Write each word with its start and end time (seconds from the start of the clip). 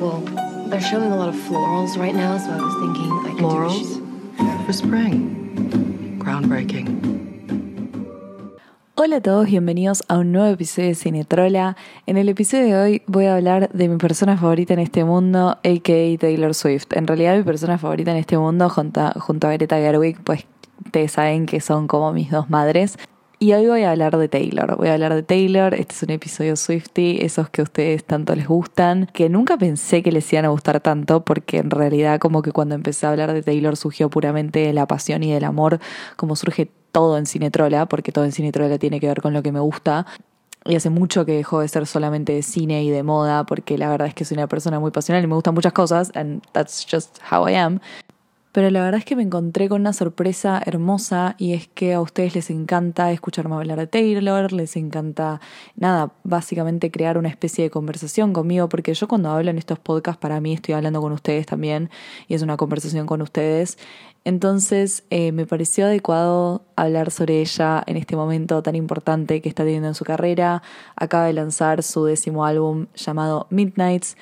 Well, 0.00 0.22
they're 0.68 0.80
showing 0.80 1.10
a 1.10 1.16
lot 1.16 1.28
of 1.28 1.34
florals 1.34 1.98
right 1.98 2.14
now, 2.14 2.38
so 2.38 2.52
I 2.52 2.60
was 2.62 2.74
thinking 2.80 3.10
I 3.10 3.22
could 3.24 3.38
Florals? 3.38 4.00
For 4.64 4.72
spring. 4.72 6.18
Groundbreaking. 6.20 6.86
Hola 8.94 9.16
a 9.16 9.20
todos, 9.20 9.46
bienvenidos 9.46 10.04
a 10.06 10.18
un 10.18 10.30
nuevo 10.30 10.46
episodio 10.52 10.90
de 10.90 10.94
Cinetrola. 10.94 11.76
En 12.06 12.16
el 12.16 12.28
episodio 12.28 12.66
de 12.66 12.76
hoy 12.76 13.02
voy 13.08 13.24
a 13.26 13.34
hablar 13.34 13.70
de 13.72 13.88
mi 13.88 13.96
persona 13.96 14.36
favorita 14.36 14.74
en 14.74 14.80
este 14.80 15.04
mundo, 15.04 15.58
a.k.a. 15.64 16.16
Taylor 16.18 16.54
Swift. 16.54 16.92
En 16.92 17.08
realidad 17.08 17.36
mi 17.36 17.42
persona 17.42 17.76
favorita 17.76 18.12
en 18.12 18.18
este 18.18 18.38
mundo 18.38 18.70
junto 18.70 19.00
a, 19.00 19.10
junto 19.18 19.48
a 19.48 19.52
Greta 19.52 19.76
Gerwig, 19.78 20.22
pues 20.22 20.46
ustedes 20.84 21.10
saben 21.12 21.46
que 21.46 21.60
son 21.60 21.88
como 21.88 22.12
mis 22.12 22.30
dos 22.30 22.48
madres. 22.50 22.96
Y 23.42 23.54
hoy 23.54 23.66
voy 23.68 23.84
a 23.84 23.92
hablar 23.92 24.18
de 24.18 24.28
Taylor. 24.28 24.76
Voy 24.76 24.88
a 24.88 24.92
hablar 24.92 25.14
de 25.14 25.22
Taylor. 25.22 25.72
Este 25.72 25.94
es 25.94 26.02
un 26.02 26.10
episodio 26.10 26.56
Swifty, 26.56 27.20
esos 27.22 27.48
que 27.48 27.62
a 27.62 27.64
ustedes 27.64 28.04
tanto 28.04 28.34
les 28.34 28.46
gustan, 28.46 29.06
que 29.14 29.30
nunca 29.30 29.56
pensé 29.56 30.02
que 30.02 30.12
les 30.12 30.30
iban 30.34 30.44
a 30.44 30.48
gustar 30.48 30.80
tanto, 30.80 31.24
porque 31.24 31.56
en 31.56 31.70
realidad 31.70 32.20
como 32.20 32.42
que 32.42 32.52
cuando 32.52 32.74
empecé 32.74 33.06
a 33.06 33.12
hablar 33.12 33.32
de 33.32 33.42
Taylor 33.42 33.78
surgió 33.78 34.10
puramente 34.10 34.58
de 34.58 34.74
la 34.74 34.86
pasión 34.86 35.22
y 35.22 35.32
del 35.32 35.44
amor, 35.44 35.80
como 36.16 36.36
surge 36.36 36.70
todo 36.92 37.16
en 37.16 37.24
Cinetrola, 37.24 37.86
porque 37.86 38.12
todo 38.12 38.26
en 38.26 38.32
Cinetrola 38.32 38.76
tiene 38.76 39.00
que 39.00 39.06
ver 39.06 39.22
con 39.22 39.32
lo 39.32 39.42
que 39.42 39.52
me 39.52 39.60
gusta. 39.60 40.04
Y 40.66 40.74
hace 40.76 40.90
mucho 40.90 41.24
que 41.24 41.32
dejó 41.32 41.60
de 41.60 41.68
ser 41.68 41.86
solamente 41.86 42.34
de 42.34 42.42
cine 42.42 42.84
y 42.84 42.90
de 42.90 43.02
moda, 43.02 43.46
porque 43.46 43.78
la 43.78 43.88
verdad 43.88 44.08
es 44.08 44.14
que 44.14 44.26
soy 44.26 44.36
una 44.36 44.48
persona 44.48 44.80
muy 44.80 44.90
pasional 44.90 45.24
y 45.24 45.26
me 45.26 45.34
gustan 45.34 45.54
muchas 45.54 45.72
cosas, 45.72 46.12
and 46.14 46.42
that's 46.52 46.86
just 46.86 47.16
how 47.32 47.48
I 47.48 47.54
am. 47.54 47.80
Pero 48.52 48.68
la 48.70 48.82
verdad 48.82 48.98
es 48.98 49.04
que 49.04 49.14
me 49.14 49.22
encontré 49.22 49.68
con 49.68 49.80
una 49.80 49.92
sorpresa 49.92 50.60
hermosa 50.66 51.36
y 51.38 51.52
es 51.52 51.68
que 51.68 51.94
a 51.94 52.00
ustedes 52.00 52.34
les 52.34 52.50
encanta 52.50 53.12
escucharme 53.12 53.54
hablar 53.54 53.78
de 53.78 53.86
Taylor, 53.86 54.52
les 54.52 54.74
encanta, 54.76 55.40
nada, 55.76 56.12
básicamente 56.24 56.90
crear 56.90 57.16
una 57.16 57.28
especie 57.28 57.62
de 57.62 57.70
conversación 57.70 58.32
conmigo, 58.32 58.68
porque 58.68 58.92
yo 58.92 59.06
cuando 59.06 59.30
hablo 59.30 59.50
en 59.50 59.58
estos 59.58 59.78
podcasts 59.78 60.20
para 60.20 60.40
mí 60.40 60.52
estoy 60.52 60.74
hablando 60.74 61.00
con 61.00 61.12
ustedes 61.12 61.46
también 61.46 61.90
y 62.26 62.34
es 62.34 62.42
una 62.42 62.56
conversación 62.56 63.06
con 63.06 63.22
ustedes. 63.22 63.78
Entonces 64.24 65.04
eh, 65.10 65.30
me 65.30 65.46
pareció 65.46 65.86
adecuado 65.86 66.64
hablar 66.74 67.12
sobre 67.12 67.40
ella 67.40 67.82
en 67.86 67.96
este 67.96 68.16
momento 68.16 68.62
tan 68.62 68.74
importante 68.74 69.40
que 69.40 69.48
está 69.48 69.62
teniendo 69.62 69.88
en 69.88 69.94
su 69.94 70.04
carrera. 70.04 70.62
Acaba 70.96 71.26
de 71.26 71.34
lanzar 71.34 71.82
su 71.84 72.04
décimo 72.04 72.44
álbum 72.44 72.86
llamado 72.96 73.46
Midnights. 73.50 74.16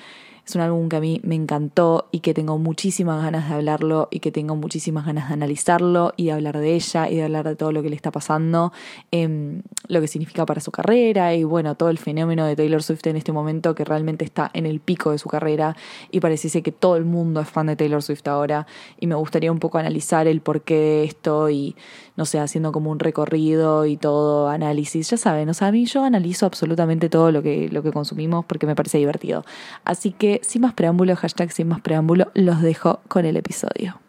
Es 0.49 0.55
un 0.55 0.63
álbum 0.63 0.89
que 0.89 0.97
a 0.97 1.01
mí 1.01 1.21
me 1.25 1.35
encantó 1.35 2.09
y 2.11 2.21
que 2.21 2.33
tengo 2.33 2.57
muchísimas 2.57 3.23
ganas 3.23 3.51
de 3.51 3.57
hablarlo 3.57 4.09
y 4.11 4.21
que 4.21 4.33
tengo 4.33 4.57
muchísimas 4.57 5.05
ganas 5.05 5.29
de 5.29 5.35
analizarlo 5.35 6.15
y 6.17 6.25
de 6.25 6.33
hablar 6.33 6.57
de 6.57 6.75
ella 6.75 7.11
y 7.11 7.17
de 7.17 7.25
hablar 7.25 7.47
de 7.47 7.55
todo 7.55 7.71
lo 7.71 7.83
que 7.83 7.91
le 7.91 7.97
está 7.97 8.11
pasando, 8.11 8.73
em, 9.11 9.61
lo 9.89 10.01
que 10.01 10.09
significa 10.09 10.47
para 10.47 10.63
su 10.63 10.71
carrera 10.71 11.35
y 11.35 11.45
bueno, 11.45 11.75
todo 11.75 11.91
el 11.91 11.99
fenómeno 11.99 12.47
de 12.47 12.57
Taylor 12.57 12.83
Swift 12.83 13.07
en 13.09 13.17
este 13.17 13.31
momento 13.31 13.75
que 13.75 13.85
realmente 13.85 14.25
está 14.25 14.51
en 14.55 14.65
el 14.65 14.81
pico 14.81 15.11
de 15.11 15.19
su 15.19 15.29
carrera 15.29 15.77
y 16.11 16.21
pareciese 16.21 16.63
que 16.63 16.73
todo 16.73 16.97
el 16.97 17.05
mundo 17.05 17.43
es 17.43 17.49
fan 17.51 17.67
de 17.67 17.77
Taylor 17.77 18.03
Swift 18.03 18.27
ahora 18.27 18.67
y 18.99 19.07
me 19.07 19.17
gustaría 19.17 19.53
un 19.53 19.59
poco 19.59 19.77
analizar 19.77 20.27
el 20.27 20.41
porqué 20.41 20.77
de 20.77 21.05
esto 21.05 21.51
y 21.51 21.77
no 22.17 22.25
sé, 22.25 22.41
haciendo 22.41 22.73
como 22.73 22.91
un 22.91 22.99
recorrido 22.99 23.87
y 23.87 23.97
todo 23.97 24.49
análisis. 24.49 25.09
Ya 25.09 25.17
saben, 25.17 25.49
o 25.51 25.55
sea, 25.55 25.69
a 25.69 25.73
mí 25.73 25.87
yo 25.87 26.03
analizo 26.03 26.47
absolutamente 26.47 27.09
todo 27.09 27.31
lo 27.31 27.45
que, 27.45 27.69
lo 27.71 27.81
que 27.85 27.93
consumimos 27.93 28.45
porque 28.45 28.67
me 28.67 28.75
parece 28.75 28.99
divertido. 28.99 29.45
Así 29.85 30.11
que 30.11 30.38
sin 30.43 30.63
más 30.63 30.75
preámbulo, 30.75 31.17
hashtag 31.17 31.53
sin 31.53 31.69
más 31.69 31.81
preámbulo, 31.81 32.31
los 32.35 32.63
dejo 32.63 33.01
con 33.09 33.25
el 33.25 33.37
episodio. 33.37 34.01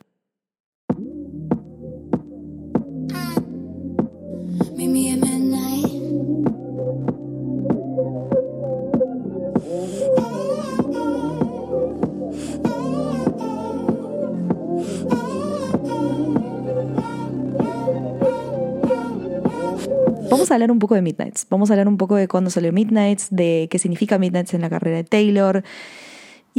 Vamos 20.30 20.52
a 20.52 20.56
hablar 20.56 20.72
un 20.72 20.80
poco 20.80 20.96
de 20.96 21.02
Midnights. 21.02 21.46
Vamos 21.50 21.70
a 21.70 21.74
hablar 21.74 21.88
un 21.88 21.98
poco 21.98 22.16
de 22.16 22.28
cuándo 22.28 22.50
salió 22.50 22.72
Midnights, 22.72 23.28
de 23.30 23.68
qué 23.70 23.78
significa 23.78 24.18
Midnights 24.18 24.54
en 24.54 24.62
la 24.62 24.70
carrera 24.70 24.98
de 24.98 25.04
Taylor. 25.04 25.64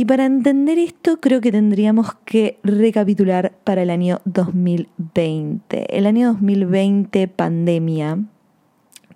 Y 0.00 0.06
para 0.06 0.24
entender 0.24 0.78
esto, 0.78 1.20
creo 1.20 1.42
que 1.42 1.52
tendríamos 1.52 2.14
que 2.24 2.58
recapitular 2.62 3.52
para 3.64 3.82
el 3.82 3.90
año 3.90 4.22
2020. 4.24 5.94
El 5.94 6.06
año 6.06 6.28
2020, 6.28 7.28
pandemia. 7.28 8.24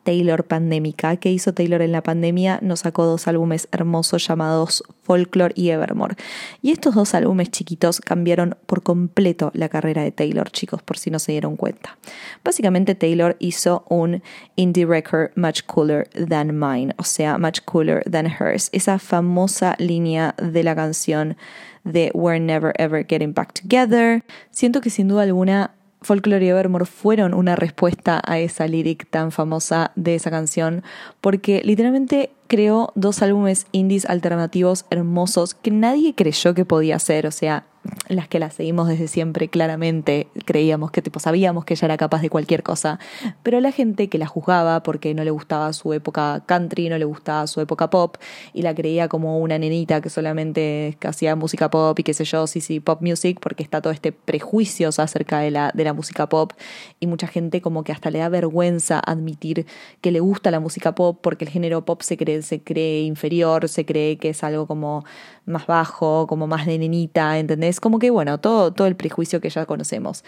Taylor 0.04 0.44
pandémica. 0.44 1.16
¿Qué 1.16 1.32
hizo 1.32 1.52
Taylor 1.52 1.82
en 1.82 1.92
la 1.92 2.02
pandemia? 2.02 2.60
Nos 2.62 2.80
sacó 2.80 3.04
dos 3.06 3.26
álbumes 3.26 3.68
hermosos 3.72 4.26
llamados 4.26 4.84
Folklore 5.02 5.54
y 5.56 5.70
Evermore. 5.70 6.16
Y 6.62 6.70
estos 6.70 6.94
dos 6.94 7.14
álbumes 7.14 7.50
chiquitos 7.50 8.00
cambiaron 8.00 8.56
por 8.66 8.82
completo 8.82 9.50
la 9.54 9.68
carrera 9.68 10.02
de 10.02 10.12
Taylor, 10.12 10.50
chicos, 10.50 10.82
por 10.82 10.98
si 10.98 11.10
no 11.10 11.18
se 11.18 11.32
dieron 11.32 11.56
cuenta. 11.56 11.98
Básicamente 12.44 12.94
Taylor 12.94 13.36
hizo 13.40 13.84
un 13.88 14.22
indie 14.56 14.86
record 14.86 15.30
much 15.36 15.62
cooler 15.66 16.08
than 16.10 16.58
mine, 16.58 16.94
o 16.98 17.04
sea, 17.04 17.38
much 17.38 17.60
cooler 17.64 18.04
than 18.04 18.26
hers. 18.26 18.68
Esa 18.72 18.98
famosa 18.98 19.74
línea 19.78 20.34
de 20.40 20.62
la 20.62 20.74
canción 20.74 21.36
de 21.84 22.10
We're 22.14 22.40
Never 22.40 22.72
Ever 22.78 23.06
Getting 23.06 23.34
Back 23.34 23.54
Together. 23.54 24.24
Siento 24.50 24.80
que 24.80 24.90
sin 24.90 25.08
duda 25.08 25.22
alguna 25.22 25.72
Folklore 26.04 26.44
y 26.44 26.48
Evermore 26.48 26.84
fueron 26.84 27.34
una 27.34 27.56
respuesta 27.56 28.22
a 28.24 28.38
esa 28.38 28.66
lyric 28.66 29.08
tan 29.10 29.32
famosa 29.32 29.90
de 29.96 30.14
esa 30.14 30.30
canción, 30.30 30.82
porque 31.20 31.62
literalmente 31.64 32.30
creó 32.46 32.92
dos 32.94 33.22
álbumes 33.22 33.66
indies 33.72 34.04
alternativos 34.06 34.84
hermosos 34.90 35.54
que 35.54 35.70
nadie 35.70 36.14
creyó 36.14 36.54
que 36.54 36.64
podía 36.64 36.96
hacer, 36.96 37.26
o 37.26 37.30
sea, 37.30 37.64
las 38.08 38.28
que 38.28 38.38
la 38.38 38.50
seguimos 38.50 38.88
desde 38.88 39.08
siempre 39.08 39.48
claramente 39.48 40.28
creíamos 40.44 40.90
que 40.90 41.02
tipo 41.02 41.20
sabíamos 41.20 41.64
que 41.64 41.74
ella 41.74 41.86
era 41.86 41.96
capaz 41.96 42.22
de 42.22 42.30
cualquier 42.30 42.62
cosa, 42.62 42.98
pero 43.42 43.60
la 43.60 43.72
gente 43.72 44.08
que 44.08 44.18
la 44.18 44.26
juzgaba 44.26 44.82
porque 44.82 45.14
no 45.14 45.24
le 45.24 45.30
gustaba 45.30 45.72
su 45.72 45.92
época 45.92 46.42
country, 46.46 46.88
no 46.88 46.98
le 46.98 47.04
gustaba 47.04 47.46
su 47.46 47.60
época 47.60 47.90
pop 47.90 48.16
y 48.52 48.62
la 48.62 48.74
creía 48.74 49.08
como 49.08 49.38
una 49.38 49.58
nenita 49.58 50.00
que 50.00 50.10
solamente 50.10 50.96
hacía 51.04 51.36
música 51.36 51.70
pop 51.70 51.98
y 51.98 52.02
qué 52.02 52.14
sé 52.14 52.24
yo, 52.24 52.46
sí, 52.46 52.60
sí, 52.60 52.80
pop 52.80 53.00
music, 53.02 53.38
porque 53.40 53.62
está 53.62 53.80
todo 53.80 53.92
este 53.92 54.12
prejuicio 54.12 54.90
acerca 54.96 55.40
de 55.40 55.50
la, 55.50 55.70
de 55.74 55.84
la 55.84 55.92
música 55.92 56.28
pop 56.28 56.52
y 57.00 57.06
mucha 57.06 57.26
gente 57.26 57.60
como 57.60 57.84
que 57.84 57.92
hasta 57.92 58.10
le 58.10 58.18
da 58.20 58.28
vergüenza 58.28 59.00
admitir 59.00 59.66
que 60.00 60.10
le 60.10 60.20
gusta 60.20 60.50
la 60.50 60.60
música 60.60 60.94
pop 60.94 61.18
porque 61.20 61.44
el 61.44 61.50
género 61.50 61.84
pop 61.84 62.02
se 62.02 62.16
cree, 62.16 62.42
se 62.42 62.62
cree 62.62 63.02
inferior, 63.02 63.68
se 63.68 63.84
cree 63.84 64.18
que 64.18 64.30
es 64.30 64.44
algo 64.44 64.66
como 64.66 65.04
más 65.46 65.66
bajo, 65.66 66.26
como 66.26 66.46
más 66.46 66.66
de 66.66 66.78
nenita, 66.78 67.38
¿entendés? 67.38 67.73
Como 67.80 67.98
que 67.98 68.10
bueno, 68.10 68.38
todo, 68.38 68.72
todo 68.72 68.86
el 68.86 68.96
prejuicio 68.96 69.40
que 69.40 69.50
ya 69.50 69.66
conocemos. 69.66 70.24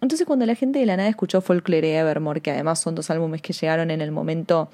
Entonces 0.00 0.26
cuando 0.26 0.44
la 0.46 0.54
gente 0.54 0.78
de 0.78 0.86
la 0.86 0.96
nada 0.96 1.08
escuchó 1.08 1.40
Folklore 1.40 1.96
Evermore, 1.98 2.40
que 2.40 2.50
además 2.50 2.80
son 2.80 2.94
dos 2.94 3.10
álbumes 3.10 3.40
que 3.42 3.52
llegaron 3.52 3.90
en 3.90 4.00
el 4.00 4.12
momento 4.12 4.68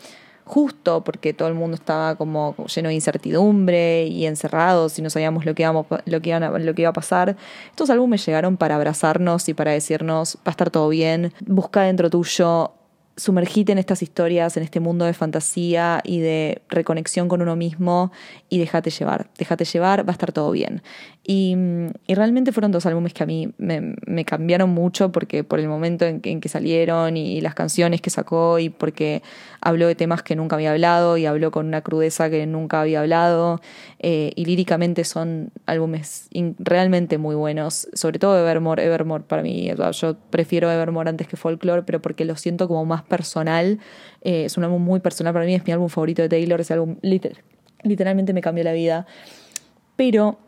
justo 0.44 1.04
porque 1.04 1.32
todo 1.32 1.46
el 1.46 1.54
mundo 1.54 1.76
estaba 1.76 2.16
como 2.16 2.56
lleno 2.66 2.88
de 2.88 2.94
incertidumbre 2.96 4.06
y 4.06 4.26
encerrados 4.26 4.98
y 4.98 5.02
no 5.02 5.08
sabíamos 5.08 5.44
lo 5.46 5.54
que, 5.54 5.62
íbamos, 5.62 5.86
lo, 6.04 6.20
que 6.20 6.30
iban 6.30 6.42
a- 6.42 6.58
lo 6.58 6.74
que 6.74 6.82
iba 6.82 6.90
a 6.90 6.92
pasar. 6.92 7.36
Estos 7.70 7.90
álbumes 7.90 8.26
llegaron 8.26 8.56
para 8.56 8.74
abrazarnos 8.74 9.48
y 9.48 9.54
para 9.54 9.70
decirnos, 9.70 10.36
va 10.38 10.42
a 10.46 10.50
estar 10.50 10.70
todo 10.70 10.88
bien, 10.88 11.32
busca 11.46 11.82
dentro 11.82 12.10
tuyo 12.10 12.72
sumergite 13.14 13.72
en 13.72 13.78
estas 13.78 14.02
historias, 14.02 14.56
en 14.56 14.62
este 14.62 14.80
mundo 14.80 15.04
de 15.04 15.12
fantasía 15.12 16.00
y 16.02 16.20
de 16.20 16.62
reconexión 16.70 17.28
con 17.28 17.42
uno 17.42 17.56
mismo 17.56 18.10
y 18.48 18.58
déjate 18.58 18.88
llevar, 18.88 19.28
déjate 19.38 19.66
llevar, 19.66 20.06
va 20.08 20.12
a 20.12 20.14
estar 20.14 20.32
todo 20.32 20.50
bien. 20.50 20.82
Y, 21.24 21.56
realmente 22.08 22.50
fueron 22.50 22.72
dos 22.72 22.84
álbumes 22.84 23.14
que 23.14 23.22
a 23.22 23.26
mí 23.26 23.52
me, 23.56 24.24
cambiaron 24.24 24.70
mucho 24.70 25.12
porque 25.12 25.44
por 25.44 25.60
el 25.60 25.68
momento 25.68 26.04
en 26.04 26.20
que, 26.20 26.48
salieron 26.48 27.16
y, 27.16 27.40
las 27.40 27.54
canciones 27.54 28.00
que 28.00 28.10
sacó 28.10 28.58
y 28.58 28.70
porque 28.70 29.22
habló 29.60 29.86
de 29.86 29.94
temas 29.94 30.22
que 30.22 30.34
nunca 30.34 30.56
había 30.56 30.72
hablado 30.72 31.16
y 31.16 31.26
habló 31.26 31.52
con 31.52 31.66
una 31.66 31.82
crudeza 31.82 32.28
que 32.28 32.44
nunca 32.46 32.80
había 32.80 33.00
hablado 33.00 33.60
eh, 34.00 34.32
y 34.34 34.46
líricamente 34.46 35.04
son 35.04 35.52
álbumes 35.66 36.28
realmente 36.58 37.18
muy 37.18 37.36
buenos, 37.36 37.88
sobre 37.94 38.18
todo 38.18 38.36
Evermore, 38.38 38.84
Evermore 38.84 39.24
para 39.24 39.42
mí, 39.42 39.70
yo 39.92 40.16
prefiero 40.30 40.70
Evermore 40.70 41.08
antes 41.08 41.28
que 41.28 41.36
Folklore, 41.36 41.84
pero 41.84 42.02
porque 42.02 42.24
lo 42.24 42.36
siento 42.36 42.66
como 42.66 42.84
más 42.84 43.02
personal, 43.02 43.78
eh, 44.22 44.46
es 44.46 44.56
un 44.56 44.64
álbum 44.64 44.82
muy 44.82 44.98
personal 44.98 45.32
para 45.32 45.44
mí, 45.44 45.54
es 45.54 45.64
mi 45.64 45.72
álbum 45.72 45.88
favorito 45.88 46.22
de 46.22 46.28
Taylor, 46.28 46.60
ese 46.60 46.74
álbum 46.74 46.96
liter- 47.02 47.44
literalmente 47.84 48.32
me 48.32 48.40
cambió 48.40 48.64
la 48.64 48.72
vida, 48.72 49.06
pero 49.96 50.38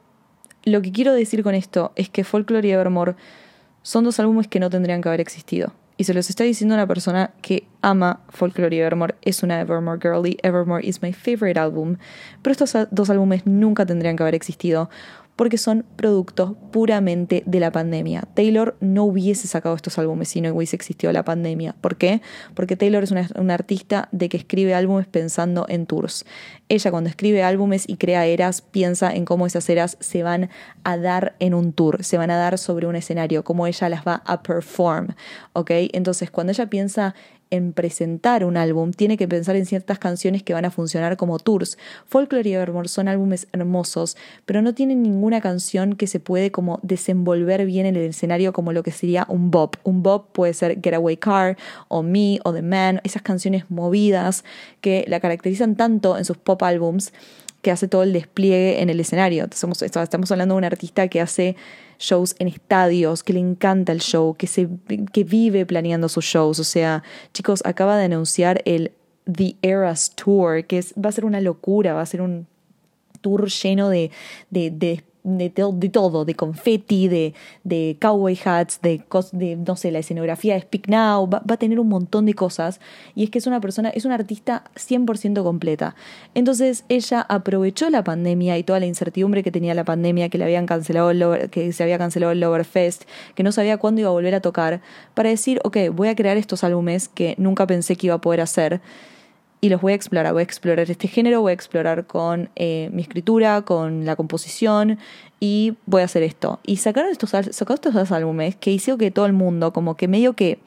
lo 0.64 0.82
que 0.82 0.92
quiero 0.92 1.12
decir 1.12 1.42
con 1.42 1.54
esto 1.54 1.92
es 1.96 2.08
que 2.08 2.24
Folklore 2.24 2.66
y 2.66 2.72
Evermore 2.72 3.14
son 3.82 4.04
dos 4.04 4.18
álbumes 4.18 4.48
que 4.48 4.60
no 4.60 4.70
tendrían 4.70 5.02
que 5.02 5.08
haber 5.08 5.20
existido. 5.20 5.72
Y 5.96 6.04
se 6.04 6.14
los 6.14 6.28
está 6.28 6.42
diciendo 6.42 6.74
una 6.74 6.88
persona 6.88 7.30
que 7.40 7.68
ama 7.80 8.20
Folklore 8.30 8.74
y 8.74 8.80
Evermore, 8.80 9.14
es 9.22 9.42
una 9.44 9.60
Evermore 9.60 10.00
girly, 10.00 10.38
Evermore 10.42 10.84
is 10.84 11.02
my 11.02 11.12
favorite 11.12 11.58
album, 11.58 11.98
pero 12.42 12.52
estos 12.52 12.74
dos 12.90 13.10
álbumes 13.10 13.46
nunca 13.46 13.86
tendrían 13.86 14.16
que 14.16 14.24
haber 14.24 14.34
existido 14.34 14.90
porque 15.36 15.58
son 15.58 15.84
productos 15.96 16.52
puramente 16.70 17.42
de 17.46 17.60
la 17.60 17.72
pandemia. 17.72 18.22
Taylor 18.34 18.76
no 18.80 19.04
hubiese 19.04 19.48
sacado 19.48 19.74
estos 19.74 19.98
álbumes 19.98 20.28
si 20.28 20.40
no 20.40 20.52
hubiese 20.54 20.76
existido 20.76 21.12
la 21.12 21.24
pandemia. 21.24 21.74
¿Por 21.80 21.96
qué? 21.96 22.22
Porque 22.54 22.76
Taylor 22.76 23.02
es 23.02 23.10
una, 23.10 23.54
artista 23.54 24.08
de 24.12 24.28
que 24.28 24.36
escribe 24.36 24.74
álbumes 24.74 25.06
pensando 25.06 25.66
en 25.68 25.86
tours. 25.86 26.24
Ella 26.68 26.90
cuando 26.90 27.10
escribe 27.10 27.42
álbumes 27.42 27.84
y 27.88 27.96
crea 27.96 28.26
eras 28.26 28.62
piensa 28.62 29.14
en 29.14 29.24
cómo 29.24 29.46
esas 29.46 29.68
eras 29.68 29.96
se 30.00 30.22
van 30.22 30.50
a 30.82 30.96
dar 30.96 31.36
en 31.38 31.54
un 31.54 31.72
tour, 31.72 32.02
se 32.04 32.16
van 32.18 32.30
a 32.30 32.36
dar 32.36 32.58
sobre 32.58 32.86
un 32.86 32.96
escenario, 32.96 33.44
cómo 33.44 33.66
ella 33.66 33.88
las 33.88 34.04
va 34.06 34.22
a 34.26 34.42
perform, 34.42 35.14
¿ok? 35.52 35.70
Entonces 35.92 36.30
cuando 36.30 36.52
ella 36.52 36.66
piensa 36.66 37.14
en 37.54 37.72
presentar 37.72 38.44
un 38.44 38.56
álbum, 38.56 38.92
tiene 38.92 39.16
que 39.16 39.26
pensar 39.28 39.56
en 39.56 39.66
ciertas 39.66 39.98
canciones 39.98 40.42
que 40.42 40.54
van 40.54 40.64
a 40.64 40.70
funcionar 40.70 41.16
como 41.16 41.38
tours. 41.38 41.78
Folklore 42.06 42.48
y 42.48 42.54
Evermore 42.54 42.88
son 42.88 43.08
álbumes 43.08 43.46
hermosos, 43.52 44.16
pero 44.44 44.62
no 44.62 44.74
tienen 44.74 45.02
ninguna 45.02 45.40
canción 45.40 45.96
que 45.96 46.06
se 46.06 46.20
puede 46.20 46.50
como 46.50 46.80
desenvolver 46.82 47.64
bien 47.66 47.86
en 47.86 47.96
el 47.96 48.10
escenario 48.10 48.52
como 48.52 48.72
lo 48.72 48.82
que 48.82 48.90
sería 48.90 49.26
un 49.28 49.50
bop. 49.50 49.76
Un 49.84 50.02
bop 50.02 50.32
puede 50.32 50.54
ser 50.54 50.80
Getaway 50.82 51.16
Car 51.16 51.56
o 51.88 52.02
Me 52.02 52.38
o 52.44 52.52
The 52.52 52.62
Man, 52.62 53.00
esas 53.04 53.22
canciones 53.22 53.70
movidas 53.70 54.44
que 54.80 55.04
la 55.08 55.20
caracterizan 55.20 55.76
tanto 55.76 56.18
en 56.18 56.24
sus 56.24 56.36
pop 56.36 56.62
albums 56.62 57.12
que 57.62 57.70
hace 57.70 57.88
todo 57.88 58.02
el 58.02 58.12
despliegue 58.12 58.82
en 58.82 58.90
el 58.90 59.00
escenario. 59.00 59.48
Estamos 59.50 60.30
hablando 60.30 60.54
de 60.54 60.58
un 60.58 60.64
artista 60.64 61.08
que 61.08 61.20
hace 61.20 61.56
shows 61.98 62.34
en 62.38 62.48
estadios, 62.48 63.22
que 63.22 63.32
le 63.32 63.40
encanta 63.40 63.92
el 63.92 64.00
show, 64.00 64.34
que, 64.34 64.46
se, 64.46 64.68
que 65.12 65.24
vive 65.24 65.66
planeando 65.66 66.08
sus 66.08 66.24
shows. 66.24 66.58
O 66.58 66.64
sea, 66.64 67.02
chicos, 67.32 67.62
acaba 67.64 67.96
de 67.96 68.04
anunciar 68.04 68.62
el 68.64 68.92
The 69.30 69.56
Eras 69.62 70.12
Tour, 70.14 70.64
que 70.66 70.78
es, 70.78 70.94
va 70.94 71.08
a 71.08 71.12
ser 71.12 71.24
una 71.24 71.40
locura, 71.40 71.94
va 71.94 72.02
a 72.02 72.06
ser 72.06 72.20
un 72.20 72.46
tour 73.20 73.48
lleno 73.48 73.88
de, 73.88 74.10
de, 74.50 74.70
de 74.70 75.04
de, 75.24 75.50
de, 75.50 75.88
todo, 75.88 76.24
de 76.24 76.34
confetti, 76.34 77.08
de, 77.08 77.34
de 77.64 77.96
cowboy 78.00 78.38
hats, 78.44 78.80
de, 78.82 79.02
de, 79.32 79.56
no 79.56 79.74
sé, 79.74 79.90
la 79.90 79.98
escenografía 80.00 80.54
de 80.54 80.60
Speak 80.60 80.88
Now, 80.88 81.28
va, 81.28 81.42
va, 81.48 81.54
a 81.54 81.56
tener 81.56 81.80
un 81.80 81.88
montón 81.88 82.26
de 82.26 82.34
cosas. 82.34 82.78
Y 83.14 83.24
es 83.24 83.30
que 83.30 83.38
es 83.38 83.46
una 83.46 83.60
persona, 83.60 83.88
es 83.88 84.04
una 84.04 84.14
artista 84.14 84.64
100% 84.76 85.42
completa. 85.42 85.96
Entonces 86.34 86.84
ella 86.88 87.22
aprovechó 87.22 87.88
la 87.88 88.04
pandemia 88.04 88.58
y 88.58 88.62
toda 88.62 88.80
la 88.80 88.86
incertidumbre 88.86 89.42
que 89.42 89.50
tenía 89.50 89.74
la 89.74 89.84
pandemia, 89.84 90.28
que 90.28 90.38
le 90.38 90.44
habían 90.44 90.66
cancelado 90.66 91.10
el 91.10 91.50
que 91.50 91.72
se 91.72 91.82
había 91.82 91.96
cancelado 91.96 92.32
el 92.32 92.40
Loverfest, 92.40 93.04
que 93.34 93.42
no 93.42 93.50
sabía 93.50 93.78
cuándo 93.78 94.02
iba 94.02 94.10
a 94.10 94.12
volver 94.12 94.34
a 94.34 94.40
tocar, 94.40 94.82
para 95.14 95.30
decir, 95.30 95.58
ok, 95.64 95.76
voy 95.92 96.08
a 96.08 96.14
crear 96.14 96.36
estos 96.36 96.64
álbumes 96.64 97.08
que 97.08 97.34
nunca 97.38 97.66
pensé 97.66 97.96
que 97.96 98.08
iba 98.08 98.16
a 98.16 98.20
poder 98.20 98.42
hacer 98.42 98.82
y 99.64 99.70
los 99.70 99.80
voy 99.80 99.92
a 99.92 99.96
explorar. 99.96 100.30
Voy 100.34 100.40
a 100.40 100.44
explorar 100.44 100.90
este 100.90 101.08
género, 101.08 101.40
voy 101.40 101.52
a 101.52 101.54
explorar 101.54 102.06
con 102.06 102.50
eh, 102.54 102.90
mi 102.92 103.00
escritura, 103.00 103.62
con 103.62 104.04
la 104.04 104.14
composición 104.14 104.98
y 105.40 105.72
voy 105.86 106.02
a 106.02 106.04
hacer 106.04 106.22
esto. 106.22 106.60
Y 106.64 106.76
sacaron 106.76 107.10
estos, 107.10 107.30
sacaron 107.30 107.74
estos 107.76 107.94
dos 107.94 108.12
álbumes 108.12 108.56
que 108.56 108.72
hizo 108.72 108.98
que 108.98 109.10
todo 109.10 109.24
el 109.24 109.32
mundo 109.32 109.72
como 109.72 109.96
que 109.96 110.06
medio 110.06 110.34
que 110.34 110.58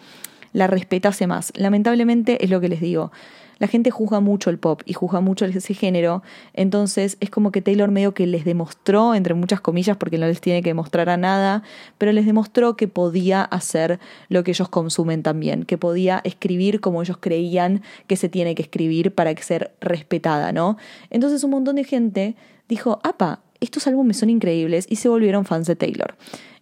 la 0.52 0.66
respetase 0.66 1.28
más. 1.28 1.54
Lamentablemente 1.56 2.44
es 2.44 2.50
lo 2.50 2.60
que 2.60 2.70
les 2.70 2.82
digo 2.82 3.12
la 3.60 3.68
gente 3.68 3.92
juzga 3.92 4.20
mucho 4.20 4.50
el 4.50 4.58
pop 4.58 4.82
y 4.86 4.94
juzga 4.94 5.22
mucho 5.22 5.46
ese 5.46 5.74
género, 5.74 6.24
entonces 6.54 7.18
es 7.20 7.30
como 7.30 7.52
que 7.52 7.62
Taylor 7.62 7.92
medio 7.92 8.14
que 8.14 8.28
les 8.28 8.46
demostró, 8.46 9.16
entre 9.16 9.34
muchas 9.34 9.62
comillas, 9.62 9.98
porque 9.98 10.18
no 10.18 10.28
les 10.28 10.42
tiene 10.42 10.62
que 10.62 10.70
demostrar 10.70 11.10
a 11.10 11.18
nada, 11.18 11.64
pero 11.98 12.12
les 12.12 12.26
demostró 12.26 12.76
que 12.76 12.88
podía 12.88 13.42
hacer 13.42 14.00
lo 14.30 14.44
que 14.44 14.52
ellos 14.52 14.70
consumen 14.70 15.24
también, 15.24 15.64
que 15.64 15.78
podía 15.78 16.22
escribir 16.24 16.82
como 16.82 17.02
ellos 17.02 17.18
creían 17.20 17.82
que 18.08 18.16
se 18.16 18.30
tiene 18.30 18.56
que 18.56 18.64
escribir 18.64 19.14
para 19.14 19.36
ser 19.38 19.72
respetada, 19.82 20.52
¿no? 20.52 20.78
Entonces 21.10 21.44
un 21.44 21.52
montón 21.52 21.76
de 21.76 21.84
gente 21.84 22.36
dijo, 22.68 23.00
apa, 23.04 23.42
estos 23.60 23.88
álbumes 23.88 24.18
son 24.18 24.30
increíbles 24.30 24.86
y 24.90 24.98
se 24.98 25.10
volvieron 25.10 25.46
fans 25.46 25.68
de 25.68 25.76
Taylor. 25.76 26.16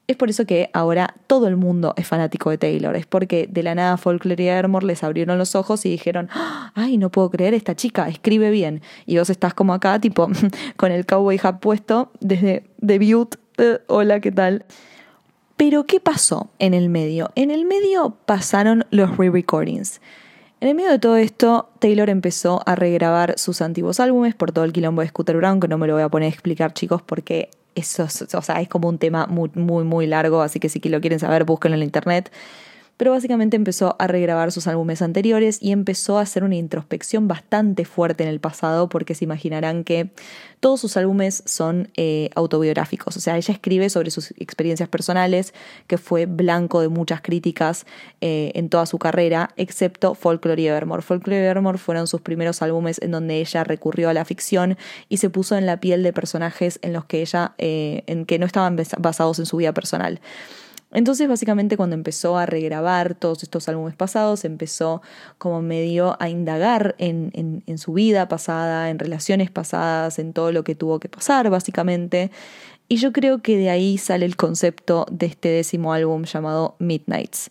Es 0.07 0.17
por 0.17 0.29
eso 0.29 0.45
que 0.45 0.69
ahora 0.73 1.15
todo 1.25 1.47
el 1.47 1.57
mundo 1.57 1.93
es 1.97 2.07
fanático 2.07 2.51
de 2.51 2.59
Taylor. 2.59 2.95
Es 2.95 3.07
porque 3.07 3.47
de 3.49 3.63
la 3.63 3.73
nada 3.73 3.97
Folklore 3.97 4.43
y 4.43 4.47
Evermore 4.47 4.85
les 4.85 5.03
abrieron 5.03 5.39
los 5.39 5.55
ojos 5.55 5.83
y 5.85 5.89
dijeron, 5.89 6.29
ay, 6.75 6.97
no 6.97 7.09
puedo 7.09 7.31
creer, 7.31 7.55
esta 7.55 7.75
chica 7.75 8.07
escribe 8.07 8.51
bien. 8.51 8.81
Y 9.07 9.17
vos 9.17 9.31
estás 9.31 9.55
como 9.55 9.73
acá, 9.73 9.99
tipo, 9.99 10.29
con 10.77 10.91
el 10.91 11.05
cowboy 11.07 11.39
hat 11.41 11.59
puesto 11.59 12.11
desde 12.19 12.65
debut. 12.77 13.35
Eh, 13.57 13.79
hola, 13.87 14.19
¿qué 14.19 14.31
tal? 14.31 14.65
Pero, 15.57 15.85
¿qué 15.85 15.99
pasó 15.99 16.49
en 16.59 16.73
el 16.73 16.89
medio? 16.89 17.31
En 17.35 17.49
el 17.49 17.65
medio 17.65 18.17
pasaron 18.25 18.85
los 18.91 19.17
re-recordings. 19.17 20.01
En 20.59 20.69
el 20.69 20.75
medio 20.75 20.91
de 20.91 20.99
todo 20.99 21.15
esto, 21.15 21.69
Taylor 21.79 22.09
empezó 22.09 22.61
a 22.65 22.75
regrabar 22.75 23.39
sus 23.39 23.61
antiguos 23.61 23.99
álbumes 23.99 24.35
por 24.35 24.51
todo 24.51 24.65
el 24.65 24.73
quilombo 24.73 25.01
de 25.01 25.07
Scooter 25.07 25.37
Brown, 25.37 25.59
que 25.59 25.67
no 25.67 25.77
me 25.77 25.87
lo 25.87 25.93
voy 25.93 26.03
a 26.03 26.09
poner 26.09 26.27
a 26.27 26.29
explicar, 26.29 26.73
chicos, 26.73 27.01
porque 27.01 27.49
eso, 27.75 28.06
o 28.06 28.42
sea, 28.42 28.62
es 28.62 28.68
como 28.68 28.89
un 28.89 28.98
tema 28.98 29.27
muy, 29.27 29.51
muy, 29.54 29.83
muy 29.83 30.07
largo, 30.07 30.42
así 30.42 30.60
que 30.60 30.69
si 30.69 30.80
lo 30.89 31.01
quieren 31.01 31.19
saber, 31.19 31.44
búsquenlo 31.44 31.77
en 31.77 31.83
internet 31.83 32.31
pero 32.97 33.12
básicamente 33.12 33.56
empezó 33.56 33.95
a 34.00 34.07
regrabar 34.07 34.51
sus 34.51 34.68
álbumes 34.68 35.01
anteriores 35.01 35.57
y 35.62 35.71
empezó 35.71 36.18
a 36.18 36.21
hacer 36.21 36.44
una 36.44 36.56
introspección 36.56 37.27
bastante 37.27 37.86
fuerte 37.86 38.24
en 38.24 38.30
el 38.30 38.39
pasado 38.39 38.89
porque 38.89 39.15
se 39.15 39.25
imaginarán 39.25 39.83
que 39.83 40.12
todos 40.59 40.80
sus 40.80 40.97
álbumes 40.97 41.44
son 41.45 41.92
eh, 41.95 42.30
autobiográficos, 42.36 43.18
o 43.18 43.19
sea, 43.19 43.38
ella 43.38 43.53
escribe 43.53 43.89
sobre 43.89 44.09
sus 44.09 44.31
experiencias 44.31 44.89
personales, 44.89 45.53
que 45.88 45.97
fue 45.97 46.25
blanco 46.25 46.81
de 46.81 46.89
muchas 46.89 47.21
críticas 47.21 47.86
eh, 48.21 48.51
en 48.56 48.69
toda 48.69 48.86
su 48.86 48.98
carrera, 48.98 49.51
excepto 49.57 50.15
Folklore 50.15 50.62
y 50.62 50.68
Evermore. 50.68 51.01
Folklore 51.01 51.41
y 51.41 51.45
Evermore 51.45 51.77
fueron 51.77 52.07
sus 52.07 52.21
primeros 52.21 52.62
álbumes 52.62 53.00
en 53.01 53.12
donde 53.12 53.39
ella 53.39 53.63
recurrió 53.63 54.09
a 54.09 54.13
la 54.13 54.25
ficción 54.25 54.77
y 55.09 55.18
se 55.18 55.30
puso 55.30 55.56
en 55.57 55.65
la 55.65 55.80
piel 55.80 56.01
de 56.01 56.13
personajes 56.13 56.80
en 56.81 56.94
los 56.94 57.06
que 57.06 57.21
ella, 57.21 57.53
eh, 57.57 58.03
en 58.07 58.25
que 58.25 58.39
no 58.39 58.45
estaban 58.45 58.77
basados 58.98 59.39
en 59.39 59.45
su 59.45 59.57
vida 59.57 59.74
personal. 59.74 60.19
Entonces 60.95 61.27
básicamente 61.27 61.75
cuando 61.75 61.94
empezó 61.94 62.38
a 62.38 62.45
regrabar 62.45 63.15
todos 63.15 63.44
estos 63.44 63.68
álbumes 63.68 63.95
pasados, 63.95 64.45
empezó 64.45 65.01
como 65.38 65.62
medio 65.62 66.15
a 66.21 66.30
indagar 66.30 66.95
en, 66.97 67.62
su 67.77 67.94
vida 67.94 68.30
pasada, 68.30 68.89
en 68.89 68.97
relaciones 68.97 69.51
pasadas, 69.51 70.19
en 70.19 70.31
todo 70.31 70.53
lo 70.53 70.63
que 70.63 70.74
tuvo 70.74 71.00
que 71.00 71.09
pasar 71.09 71.50
básicamente. 71.50 72.31
Y 72.88 72.95
yo 72.95 73.12
creo 73.12 73.42
que 73.42 73.57
de 73.57 73.69
ahí 73.69 73.97
sale 73.97 74.25
el 74.25 74.38
concepto 74.38 75.06
de 75.12 75.25
este 75.25 75.50
décimo 75.50 75.92
álbum 75.92 76.24
llamado 76.24 76.75
Midnights. 76.80 77.50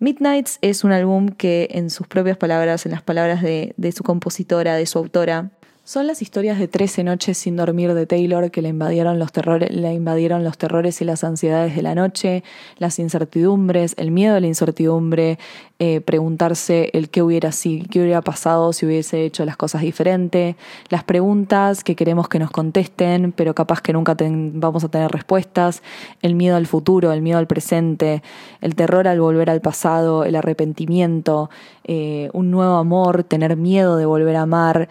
Midnights 0.00 0.58
es 0.60 0.82
un 0.82 0.90
álbum 0.92 1.28
que 1.28 1.68
en 1.70 1.88
sus 1.88 2.08
propias 2.08 2.36
palabras, 2.36 2.84
en 2.84 2.92
las 2.92 3.02
palabras 3.02 3.42
de 3.42 3.92
su 3.94 4.02
compositora, 4.02 4.74
de 4.74 4.86
su 4.86 4.98
autora, 4.98 5.52
son 5.86 6.08
las 6.08 6.20
historias 6.20 6.58
de 6.58 6.66
13 6.66 7.04
noches 7.04 7.38
sin 7.38 7.54
dormir 7.54 7.94
de 7.94 8.06
Taylor 8.06 8.50
que 8.50 8.60
le 8.60 8.70
invadieron 8.70 9.20
los 9.20 9.30
terrores, 9.30 9.70
le 9.70 9.94
invadieron 9.94 10.42
los 10.42 10.58
terrores 10.58 11.00
y 11.00 11.04
las 11.04 11.22
ansiedades 11.22 11.76
de 11.76 11.82
la 11.82 11.94
noche, 11.94 12.42
las 12.78 12.98
incertidumbres, 12.98 13.94
el 13.96 14.10
miedo 14.10 14.34
a 14.34 14.40
la 14.40 14.48
incertidumbre, 14.48 15.38
eh, 15.78 16.00
preguntarse 16.00 16.90
el 16.92 17.08
qué 17.08 17.22
hubiera 17.22 17.52
si, 17.52 17.82
qué 17.82 18.00
hubiera 18.00 18.20
pasado 18.20 18.72
si 18.72 18.84
hubiese 18.84 19.24
hecho 19.24 19.44
las 19.44 19.56
cosas 19.56 19.82
diferente, 19.82 20.56
las 20.88 21.04
preguntas 21.04 21.84
que 21.84 21.94
queremos 21.94 22.28
que 22.28 22.40
nos 22.40 22.50
contesten, 22.50 23.30
pero 23.30 23.54
capaz 23.54 23.80
que 23.80 23.92
nunca 23.92 24.16
vamos 24.18 24.82
a 24.82 24.88
tener 24.88 25.12
respuestas, 25.12 25.84
el 26.20 26.34
miedo 26.34 26.56
al 26.56 26.66
futuro, 26.66 27.12
el 27.12 27.22
miedo 27.22 27.38
al 27.38 27.46
presente, 27.46 28.24
el 28.60 28.74
terror 28.74 29.06
al 29.06 29.20
volver 29.20 29.50
al 29.50 29.60
pasado, 29.60 30.24
el 30.24 30.34
arrepentimiento, 30.34 31.48
eh, 31.84 32.28
un 32.32 32.50
nuevo 32.50 32.74
amor, 32.74 33.22
tener 33.22 33.56
miedo 33.56 33.96
de 33.96 34.06
volver 34.06 34.34
a 34.34 34.42
amar 34.42 34.88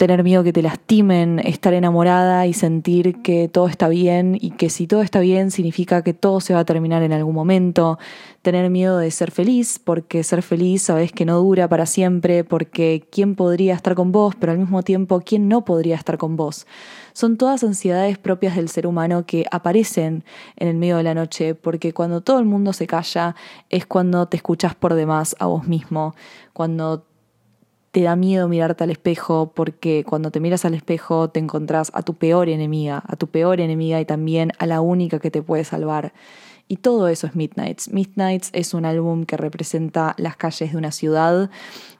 tener 0.00 0.24
miedo 0.24 0.42
que 0.42 0.54
te 0.54 0.62
lastimen, 0.62 1.40
estar 1.40 1.74
enamorada 1.74 2.46
y 2.46 2.54
sentir 2.54 3.20
que 3.20 3.48
todo 3.48 3.68
está 3.68 3.86
bien 3.86 4.34
y 4.40 4.52
que 4.52 4.70
si 4.70 4.86
todo 4.86 5.02
está 5.02 5.20
bien 5.20 5.50
significa 5.50 6.02
que 6.02 6.14
todo 6.14 6.40
se 6.40 6.54
va 6.54 6.60
a 6.60 6.64
terminar 6.64 7.02
en 7.02 7.12
algún 7.12 7.34
momento, 7.34 7.98
tener 8.40 8.70
miedo 8.70 8.96
de 8.96 9.10
ser 9.10 9.30
feliz, 9.30 9.78
porque 9.78 10.24
ser 10.24 10.40
feliz 10.40 10.84
sabes 10.84 11.12
que 11.12 11.26
no 11.26 11.36
dura 11.36 11.68
para 11.68 11.84
siempre, 11.84 12.44
porque 12.44 13.06
quién 13.12 13.34
podría 13.34 13.74
estar 13.74 13.94
con 13.94 14.10
vos, 14.10 14.34
pero 14.40 14.52
al 14.52 14.58
mismo 14.58 14.82
tiempo 14.82 15.20
quién 15.20 15.48
no 15.48 15.66
podría 15.66 15.96
estar 15.96 16.16
con 16.16 16.34
vos. 16.34 16.66
Son 17.12 17.36
todas 17.36 17.62
ansiedades 17.62 18.16
propias 18.16 18.56
del 18.56 18.70
ser 18.70 18.86
humano 18.86 19.26
que 19.26 19.44
aparecen 19.50 20.24
en 20.56 20.68
el 20.68 20.76
medio 20.76 20.96
de 20.96 21.02
la 21.02 21.12
noche, 21.12 21.54
porque 21.54 21.92
cuando 21.92 22.22
todo 22.22 22.38
el 22.38 22.46
mundo 22.46 22.72
se 22.72 22.86
calla 22.86 23.36
es 23.68 23.84
cuando 23.84 24.28
te 24.28 24.38
escuchas 24.38 24.74
por 24.74 24.94
demás 24.94 25.36
a 25.40 25.44
vos 25.44 25.68
mismo, 25.68 26.14
cuando 26.54 27.04
te 27.90 28.02
da 28.02 28.14
miedo 28.16 28.48
mirarte 28.48 28.84
al 28.84 28.90
espejo 28.90 29.52
porque 29.54 30.04
cuando 30.08 30.30
te 30.30 30.40
miras 30.40 30.64
al 30.64 30.74
espejo 30.74 31.28
te 31.30 31.40
encontrás 31.40 31.90
a 31.94 32.02
tu 32.02 32.14
peor 32.14 32.48
enemiga, 32.48 33.02
a 33.06 33.16
tu 33.16 33.26
peor 33.26 33.60
enemiga 33.60 34.00
y 34.00 34.04
también 34.04 34.52
a 34.58 34.66
la 34.66 34.80
única 34.80 35.18
que 35.18 35.30
te 35.30 35.42
puede 35.42 35.64
salvar. 35.64 36.12
Y 36.68 36.76
todo 36.76 37.08
eso 37.08 37.26
es 37.26 37.34
Midnights. 37.34 37.92
Midnights 37.92 38.50
es 38.52 38.74
un 38.74 38.84
álbum 38.84 39.24
que 39.24 39.36
representa 39.36 40.14
las 40.18 40.36
calles 40.36 40.70
de 40.70 40.78
una 40.78 40.92
ciudad, 40.92 41.50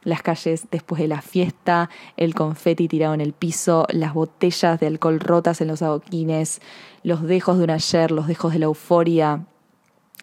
las 0.04 0.22
calles 0.22 0.68
después 0.70 1.02
de 1.02 1.08
la 1.08 1.22
fiesta, 1.22 1.90
el 2.16 2.36
confeti 2.36 2.86
tirado 2.86 3.12
en 3.14 3.20
el 3.20 3.32
piso, 3.32 3.84
las 3.90 4.14
botellas 4.14 4.78
de 4.78 4.86
alcohol 4.86 5.18
rotas 5.18 5.60
en 5.60 5.66
los 5.66 5.82
adoquines, 5.82 6.60
los 7.02 7.24
dejos 7.24 7.58
de 7.58 7.64
un 7.64 7.70
ayer, 7.70 8.12
los 8.12 8.28
dejos 8.28 8.52
de 8.52 8.60
la 8.60 8.66
euforia, 8.66 9.44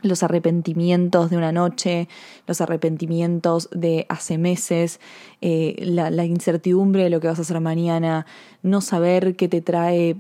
los 0.02 0.24
arrepentimientos 0.24 1.30
de 1.30 1.38
una 1.38 1.52
noche, 1.52 2.08
los 2.46 2.62
arrepentimientos 2.62 3.70
de 3.72 4.06
hace 4.10 4.38
meses, 4.38 5.00
eh, 5.42 5.76
la, 5.80 6.26
incertidumbre 6.26 7.04
de 7.04 7.10
lo 7.10 7.20
que 7.20 7.28
vas 7.28 7.40
a 7.40 7.42
hacer 7.42 7.60
mañana, 7.62 8.26
no 8.62 8.82
saber 8.82 9.36
qué 9.36 9.48
te 9.48 9.62
trae 9.62 10.18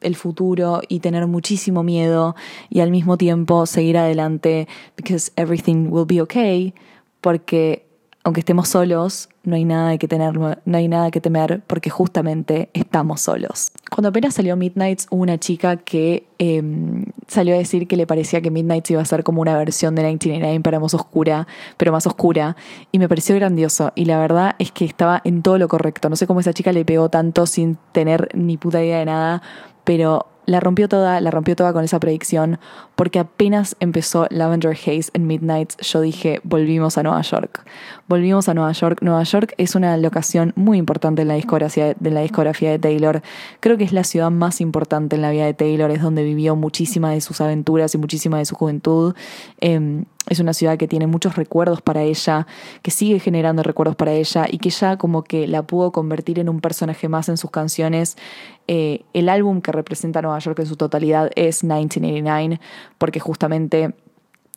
el 0.00 0.16
futuro 0.16 0.80
y 0.88 1.00
tener 1.00 1.26
muchísimo 1.26 1.82
miedo 1.82 2.34
y 2.70 2.80
al 2.80 2.90
mismo 2.90 3.18
tiempo 3.18 3.66
seguir 3.66 3.98
adelante 3.98 4.66
because 4.96 5.30
everything 5.36 5.88
will 5.90 6.06
be 6.06 6.22
okay 6.22 6.74
porque 7.20 7.89
aunque 8.22 8.40
estemos 8.40 8.68
solos, 8.68 9.30
no 9.44 9.56
hay 9.56 9.64
nada 9.64 9.96
que 9.96 10.06
tener, 10.06 10.36
no 10.38 10.76
hay 10.76 10.88
nada 10.88 11.10
que 11.10 11.22
temer 11.22 11.62
porque 11.66 11.88
justamente 11.88 12.68
estamos 12.74 13.22
solos. 13.22 13.70
Cuando 13.90 14.10
apenas 14.10 14.34
salió 14.34 14.56
Midnights, 14.56 15.06
hubo 15.10 15.22
una 15.22 15.38
chica 15.38 15.76
que 15.76 16.26
em, 16.38 17.06
salió 17.28 17.54
a 17.54 17.58
decir 17.58 17.88
que 17.88 17.96
le 17.96 18.06
parecía 18.06 18.42
que 18.42 18.50
Midnights 18.50 18.90
iba 18.90 19.00
a 19.00 19.04
ser 19.06 19.24
como 19.24 19.40
una 19.40 19.56
versión 19.56 19.94
de 19.94 20.02
1989 20.02 20.60
para 20.60 20.80
más 20.80 20.92
oscura, 20.92 21.46
pero 21.78 21.92
más 21.92 22.06
oscura, 22.06 22.56
y 22.92 22.98
me 22.98 23.08
pareció 23.08 23.34
grandioso. 23.36 23.92
Y 23.94 24.04
la 24.04 24.18
verdad 24.18 24.54
es 24.58 24.70
que 24.70 24.84
estaba 24.84 25.22
en 25.24 25.40
todo 25.42 25.56
lo 25.56 25.68
correcto. 25.68 26.10
No 26.10 26.16
sé 26.16 26.26
cómo 26.26 26.40
esa 26.40 26.52
chica 26.52 26.72
le 26.72 26.84
pegó 26.84 27.08
tanto 27.08 27.46
sin 27.46 27.78
tener 27.92 28.28
ni 28.34 28.58
puta 28.58 28.84
idea 28.84 28.98
de 28.98 29.06
nada, 29.06 29.42
pero 29.84 30.26
la 30.50 30.58
rompió 30.58 30.88
toda, 30.88 31.20
la 31.20 31.30
rompió 31.30 31.54
toda 31.54 31.72
con 31.72 31.84
esa 31.84 32.00
predicción, 32.00 32.58
porque 32.96 33.20
apenas 33.20 33.76
empezó 33.78 34.26
Lavender 34.30 34.72
Haze 34.72 35.10
en 35.12 35.28
Midnight, 35.28 35.80
yo 35.80 36.00
dije, 36.00 36.40
volvimos 36.42 36.98
a 36.98 37.04
Nueva 37.04 37.22
York. 37.22 37.64
Volvimos 38.10 38.48
a 38.48 38.54
Nueva 38.54 38.72
York. 38.72 39.02
Nueva 39.02 39.22
York 39.22 39.54
es 39.56 39.76
una 39.76 39.96
locación 39.96 40.52
muy 40.56 40.78
importante 40.78 41.22
en 41.22 41.28
la 41.28 41.34
discografía 41.34 41.94
de, 41.94 42.10
la 42.10 42.22
discografía 42.22 42.72
de 42.72 42.80
Taylor. 42.80 43.22
Creo 43.60 43.78
que 43.78 43.84
es 43.84 43.92
la 43.92 44.02
ciudad 44.02 44.32
más 44.32 44.60
importante 44.60 45.14
en 45.14 45.22
la 45.22 45.30
vida 45.30 45.46
de 45.46 45.54
Taylor, 45.54 45.92
es 45.92 46.02
donde 46.02 46.24
vivió 46.24 46.56
muchísimas 46.56 47.14
de 47.14 47.20
sus 47.20 47.40
aventuras 47.40 47.94
y 47.94 47.98
muchísima 47.98 48.38
de 48.38 48.46
su 48.46 48.56
juventud. 48.56 49.14
Em, 49.60 50.06
es 50.28 50.40
una 50.40 50.54
ciudad 50.54 50.76
que 50.76 50.88
tiene 50.88 51.06
muchos 51.06 51.36
recuerdos 51.36 51.82
para 51.82 52.02
ella, 52.02 52.48
que 52.82 52.90
sigue 52.90 53.20
generando 53.20 53.62
recuerdos 53.62 53.94
para 53.94 54.10
ella 54.10 54.44
y 54.50 54.58
que 54.58 54.70
ya 54.70 54.96
como 54.96 55.22
que 55.22 55.46
la 55.46 55.62
pudo 55.62 55.92
convertir 55.92 56.40
en 56.40 56.48
un 56.48 56.60
personaje 56.60 57.08
más 57.08 57.28
en 57.28 57.36
sus 57.36 57.52
canciones. 57.52 58.16
Eh, 58.66 59.04
el 59.12 59.28
álbum 59.28 59.60
que 59.60 59.70
representa 59.70 60.18
a 60.18 60.22
Nueva 60.22 60.40
York 60.40 60.58
en 60.58 60.66
su 60.66 60.74
totalidad 60.74 61.30
es 61.36 61.62
1989, 61.62 62.60
porque 62.98 63.20
justamente 63.20 63.94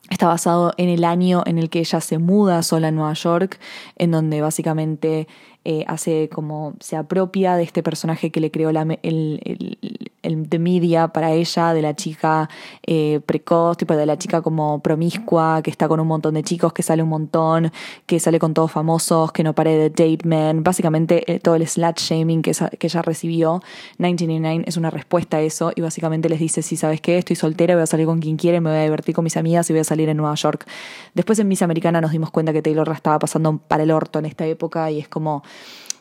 está 0.09 0.27
basado 0.27 0.73
en 0.77 0.89
el 0.89 1.03
año 1.05 1.43
en 1.45 1.57
el 1.57 1.69
que 1.69 1.79
ella 1.79 2.01
se 2.01 2.17
muda 2.17 2.61
sola 2.63 2.89
a 2.89 2.91
Nueva 2.91 3.13
York, 3.13 3.59
en 3.95 4.11
donde 4.11 4.41
básicamente 4.41 5.27
eh, 5.65 5.85
hace 5.87 6.27
como 6.27 6.73
se 6.81 6.97
apropia 6.97 7.55
de 7.55 7.63
este 7.63 7.83
personaje 7.83 8.31
que 8.31 8.41
le 8.41 8.51
creó 8.51 8.73
la, 8.73 8.81
el, 9.01 9.77
el, 10.21 10.49
de 10.49 10.59
media 10.59 11.07
para 11.07 11.31
ella, 11.31 11.73
de 11.73 11.81
la 11.81 11.95
chica 11.95 12.49
eh, 12.85 13.21
precoz, 13.25 13.77
tipo 13.77 13.95
de 13.95 14.05
la 14.05 14.17
chica 14.17 14.41
como 14.41 14.81
promiscua, 14.81 15.61
que 15.63 15.71
está 15.71 15.87
con 15.87 16.01
un 16.01 16.07
montón 16.07 16.33
de 16.33 16.43
chicos, 16.43 16.73
que 16.73 16.83
sale 16.83 17.01
un 17.01 17.09
montón, 17.09 17.71
que 18.05 18.19
sale 18.19 18.39
con 18.39 18.53
todos 18.53 18.71
famosos, 18.71 19.31
que 19.31 19.43
no 19.43 19.53
pare 19.55 19.77
de 19.77 19.89
date 19.89 20.25
men, 20.25 20.63
básicamente 20.63 21.31
eh, 21.31 21.39
todo 21.39 21.55
el 21.55 21.65
slut 21.65 21.97
shaming 21.97 22.41
que, 22.41 22.51
que 22.77 22.87
ella 22.87 23.01
recibió. 23.01 23.61
1989 23.99 24.65
es 24.67 24.75
una 24.75 24.89
respuesta 24.89 25.37
a 25.37 25.41
eso 25.41 25.71
y 25.75 25.81
básicamente 25.81 26.27
les 26.27 26.39
dice, 26.39 26.61
si 26.61 26.75
sabes 26.75 26.99
qué, 26.99 27.17
estoy 27.17 27.37
soltera, 27.37 27.75
voy 27.75 27.83
a 27.83 27.87
salir 27.87 28.05
con 28.05 28.19
quien 28.19 28.35
quiere, 28.35 28.59
me 28.59 28.69
voy 28.69 28.79
a 28.79 28.83
divertir 28.83 29.15
con 29.15 29.23
mis 29.23 29.37
amigas 29.37 29.69
y 29.69 29.73
voy 29.73 29.79
a 29.79 29.85
salir 29.85 30.09
en 30.09 30.17
Nueva 30.17 30.35
York. 30.35 30.65
Después 31.13 31.39
en 31.39 31.47
Miss 31.47 31.61
Americana 31.61 32.01
nos 32.01 32.11
dimos 32.11 32.31
cuenta 32.31 32.51
que 32.51 32.61
Taylor 32.61 32.89
estaba 32.89 33.17
pasando 33.17 33.59
para 33.59 33.83
el 33.83 33.91
orto 33.91 34.19
en 34.19 34.25
esta 34.25 34.45
época 34.45 34.91
y 34.91 34.99
es 34.99 35.07
como 35.07 35.43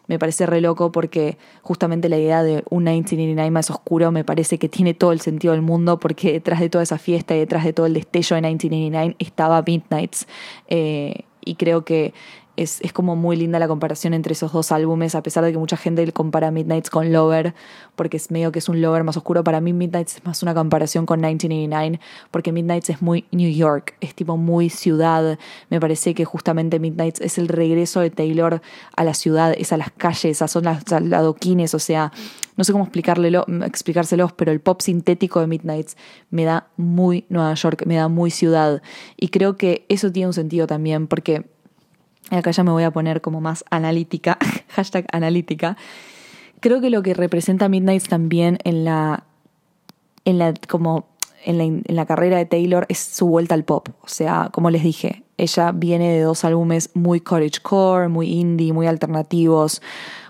me 0.09 0.18
parece 0.18 0.47
re 0.47 0.61
loco 0.61 0.92
porque 0.92 1.38
justamente 1.62 2.09
la 2.09 2.18
idea 2.18 2.42
de 2.42 2.64
un 2.71 2.85
1989 2.85 3.50
más 3.50 3.71
oscuro 3.71 4.11
me 4.11 4.25
parece 4.25 4.59
que 4.59 4.68
tiene 4.68 4.94
todo 4.94 5.12
el 5.12 5.21
sentido 5.21 5.52
del 5.52 5.62
mundo 5.62 5.99
porque 5.99 6.32
detrás 6.32 6.61
de 6.61 6.68
toda 6.68 6.85
esa 6.85 6.99
fiesta 6.99 7.35
y 7.35 7.38
detrás 7.38 7.64
de 7.64 7.73
todo 7.73 7.87
el 7.87 7.94
destello 7.94 8.37
de 8.37 8.42
1989 8.42 9.16
estaba 9.18 9.62
Midnights 9.62 10.26
eh, 10.68 11.25
y 11.44 11.54
creo 11.54 11.85
que 11.85 12.14
es, 12.56 12.80
es, 12.82 12.92
como 12.92 13.16
muy 13.16 13.37
linda 13.37 13.59
la 13.59 13.68
comparación 13.68 14.14
entre 14.14 14.35
esos 14.35 14.52
dos 14.52 14.73
álbumes, 14.73 15.14
a 15.14 15.23
pesar 15.23 15.44
de 15.44 15.52
que 15.52 15.59
mucha 15.59 15.76
gente 15.76 16.11
compara 16.12 16.50
Midnights 16.50 16.90
con 16.90 17.12
Lover, 17.12 17.54
porque 17.97 18.16
es 18.16 18.30
medio 18.30 18.52
que 18.52 18.59
es 18.59 18.68
un 18.68 18.82
Lover 18.82 19.04
más 19.04 19.16
oscuro. 19.16 19.42
Para 19.42 19.61
mí 19.61 19.73
Midnights 19.73 20.16
es 20.16 20.25
más 20.25 20.42
una 20.42 20.54
comparación 20.54 21.06
con 21.06 21.21
1989, 21.21 22.00
porque 22.30 22.52
Midnights 22.52 22.90
es 22.90 23.02
muy 23.02 23.25
New 23.30 23.50
York, 23.50 23.94
es 24.00 24.14
tipo 24.14 24.37
muy 24.37 24.68
ciudad. 24.68 25.38
Me 25.71 25.80
parece 25.80 26.14
que 26.14 26.25
justamente 26.25 26.78
Midnights 26.78 27.21
es 27.21 27.38
el 27.38 27.49
regreso 27.49 28.00
de 28.00 28.11
Taylor 28.11 28.61
a 28.97 29.04
la 29.04 29.14
ciudad, 29.14 29.54
es 29.56 29.73
a 29.73 29.76
las 29.76 29.90
calles, 29.90 30.42
a 30.42 30.49
son 30.49 30.64
las, 30.64 30.92
adoquines, 30.92 31.75
o 31.75 31.78
sea, 31.78 32.12
no 32.56 32.64
sé 32.64 32.73
cómo 32.73 32.85
explicárselos, 32.85 34.32
pero 34.35 34.52
el 34.52 34.61
pop 34.61 34.82
sintético 34.82 35.40
de 35.40 35.47
Midnights 35.47 35.97
me 36.30 36.44
da 36.44 36.68
muy 36.76 37.25
Nueva 37.30 37.54
York, 37.54 37.85
me 37.87 37.97
da 37.97 38.09
muy 38.09 38.30
ciudad. 38.30 38.82
Y 39.16 39.28
creo 39.28 39.56
que 39.56 39.87
eso 39.88 40.12
tiene 40.12 40.26
un 40.26 40.35
sentido 40.35 40.66
también, 40.66 41.06
porque 41.06 41.47
acá 42.31 42.50
ya 42.50 42.64
me 42.64 42.71
voy 42.71 42.85
a 42.85 42.91
poner 42.91 43.21
como 43.21 43.41
más 43.41 43.64
analítica, 43.71 44.38
hashtag 44.69 45.07
analítica, 45.12 45.76
creo 46.61 46.81
que 46.81 46.91
lo 46.91 47.02
que 47.02 47.14
representa 47.14 47.69
Midnight 47.69 48.07
también 48.09 48.59
en 48.64 48.85
la, 48.85 49.25
en 50.25 50.38
la, 50.38 50.55
como 50.69 51.07
en 51.45 51.59
la, 51.59 51.64
en 51.64 51.85
la 51.88 52.07
carrera 52.07 52.38
de 52.38 52.47
Taylor 52.47 52.87
es 52.88 52.99
su 52.99 53.26
vuelta 53.26 53.55
al 53.55 53.64
pop. 53.64 53.88
O 54.02 54.09
sea, 54.09 54.49
como 54.52 54.71
les 54.71 54.83
dije, 54.83 55.25
ella 55.37 55.73
viene 55.73 56.12
de 56.12 56.21
dos 56.21 56.45
álbumes 56.45 56.91
muy 56.95 57.21
cottagecore, 57.21 58.09
muy 58.09 58.33
indie, 58.33 58.73
muy 58.73 58.87
alternativos, 58.87 59.83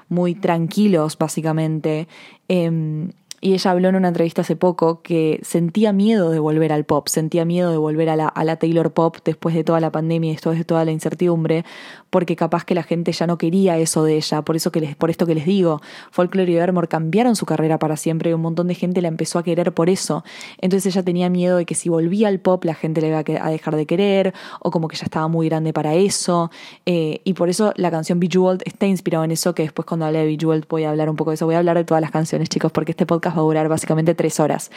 muy 0.09 0.35
tranquilos 0.35 1.19
básicamente. 1.19 2.09
Eh, 2.49 3.11
y 3.45 3.55
ella 3.55 3.73
habló 3.73 3.89
en 3.89 3.97
una 3.97 4.07
entrevista 4.07 4.43
hace 4.43 4.55
poco 4.55 5.03
que 5.03 5.41
sentía 5.43 5.93
miedo 5.93 6.31
de 6.31 6.39
volver 6.39 6.73
al 6.73 6.85
pop, 6.85 7.09
sentía 7.09 7.45
miedo 7.45 7.73
de 7.73 7.77
volver 7.77 8.09
a 8.09 8.15
la, 8.15 8.57
Taylor 8.57 8.93
Pop 8.93 9.17
después 9.25 9.53
de 9.53 9.65
toda 9.65 9.81
la 9.81 9.91
pandemia 9.91 10.31
y 10.31 10.35
después 10.35 10.57
de 10.57 10.65
toda 10.65 10.85
la 10.85 10.93
incertidumbre, 10.93 11.65
porque 12.09 12.37
capaz 12.37 12.65
que 12.65 12.77
la 12.77 12.85
gente 12.85 13.11
ya 13.11 13.27
no 13.27 13.39
quería 13.39 13.79
eso 13.79 14.05
de 14.05 14.17
ella, 14.17 14.43
por 14.43 14.55
eso 14.55 14.71
que 14.71 14.81
les, 14.81 14.95
por 14.95 15.11
esto 15.11 15.27
que 15.27 15.35
les 15.35 15.45
digo, 15.45 15.81
Folklore 16.13 16.53
y 16.53 16.57
Evermore 16.57 16.87
cambiaron 16.87 17.35
su 17.35 17.45
carrera 17.45 17.81
para 17.81 17.97
siempre 17.97 18.31
y 18.31 18.33
un 18.33 18.43
montón 18.43 18.69
de 18.69 18.77
gente 18.77 19.03
la 19.03 19.09
empezó 19.09 19.41
a 19.41 19.43
querer 19.43 19.73
por 19.73 19.91
eso. 19.91 20.23
Entonces 20.59 20.95
ella 20.95 21.03
tenía 21.03 21.29
miedo 21.29 21.57
de 21.57 21.67
que 21.67 21.75
si 21.75 21.89
volvía 21.89 22.29
al 22.29 22.39
pop 22.39 22.65
la 22.65 22.75
gente 22.75 23.01
le 23.01 23.09
iba 23.09 23.19
a 23.19 23.51
dejar 23.51 23.75
de 23.75 23.87
querer, 23.87 24.35
o 24.61 24.71
como 24.71 24.87
que 24.87 24.97
ya 24.97 25.05
estaba 25.05 25.27
muy 25.27 25.49
grande 25.49 25.73
para 25.73 25.95
eso. 25.95 26.53
Eh, 26.87 27.23
y 27.25 27.33
por 27.33 27.49
eso 27.49 27.73
la 27.75 27.91
canción 27.91 28.21
Bejeweled 28.21 28.63
está 28.67 28.87
inspirada 28.87 29.25
en 29.25 29.33
eso, 29.33 29.53
que 29.53 29.65
después 29.65 29.85
cuando 29.85 30.07
hable 30.07 30.21
de 30.21 30.27
Bejeweled 30.27 30.65
voy 30.69 30.85
a 30.85 30.91
hablar 30.91 31.11
un 31.11 31.17
poco 31.17 31.33
de 31.33 31.35
eso. 31.35 31.47
Voy 31.47 31.57
a 31.57 31.59
hablar 31.59 31.77
de 31.77 31.85
todas 31.85 32.01
las 32.01 32.13
canciones, 32.13 32.49
chicos, 32.49 32.71
porque 32.71 32.93
este 32.93 33.05
podcast 33.05 33.32
va 33.33 33.41
a 33.41 33.45
durar 33.45 33.69
básicamente 33.69 34.15
tres 34.15 34.41
horas. 34.41 34.71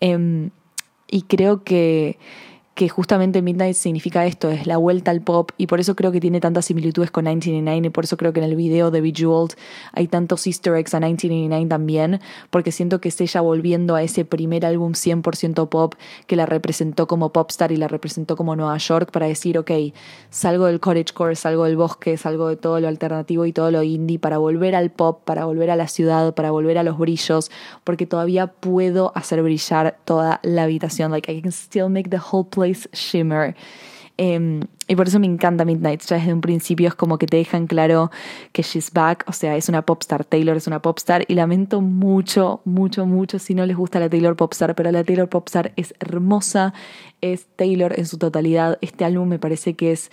Em, 0.00 0.50
y 1.10 1.22
creo 1.22 1.64
que 1.64 2.18
que 2.78 2.88
justamente 2.88 3.42
Midnight 3.42 3.74
significa 3.74 4.24
esto, 4.24 4.50
es 4.50 4.68
la 4.68 4.76
vuelta 4.76 5.10
al 5.10 5.20
pop 5.20 5.50
y 5.56 5.66
por 5.66 5.80
eso 5.80 5.96
creo 5.96 6.12
que 6.12 6.20
tiene 6.20 6.40
tantas 6.40 6.66
similitudes 6.66 7.10
con 7.10 7.24
1989 7.24 7.88
y 7.88 7.90
por 7.90 8.04
eso 8.04 8.16
creo 8.16 8.32
que 8.32 8.38
en 8.38 8.44
el 8.44 8.54
video 8.54 8.92
de 8.92 9.00
Bejeweled 9.00 9.56
hay 9.92 10.06
tantos 10.06 10.46
easter 10.46 10.76
eggs 10.76 10.94
a 10.94 11.00
1989 11.00 11.66
también, 11.68 12.20
porque 12.50 12.70
siento 12.70 13.00
que 13.00 13.08
es 13.08 13.20
ella 13.20 13.40
volviendo 13.40 13.96
a 13.96 14.04
ese 14.04 14.24
primer 14.24 14.64
álbum 14.64 14.92
100% 14.92 15.68
pop 15.68 15.94
que 16.28 16.36
la 16.36 16.46
representó 16.46 17.08
como 17.08 17.32
popstar 17.32 17.72
y 17.72 17.76
la 17.78 17.88
representó 17.88 18.36
como 18.36 18.54
Nueva 18.54 18.78
York 18.78 19.10
para 19.10 19.26
decir, 19.26 19.58
ok, 19.58 19.72
salgo 20.30 20.66
del 20.66 20.78
cottagecore, 20.78 21.34
salgo 21.34 21.64
del 21.64 21.76
bosque, 21.76 22.16
salgo 22.16 22.46
de 22.46 22.56
todo 22.56 22.78
lo 22.78 22.86
alternativo 22.86 23.44
y 23.44 23.52
todo 23.52 23.72
lo 23.72 23.82
indie 23.82 24.20
para 24.20 24.38
volver 24.38 24.76
al 24.76 24.92
pop, 24.92 25.24
para 25.24 25.46
volver 25.46 25.72
a 25.72 25.74
la 25.74 25.88
ciudad, 25.88 26.32
para 26.32 26.52
volver 26.52 26.78
a 26.78 26.84
los 26.84 26.96
brillos, 26.96 27.50
porque 27.82 28.06
todavía 28.06 28.46
puedo 28.46 29.10
hacer 29.16 29.42
brillar 29.42 29.98
toda 30.04 30.38
la 30.44 30.62
habitación, 30.62 31.10
like 31.10 31.32
I 31.32 31.42
can 31.42 31.50
still 31.50 31.88
make 31.88 32.10
the 32.10 32.20
whole 32.20 32.46
place 32.48 32.67
Shimmer. 32.72 33.54
Em, 34.20 34.62
y 34.88 34.96
por 34.96 35.06
eso 35.06 35.20
me 35.20 35.26
encanta 35.26 35.64
Midnight. 35.64 36.02
Ya 36.02 36.16
desde 36.16 36.34
un 36.34 36.40
principio 36.40 36.88
es 36.88 36.94
como 36.94 37.18
que 37.18 37.26
te 37.26 37.36
dejan 37.36 37.68
claro 37.68 38.10
que 38.52 38.62
she's 38.62 38.92
back. 38.92 39.24
O 39.28 39.32
sea, 39.32 39.56
es 39.56 39.68
una 39.68 39.82
popstar. 39.82 40.24
Taylor 40.24 40.56
es 40.56 40.66
una 40.66 40.82
popstar. 40.82 41.24
Y 41.28 41.34
lamento 41.34 41.80
mucho, 41.80 42.60
mucho, 42.64 43.06
mucho 43.06 43.38
si 43.38 43.54
no 43.54 43.64
les 43.64 43.76
gusta 43.76 44.00
la 44.00 44.10
Taylor 44.10 44.34
popstar. 44.34 44.74
Pero 44.74 44.90
la 44.90 45.04
Taylor 45.04 45.28
popstar 45.28 45.72
es 45.76 45.94
hermosa. 46.00 46.74
Es 47.20 47.46
Taylor 47.56 47.96
en 47.96 48.06
su 48.06 48.18
totalidad. 48.18 48.78
Este 48.80 49.04
álbum 49.04 49.28
me 49.28 49.38
parece 49.38 49.74
que 49.74 49.92
es 49.92 50.10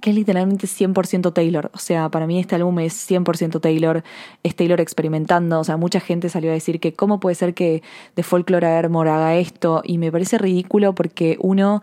que 0.00 0.10
es 0.10 0.16
literalmente 0.16 0.66
100% 0.66 1.32
Taylor. 1.32 1.70
O 1.72 1.78
sea, 1.78 2.08
para 2.08 2.26
mí 2.26 2.38
este 2.38 2.56
álbum 2.56 2.78
es 2.80 3.10
100% 3.10 3.60
Taylor, 3.60 4.02
es 4.42 4.56
Taylor 4.56 4.80
experimentando. 4.80 5.60
O 5.60 5.64
sea, 5.64 5.76
mucha 5.76 6.00
gente 6.00 6.28
salió 6.28 6.50
a 6.50 6.54
decir 6.54 6.80
que 6.80 6.92
cómo 6.92 7.20
puede 7.20 7.34
ser 7.34 7.54
que 7.54 7.82
de 8.16 8.22
Folklore 8.22 8.66
a 8.66 8.78
haga 8.78 9.36
esto. 9.36 9.82
Y 9.84 9.98
me 9.98 10.10
parece 10.10 10.38
ridículo 10.38 10.94
porque 10.94 11.36
uno 11.40 11.82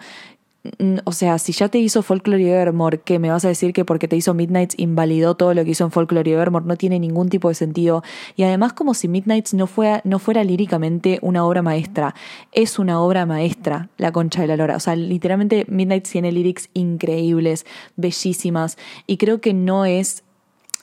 o 1.06 1.12
sea, 1.12 1.40
si 1.40 1.54
ya 1.54 1.70
te 1.70 1.80
hizo 1.80 2.04
Folklore 2.04 2.42
y 2.44 2.50
Evermore, 2.50 3.00
¿qué 3.00 3.18
me 3.18 3.32
vas 3.32 3.44
a 3.46 3.48
decir 3.48 3.74
que 3.74 3.84
porque 3.84 4.08
te 4.08 4.16
hizo 4.16 4.36
Midnights 4.36 4.76
invalidó 4.78 5.36
todo 5.36 5.56
lo 5.56 5.64
que 5.64 5.72
hizo 5.72 5.84
en 5.84 5.92
Folklore 5.92 6.30
y 6.30 6.34
Evermore? 6.34 6.66
No 6.66 6.76
tiene 6.76 7.00
ningún 7.00 7.30
tipo 7.30 7.50
de 7.50 7.56
sentido. 7.56 8.04
Y 8.36 8.44
además 8.44 8.74
como 8.74 8.94
si 8.94 9.08
Midnights 9.08 9.56
no 9.56 9.66
fuera, 9.66 10.02
no 10.04 10.20
fuera 10.20 10.44
líricamente 10.44 11.18
una 11.24 11.46
obra 11.46 11.64
maestra. 11.64 12.14
Es 12.52 12.78
una 12.78 13.02
obra 13.02 13.26
maestra, 13.26 13.90
La 13.98 14.12
Concha 14.12 14.42
de 14.42 14.48
la 14.48 14.56
Lora. 14.56 14.76
O 14.76 14.80
sea, 14.80 14.96
literalmente 14.96 15.66
Midnights 15.68 16.12
tiene 16.12 16.32
lyrics 16.32 16.70
increíbles, 16.74 17.66
bellísimas. 17.96 18.78
Y 19.08 19.18
creo 19.18 19.42
que 19.42 19.54
no 19.54 19.86
es 19.86 20.24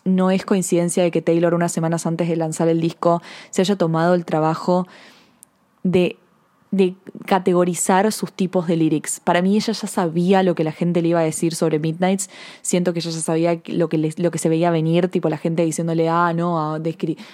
no 0.05 0.31
es 0.31 0.45
coincidencia 0.45 1.03
de 1.03 1.11
que 1.11 1.23
Taylor 1.23 1.55
unas 1.55 1.71
semanas 1.71 2.07
antes 2.07 2.29
de 2.29 2.37
lanzar 2.37 2.69
el 2.69 2.81
disco 2.81 3.21
se 3.51 3.61
haya 3.61 3.77
tomado 3.77 4.15
el 4.15 4.25
trabajo 4.25 4.87
de 5.83 6.17
de 6.71 6.95
categorizar 7.27 8.11
sus 8.13 8.33
tipos 8.33 8.67
de 8.67 8.77
lyrics. 8.77 9.21
Para 9.21 9.43
mí 9.43 9.57
ella 9.57 9.73
ya 9.73 9.89
sabía 9.89 10.43
lo 10.43 10.55
que 10.55 10.65
la 10.65 10.73
gente 10.73 11.01
le 11.03 11.09
iba 11.09 11.21
a 11.21 11.23
decir 11.23 11.55
sobre 11.55 11.79
Midnights. 11.79 12.29
Siento 12.63 12.93
que 12.93 12.99
ella 13.01 13.11
ya 13.11 13.21
sabía 13.21 13.61
lo 13.67 13.89
que, 13.89 14.13
lo 14.17 14.31
que 14.31 14.39
se 14.39 14.49
veía 14.49 14.71
venir, 14.71 15.09
tipo 15.09 15.29
la 15.29 15.39
gente 15.39 15.65
diciéndole, 15.65 16.09
ah, 16.09 16.33
no, 16.35 16.79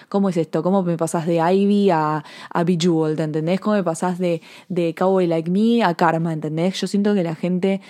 ¿cómo 0.08 0.28
es 0.28 0.36
esto? 0.36 0.62
¿Cómo 0.62 0.82
me 0.82 0.96
pasas 0.96 1.26
de 1.26 1.36
Ivy 1.36 1.90
a, 1.90 2.24
a 2.50 2.64
Bejeweled? 2.64 3.18
¿Entendés? 3.18 3.60
¿Cómo 3.60 3.76
me 3.76 3.84
pasas 3.84 4.18
de, 4.18 4.40
de 4.68 4.94
Cowboy 4.94 5.26
Like 5.26 5.50
Me 5.50 5.82
a 5.82 5.94
Karma? 5.94 6.32
¿Entendés? 6.32 6.80
Yo 6.80 6.86
siento 6.86 7.14
que 7.14 7.24
la 7.24 7.34
gente 7.34 7.80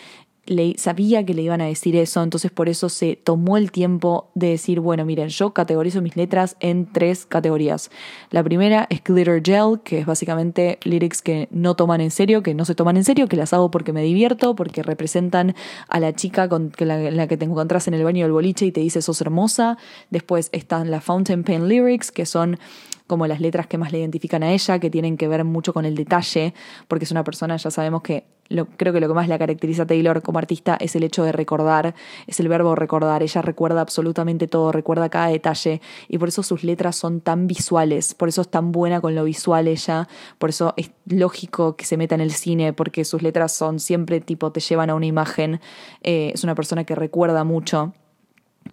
le, 0.46 0.74
sabía 0.78 1.24
que 1.24 1.34
le 1.34 1.42
iban 1.42 1.60
a 1.60 1.66
decir 1.66 1.96
eso, 1.96 2.22
entonces 2.22 2.50
por 2.50 2.68
eso 2.68 2.88
se 2.88 3.16
tomó 3.16 3.56
el 3.56 3.72
tiempo 3.72 4.30
de 4.34 4.50
decir, 4.50 4.80
bueno, 4.80 5.04
miren, 5.04 5.28
yo 5.28 5.52
categorizo 5.52 6.02
mis 6.02 6.16
letras 6.16 6.56
en 6.60 6.92
tres 6.92 7.26
categorías. 7.26 7.90
La 8.30 8.42
primera 8.42 8.86
es 8.90 9.02
Glitter 9.02 9.42
Gel, 9.44 9.80
que 9.82 9.98
es 9.98 10.06
básicamente 10.06 10.78
lyrics 10.84 11.22
que 11.22 11.48
no 11.50 11.74
toman 11.74 12.00
en 12.00 12.10
serio, 12.10 12.42
que 12.42 12.54
no 12.54 12.64
se 12.64 12.74
toman 12.74 12.96
en 12.96 13.04
serio, 13.04 13.28
que 13.28 13.36
las 13.36 13.52
hago 13.52 13.70
porque 13.70 13.92
me 13.92 14.02
divierto, 14.02 14.54
porque 14.54 14.82
representan 14.82 15.54
a 15.88 16.00
la 16.00 16.12
chica 16.12 16.48
con 16.48 16.72
la, 16.78 17.10
la 17.10 17.26
que 17.26 17.36
te 17.36 17.44
encontrás 17.44 17.88
en 17.88 17.94
el 17.94 18.04
baño 18.04 18.24
del 18.24 18.32
boliche 18.32 18.66
y 18.66 18.72
te 18.72 18.80
dice 18.80 19.02
sos 19.02 19.20
hermosa. 19.20 19.78
Después 20.10 20.50
están 20.52 20.90
las 20.90 21.04
Fountain 21.04 21.44
Pen 21.44 21.68
Lyrics, 21.68 22.10
que 22.10 22.26
son 22.26 22.58
como 23.06 23.26
las 23.26 23.40
letras 23.40 23.66
que 23.66 23.78
más 23.78 23.92
le 23.92 23.98
identifican 23.98 24.42
a 24.42 24.52
ella, 24.52 24.78
que 24.78 24.90
tienen 24.90 25.16
que 25.16 25.28
ver 25.28 25.44
mucho 25.44 25.72
con 25.74 25.84
el 25.84 25.94
detalle, 25.94 26.54
porque 26.88 27.04
es 27.04 27.10
una 27.10 27.24
persona, 27.24 27.56
ya 27.56 27.70
sabemos 27.70 28.02
que 28.02 28.24
lo, 28.48 28.66
creo 28.66 28.92
que 28.92 29.00
lo 29.00 29.08
que 29.08 29.14
más 29.14 29.28
la 29.28 29.38
caracteriza 29.38 29.82
a 29.82 29.86
Taylor 29.86 30.22
como 30.22 30.38
artista 30.38 30.76
es 30.78 30.94
el 30.96 31.02
hecho 31.02 31.24
de 31.24 31.32
recordar, 31.32 31.94
es 32.26 32.40
el 32.40 32.48
verbo 32.48 32.74
recordar, 32.74 33.22
ella 33.22 33.42
recuerda 33.42 33.80
absolutamente 33.80 34.48
todo, 34.48 34.72
recuerda 34.72 35.08
cada 35.08 35.28
detalle 35.28 35.80
y 36.08 36.18
por 36.18 36.28
eso 36.28 36.42
sus 36.42 36.64
letras 36.64 36.96
son 36.96 37.20
tan 37.20 37.46
visuales, 37.46 38.14
por 38.14 38.28
eso 38.28 38.42
es 38.42 38.48
tan 38.48 38.72
buena 38.72 39.00
con 39.00 39.14
lo 39.14 39.24
visual 39.24 39.68
ella, 39.68 40.08
por 40.38 40.50
eso 40.50 40.74
es 40.76 40.90
lógico 41.06 41.76
que 41.76 41.84
se 41.84 41.96
meta 41.96 42.14
en 42.14 42.20
el 42.20 42.32
cine, 42.32 42.72
porque 42.72 43.04
sus 43.04 43.22
letras 43.22 43.52
son 43.52 43.80
siempre 43.80 44.20
tipo 44.20 44.52
te 44.52 44.60
llevan 44.60 44.90
a 44.90 44.94
una 44.94 45.06
imagen, 45.06 45.60
eh, 46.02 46.32
es 46.34 46.44
una 46.44 46.54
persona 46.54 46.84
que 46.84 46.94
recuerda 46.94 47.44
mucho. 47.44 47.94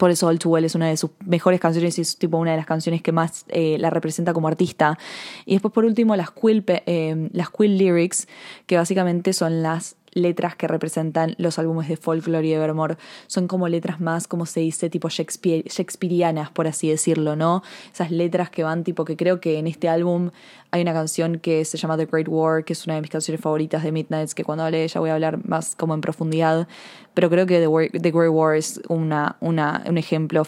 Por 0.01 0.09
eso 0.09 0.25
All 0.25 0.39
Too 0.39 0.49
Well 0.49 0.65
es 0.65 0.73
una 0.73 0.87
de 0.87 0.97
sus 0.97 1.11
mejores 1.27 1.59
canciones 1.59 1.99
y 1.99 2.01
es 2.01 2.17
tipo 2.17 2.39
una 2.39 2.49
de 2.49 2.57
las 2.57 2.65
canciones 2.65 3.03
que 3.03 3.11
más 3.11 3.45
eh, 3.49 3.77
la 3.77 3.91
representa 3.91 4.33
como 4.33 4.47
artista. 4.47 4.97
Y 5.45 5.53
después 5.53 5.71
por 5.71 5.85
último 5.85 6.15
las 6.15 6.31
Quill, 6.31 6.63
eh, 6.67 7.29
las 7.33 7.51
Quill 7.51 7.77
Lyrics, 7.77 8.27
que 8.65 8.77
básicamente 8.77 9.31
son 9.31 9.61
las 9.61 9.97
letras 10.13 10.55
que 10.55 10.67
representan 10.67 11.35
los 11.37 11.59
álbumes 11.59 11.87
de 11.87 11.97
Folklore 11.97 12.45
y 12.45 12.53
Evermore. 12.53 12.97
Son 13.27 13.47
como 13.47 13.67
letras 13.67 13.99
más, 13.99 14.27
como 14.27 14.45
se 14.45 14.59
dice, 14.59 14.89
tipo 14.89 15.09
Shakespeareanas, 15.09 16.49
por 16.51 16.67
así 16.67 16.89
decirlo, 16.89 17.35
¿no? 17.35 17.63
Esas 17.93 18.11
letras 18.11 18.49
que 18.49 18.63
van 18.63 18.83
tipo, 18.83 19.05
que 19.05 19.15
creo 19.15 19.39
que 19.39 19.57
en 19.57 19.67
este 19.67 19.89
álbum 19.89 20.31
hay 20.71 20.81
una 20.81 20.93
canción 20.93 21.39
que 21.39 21.65
se 21.65 21.77
llama 21.77 21.97
The 21.97 22.05
Great 22.05 22.27
War, 22.29 22.63
que 22.63 22.73
es 22.73 22.85
una 22.85 22.95
de 22.95 23.01
mis 23.01 23.09
canciones 23.09 23.41
favoritas 23.41 23.83
de 23.83 23.91
Midnights, 23.91 24.33
que 24.33 24.43
cuando 24.43 24.63
hable 24.63 24.77
de 24.77 24.83
ella 24.85 24.99
voy 25.01 25.09
a 25.09 25.13
hablar 25.13 25.45
más 25.45 25.75
como 25.75 25.93
en 25.93 26.01
profundidad, 26.01 26.67
pero 27.13 27.29
creo 27.29 27.45
que 27.45 27.59
The, 27.59 28.11
Great 28.11 28.31
War 28.31 28.55
es 28.55 28.81
una, 28.87 29.35
una, 29.41 29.83
un 29.87 29.97
ejemplo 29.97 30.47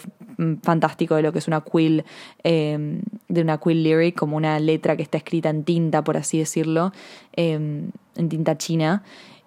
fantástico 0.62 1.14
de 1.14 1.22
lo 1.22 1.32
que 1.32 1.38
es 1.38 1.46
una 1.46 1.60
quill, 1.60 2.04
em, 2.42 3.02
de 3.28 3.42
una 3.42 3.58
quill 3.58 3.82
lyric, 3.82 4.16
como 4.16 4.36
una 4.36 4.58
letra 4.58 4.96
que 4.96 5.02
está 5.02 5.18
escrita 5.18 5.50
en 5.50 5.64
tinta, 5.64 6.02
por 6.02 6.16
así 6.16 6.38
decirlo, 6.38 6.92
em, 7.34 7.90
en 8.16 8.28
tinta 8.28 8.56
china 8.56 9.02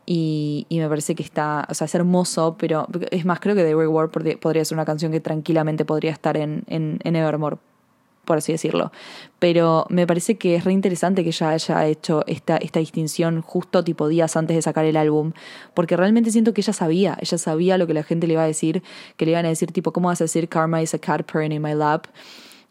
y, 0.10 0.66
me 0.72 0.88
parece 0.88 1.16
que 1.16 1.24
está, 1.24 1.68
o 1.70 1.74
sea, 1.74 1.84
es 1.84 1.94
hermoso, 1.94 2.56
pero 2.58 2.88
es 3.12 3.26
más, 3.26 3.42
creo 3.42 3.56
que 3.56 3.64
The 3.64 3.76
Great 3.76 3.90
War 3.90 4.10
podría 4.10 4.64
ser 4.64 4.78
una 4.78 4.86
canción 4.86 5.12
que 5.12 5.20
tranquilamente 5.20 5.84
podría 5.84 6.12
estar 6.12 6.38
en, 6.38 6.64
en, 6.68 7.16
Evermore, 7.16 7.58
por 8.24 8.38
así 8.38 8.54
decirlo. 8.54 8.94
Pero 9.40 9.86
me 9.90 10.08
parece 10.08 10.38
que 10.38 10.56
es 10.56 10.64
re 10.64 10.72
interesante 10.72 11.24
que 11.24 11.32
ella 11.32 11.50
haya 11.50 11.86
hecho 11.88 12.24
esta, 12.26 12.56
esta 12.56 12.80
distinción 12.80 13.42
justo 13.42 13.84
tipo 13.84 14.08
días 14.08 14.38
antes 14.38 14.56
de 14.56 14.62
sacar 14.62 14.86
el 14.86 14.96
álbum, 14.96 15.34
porque 15.74 15.98
realmente 15.98 16.32
siento 16.32 16.54
que 16.54 16.62
ella 16.62 16.72
sabía, 16.72 17.18
ella 17.20 17.38
sabía 17.38 17.78
lo 17.78 17.86
que 17.86 17.94
la 17.94 18.04
gente 18.04 18.28
le 18.28 18.34
iba 18.34 18.44
a 18.44 18.48
decir, 18.48 18.84
que 19.18 19.26
le 19.26 19.32
iban 19.32 19.46
a 19.46 19.50
decir 19.50 19.74
tipo, 19.74 19.92
¿cómo 19.92 20.08
vas 20.08 20.22
a 20.22 20.24
decir 20.24 20.48
Karma 20.48 20.82
is 20.82 20.94
a 20.94 21.00
cat 21.00 21.30
purring 21.30 21.52
in 21.52 21.62
my 21.62 21.74
lap? 21.74 22.08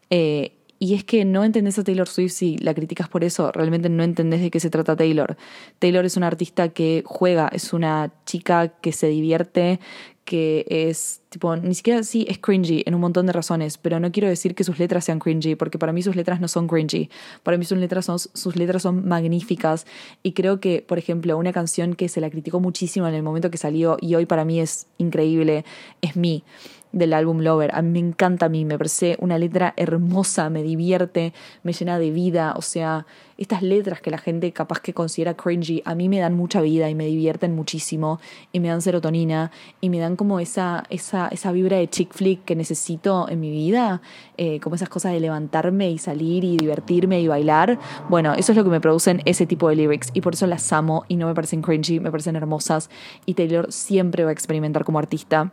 Eh, 0.09 0.56
y 0.79 0.93
es 0.93 1.03
que 1.03 1.25
no 1.25 1.43
entendés 1.43 1.79
a 1.79 1.83
Taylor 1.83 2.07
Swift 2.07 2.33
si 2.33 2.57
la 2.57 2.73
criticas 2.73 3.09
por 3.09 3.23
eso, 3.23 3.51
realmente 3.51 3.89
no 3.89 4.03
entendés 4.03 4.41
de 4.41 4.51
qué 4.51 4.59
se 4.59 4.69
trata 4.69 4.95
Taylor. 4.95 5.37
Taylor 5.79 6.05
es 6.05 6.17
una 6.17 6.27
artista 6.27 6.69
que 6.69 7.03
juega, 7.05 7.47
es 7.47 7.73
una 7.73 8.11
chica 8.25 8.69
que 8.69 8.91
se 8.91 9.07
divierte, 9.07 9.79
que 10.27 10.65
es 10.69 11.21
tipo, 11.29 11.55
ni 11.55 11.73
siquiera 11.73 12.03
sí 12.03 12.25
es 12.29 12.37
cringy 12.37 12.83
en 12.85 12.93
un 12.93 12.99
montón 12.99 13.27
de 13.27 13.31
razones, 13.31 13.77
pero 13.77 13.97
no 14.01 14.11
quiero 14.11 14.27
decir 14.27 14.55
que 14.55 14.65
sus 14.65 14.77
letras 14.77 15.05
sean 15.05 15.19
cringy, 15.19 15.55
porque 15.55 15.79
para 15.79 15.93
mí 15.93 16.01
sus 16.01 16.17
letras 16.17 16.41
no 16.41 16.49
son 16.49 16.67
cringy. 16.67 17.09
Para 17.43 17.57
mí 17.57 17.63
sus 17.63 17.77
letras 17.77 18.05
son, 18.05 18.19
sus 18.19 18.57
letras 18.57 18.81
son 18.81 19.07
magníficas 19.07 19.87
y 20.23 20.33
creo 20.33 20.59
que, 20.59 20.83
por 20.85 20.97
ejemplo, 20.97 21.37
una 21.37 21.53
canción 21.53 21.95
que 21.95 22.09
se 22.09 22.19
la 22.19 22.29
criticó 22.29 22.59
muchísimo 22.59 23.07
en 23.07 23.13
el 23.13 23.23
momento 23.23 23.49
que 23.49 23.57
salió 23.57 23.97
y 24.01 24.15
hoy 24.15 24.25
para 24.25 24.43
mí 24.43 24.59
es 24.59 24.87
increíble, 24.97 25.63
es 26.01 26.17
Me 26.17 26.43
del 26.91 27.13
álbum 27.13 27.39
Lover. 27.39 27.73
A 27.73 27.81
mí 27.81 27.89
me 27.89 28.07
encanta 28.07 28.47
a 28.47 28.49
mí, 28.49 28.65
me 28.65 28.77
parece 28.77 29.17
una 29.19 29.37
letra 29.37 29.73
hermosa, 29.77 30.49
me 30.49 30.63
divierte, 30.63 31.33
me 31.63 31.73
llena 31.73 31.99
de 31.99 32.11
vida. 32.11 32.53
O 32.57 32.61
sea, 32.61 33.05
estas 33.37 33.61
letras 33.61 34.01
que 34.01 34.11
la 34.11 34.17
gente 34.17 34.51
capaz 34.51 34.79
que 34.79 34.93
considera 34.93 35.35
cringy, 35.35 35.81
a 35.85 35.95
mí 35.95 36.09
me 36.09 36.19
dan 36.19 36.33
mucha 36.33 36.61
vida 36.61 36.89
y 36.89 36.95
me 36.95 37.05
divierten 37.05 37.55
muchísimo 37.55 38.19
y 38.51 38.59
me 38.59 38.69
dan 38.69 38.81
serotonina 38.81 39.51
y 39.79 39.89
me 39.89 39.99
dan 39.99 40.15
como 40.15 40.39
esa, 40.39 40.83
esa, 40.89 41.27
esa 41.27 41.51
vibra 41.51 41.77
de 41.77 41.87
chick 41.89 42.13
flick 42.13 42.45
que 42.45 42.55
necesito 42.55 43.29
en 43.29 43.39
mi 43.39 43.51
vida, 43.51 44.01
eh, 44.37 44.59
como 44.59 44.75
esas 44.75 44.89
cosas 44.89 45.13
de 45.13 45.19
levantarme 45.19 45.91
y 45.91 45.97
salir 45.97 46.43
y 46.43 46.57
divertirme 46.57 47.21
y 47.21 47.27
bailar. 47.27 47.79
Bueno, 48.09 48.33
eso 48.33 48.51
es 48.51 48.57
lo 48.57 48.63
que 48.63 48.69
me 48.69 48.81
producen 48.81 49.21
ese 49.25 49.45
tipo 49.45 49.69
de 49.69 49.75
lyrics 49.75 50.09
y 50.13 50.21
por 50.21 50.33
eso 50.33 50.47
las 50.47 50.71
amo 50.73 51.05
y 51.07 51.15
no 51.17 51.27
me 51.27 51.35
parecen 51.35 51.61
cringy, 51.61 51.99
me 51.99 52.11
parecen 52.11 52.35
hermosas 52.35 52.89
y 53.25 53.35
Taylor 53.35 53.71
siempre 53.71 54.23
va 54.23 54.29
a 54.29 54.33
experimentar 54.33 54.83
como 54.83 54.99
artista. 54.99 55.51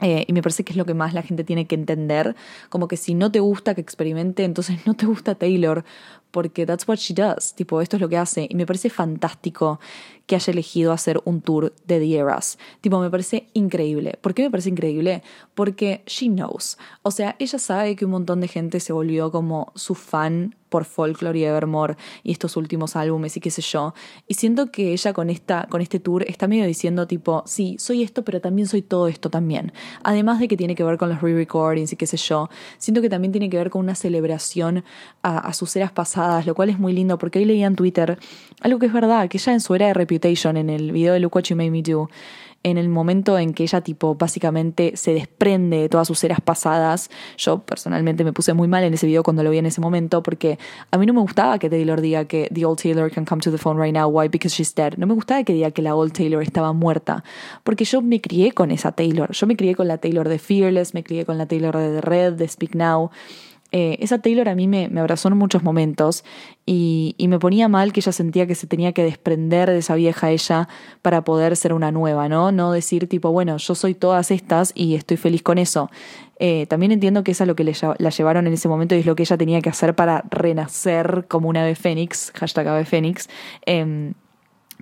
Eh, 0.00 0.24
y 0.28 0.32
me 0.32 0.42
parece 0.42 0.62
que 0.64 0.72
es 0.72 0.76
lo 0.76 0.86
que 0.86 0.94
más 0.94 1.12
la 1.12 1.22
gente 1.22 1.42
tiene 1.42 1.66
que 1.66 1.74
entender, 1.74 2.36
como 2.68 2.86
que 2.86 2.96
si 2.96 3.14
no 3.14 3.32
te 3.32 3.40
gusta 3.40 3.74
que 3.74 3.80
experimente, 3.80 4.44
entonces 4.44 4.86
no 4.86 4.94
te 4.94 5.06
gusta 5.06 5.34
Taylor, 5.34 5.84
porque 6.30 6.66
that's 6.66 6.86
what 6.86 6.98
she 6.98 7.14
does, 7.14 7.54
tipo, 7.54 7.80
esto 7.80 7.96
es 7.96 8.00
lo 8.00 8.08
que 8.08 8.16
hace, 8.16 8.46
y 8.48 8.54
me 8.54 8.64
parece 8.64 8.90
fantástico 8.90 9.80
que 10.28 10.36
haya 10.36 10.52
elegido 10.52 10.92
hacer 10.92 11.20
un 11.24 11.40
tour 11.40 11.72
de 11.86 11.98
The 11.98 12.18
Eras. 12.18 12.58
Tipo, 12.82 13.00
me 13.00 13.10
parece 13.10 13.48
increíble. 13.54 14.18
¿Por 14.20 14.34
qué 14.34 14.42
me 14.42 14.50
parece 14.50 14.68
increíble? 14.68 15.22
Porque 15.54 16.02
she 16.06 16.28
knows. 16.28 16.78
O 17.02 17.10
sea, 17.10 17.34
ella 17.38 17.58
sabe 17.58 17.96
que 17.96 18.04
un 18.04 18.12
montón 18.12 18.40
de 18.40 18.46
gente 18.46 18.78
se 18.78 18.92
volvió 18.92 19.32
como 19.32 19.72
su 19.74 19.94
fan 19.94 20.54
por 20.68 20.84
Folklore 20.84 21.38
y 21.38 21.44
Evermore 21.44 21.96
y 22.22 22.32
estos 22.32 22.56
últimos 22.56 22.96
álbumes 22.96 23.36
y 23.36 23.40
qué 23.40 23.50
sé 23.50 23.62
yo. 23.62 23.94
Y 24.26 24.34
siento 24.34 24.70
que 24.70 24.92
ella 24.92 25.12
con, 25.12 25.30
esta, 25.30 25.66
con 25.68 25.80
este 25.80 25.98
tour 26.00 26.24
está 26.28 26.46
medio 26.46 26.66
diciendo 26.66 27.06
tipo, 27.06 27.42
sí, 27.46 27.76
soy 27.78 28.02
esto, 28.02 28.24
pero 28.24 28.40
también 28.40 28.68
soy 28.68 28.82
todo 28.82 29.08
esto 29.08 29.30
también. 29.30 29.72
Además 30.02 30.40
de 30.40 30.48
que 30.48 30.56
tiene 30.56 30.74
que 30.74 30.84
ver 30.84 30.98
con 30.98 31.08
los 31.08 31.20
re-recordings 31.20 31.92
y 31.92 31.96
qué 31.96 32.06
sé 32.06 32.16
yo, 32.16 32.48
siento 32.78 33.00
que 33.00 33.08
también 33.08 33.32
tiene 33.32 33.48
que 33.48 33.56
ver 33.56 33.70
con 33.70 33.80
una 33.80 33.94
celebración 33.94 34.84
a, 35.22 35.52
sus 35.52 35.74
eras 35.76 35.92
pasadas, 35.92 36.46
lo 36.46 36.54
cual 36.54 36.68
es 36.68 36.78
muy 36.78 36.92
lindo 36.92 37.18
porque 37.18 37.38
hoy 37.38 37.44
leía 37.44 37.66
en 37.66 37.76
Twitter 37.76 38.18
algo 38.60 38.78
que 38.78 38.86
es 38.86 38.92
verdad, 38.92 39.28
que 39.28 39.38
ella 39.38 39.52
en 39.52 39.60
su 39.60 39.74
era 39.74 39.86
de 39.86 39.94
en 40.22 40.70
el 40.70 40.92
video 40.92 41.14
de 41.14 41.20
Look 41.20 41.36
What 41.36 41.44
You 41.44 41.56
Made 41.56 41.70
Me 41.70 41.82
Do, 41.82 42.08
en 42.64 42.76
el 42.76 42.88
momento 42.88 43.38
en 43.38 43.54
que 43.54 43.62
ella 43.62 43.80
tipo 43.80 44.14
básicamente 44.16 44.92
se 44.96 45.14
desprende 45.14 45.78
de 45.78 45.88
todas 45.88 46.08
sus 46.08 46.22
eras 46.24 46.40
pasadas. 46.40 47.10
Yo 47.36 47.60
personalmente 47.60 48.24
me 48.24 48.32
puse 48.32 48.52
muy 48.52 48.68
mal 48.68 48.84
en 48.84 48.94
ese 48.94 49.06
video 49.06 49.22
cuando 49.22 49.42
lo 49.42 49.50
vi 49.50 49.58
en 49.58 49.66
ese 49.66 49.80
momento 49.80 50.22
porque 50.22 50.58
a 50.90 50.98
mí 50.98 51.06
no 51.06 51.12
me 51.12 51.20
gustaba 51.20 51.58
que 51.58 51.70
Taylor 51.70 52.00
diga 52.00 52.24
que 52.24 52.48
the 52.52 52.64
old 52.64 52.80
Taylor 52.80 53.10
can 53.10 53.24
come 53.24 53.40
to 53.40 53.50
the 53.50 53.58
phone 53.58 53.80
right 53.80 53.94
now, 53.94 54.08
why? 54.08 54.28
Because 54.28 54.54
she's 54.54 54.74
dead. 54.74 54.94
No 54.96 55.06
me 55.06 55.14
gustaba 55.14 55.44
que 55.44 55.52
diga 55.52 55.70
que 55.70 55.82
la 55.82 55.94
old 55.94 56.12
Taylor 56.12 56.42
estaba 56.42 56.72
muerta 56.72 57.22
porque 57.62 57.84
yo 57.84 58.02
me 58.02 58.20
crié 58.20 58.52
con 58.52 58.70
esa 58.70 58.92
Taylor. 58.92 59.30
Yo 59.32 59.46
me 59.46 59.56
crié 59.56 59.74
con 59.74 59.86
la 59.86 59.98
Taylor 59.98 60.28
de 60.28 60.38
Fearless, 60.38 60.94
me 60.94 61.04
crié 61.04 61.24
con 61.24 61.38
la 61.38 61.46
Taylor 61.46 61.76
de 61.76 61.94
The 61.94 62.00
Red, 62.00 62.32
de 62.34 62.48
Speak 62.48 62.74
Now. 62.74 63.10
Eh, 63.70 63.98
esa 64.00 64.18
Taylor 64.18 64.48
a 64.48 64.54
mí 64.54 64.66
me, 64.66 64.88
me, 64.88 65.00
abrazó 65.00 65.28
en 65.28 65.36
muchos 65.36 65.62
momentos 65.62 66.24
y, 66.64 67.14
y, 67.18 67.28
me 67.28 67.38
ponía 67.38 67.68
mal 67.68 67.92
que 67.92 68.00
ella 68.00 68.12
sentía 68.12 68.46
que 68.46 68.54
se 68.54 68.66
tenía 68.66 68.92
que 68.92 69.02
desprender 69.02 69.68
de 69.68 69.78
esa 69.78 69.94
vieja 69.94 70.30
ella 70.30 70.68
para 71.02 71.22
poder 71.22 71.54
ser 71.54 71.74
una 71.74 71.92
nueva, 71.92 72.30
¿no? 72.30 72.50
No 72.50 72.72
decir 72.72 73.08
tipo, 73.08 73.30
bueno, 73.30 73.58
yo 73.58 73.74
soy 73.74 73.94
todas 73.94 74.30
estas 74.30 74.72
y 74.74 74.94
estoy 74.94 75.18
feliz 75.18 75.42
con 75.42 75.58
eso. 75.58 75.90
Eh, 76.38 76.66
también 76.66 76.92
entiendo 76.92 77.24
que 77.24 77.32
eso 77.32 77.44
es 77.44 77.48
lo 77.48 77.56
que 77.56 77.64
le, 77.64 77.74
la 77.98 78.10
llevaron 78.10 78.46
en 78.46 78.54
ese 78.54 78.68
momento 78.68 78.94
y 78.94 79.00
es 79.00 79.06
lo 79.06 79.16
que 79.16 79.24
ella 79.24 79.36
tenía 79.36 79.60
que 79.60 79.68
hacer 79.68 79.94
para 79.94 80.24
renacer 80.30 81.26
como 81.28 81.48
una 81.48 81.62
ave 81.62 81.74
fénix, 81.74 82.32
hashtag 82.36 82.68
ave 82.68 82.84
fénix. 82.86 83.28
Eh, 83.66 84.12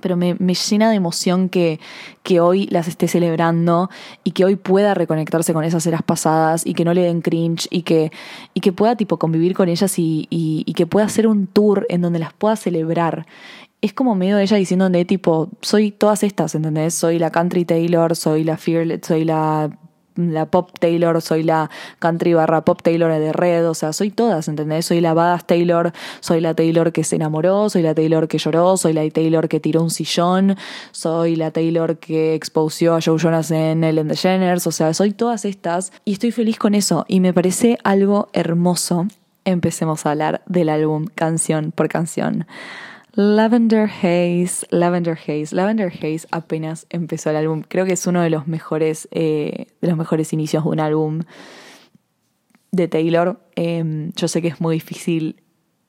pero 0.00 0.16
me, 0.16 0.34
me, 0.38 0.54
llena 0.54 0.90
de 0.90 0.96
emoción 0.96 1.48
que, 1.48 1.80
que 2.22 2.40
hoy 2.40 2.66
las 2.66 2.88
esté 2.88 3.08
celebrando 3.08 3.90
y 4.24 4.32
que 4.32 4.44
hoy 4.44 4.56
pueda 4.56 4.94
reconectarse 4.94 5.52
con 5.52 5.64
esas 5.64 5.86
eras 5.86 6.02
pasadas 6.02 6.66
y 6.66 6.74
que 6.74 6.84
no 6.84 6.94
le 6.94 7.02
den 7.02 7.22
cringe 7.22 7.66
y 7.70 7.82
que, 7.82 8.12
y 8.54 8.60
que 8.60 8.72
pueda 8.72 8.96
tipo 8.96 9.18
convivir 9.18 9.54
con 9.54 9.68
ellas 9.68 9.98
y, 9.98 10.26
y, 10.30 10.72
que 10.74 10.86
pueda 10.86 11.06
hacer 11.06 11.26
un 11.26 11.46
tour 11.46 11.86
en 11.88 12.02
donde 12.02 12.18
las 12.18 12.32
pueda 12.32 12.56
celebrar. 12.56 13.26
Es 13.80 13.92
como 13.92 14.14
medio 14.14 14.38
ella 14.38 14.56
diciendo 14.56 14.88
de 14.88 15.04
tipo, 15.04 15.50
soy 15.62 15.92
todas 15.92 16.22
estas, 16.22 16.54
¿entendés? 16.54 16.94
Soy 16.94 17.18
la 17.18 17.30
country 17.30 17.64
Taylor, 17.64 18.16
soy 18.16 18.44
la 18.44 18.56
Fearless, 18.56 19.06
soy 19.06 19.24
la 19.24 19.70
la 20.16 20.46
pop 20.46 20.70
Taylor, 20.78 21.20
soy 21.22 21.42
la 21.42 21.70
country 21.98 22.34
barra 22.34 22.64
pop 22.64 22.80
Taylor 22.82 23.12
de 23.12 23.32
Red, 23.32 23.68
o 23.68 23.74
sea, 23.74 23.92
soy 23.92 24.10
todas, 24.10 24.48
¿entendés? 24.48 24.86
Soy 24.86 25.00
la 25.00 25.14
badass 25.14 25.46
Taylor, 25.46 25.92
soy 26.20 26.40
la 26.40 26.54
Taylor 26.54 26.92
que 26.92 27.04
se 27.04 27.16
enamoró, 27.16 27.70
soy 27.70 27.82
la 27.82 27.94
Taylor 27.94 28.28
que 28.28 28.38
lloró, 28.38 28.76
soy 28.76 28.92
la 28.92 29.08
Taylor 29.10 29.48
que 29.48 29.60
tiró 29.60 29.82
un 29.82 29.90
sillón, 29.90 30.56
soy 30.92 31.36
la 31.36 31.50
Taylor 31.50 31.98
que 31.98 32.34
expusió 32.34 32.94
a 32.94 33.00
Joe 33.00 33.18
Jonas 33.18 33.50
en 33.50 33.84
Ellen 33.84 34.08
DeGeneres, 34.08 34.66
o 34.66 34.72
sea, 34.72 34.94
soy 34.94 35.12
todas 35.12 35.44
estas 35.44 35.92
y 36.04 36.12
estoy 36.12 36.32
feliz 36.32 36.58
con 36.58 36.74
eso 36.74 37.04
y 37.08 37.20
me 37.20 37.32
parece 37.32 37.78
algo 37.84 38.28
hermoso. 38.32 39.06
Empecemos 39.44 40.06
a 40.06 40.10
hablar 40.10 40.42
del 40.46 40.68
álbum 40.68 41.06
canción 41.14 41.70
por 41.70 41.88
canción. 41.88 42.46
Lavender 43.16 43.88
Haze, 43.88 44.66
Lavender 44.68 45.16
Haze, 45.16 45.54
Lavender 45.54 45.90
Haze 45.90 46.26
apenas 46.30 46.86
empezó 46.90 47.30
el 47.30 47.36
álbum. 47.36 47.62
Creo 47.66 47.86
que 47.86 47.94
es 47.94 48.06
uno 48.06 48.20
de 48.20 48.28
los 48.28 48.46
mejores, 48.46 49.08
eh, 49.10 49.68
de 49.80 49.88
los 49.88 49.96
mejores 49.96 50.34
inicios 50.34 50.64
de 50.64 50.68
un 50.68 50.80
álbum 50.80 51.22
de 52.72 52.88
Taylor. 52.88 53.40
Em, 53.54 54.12
yo 54.16 54.28
sé 54.28 54.42
que 54.42 54.48
es 54.48 54.60
muy 54.60 54.74
difícil 54.74 55.42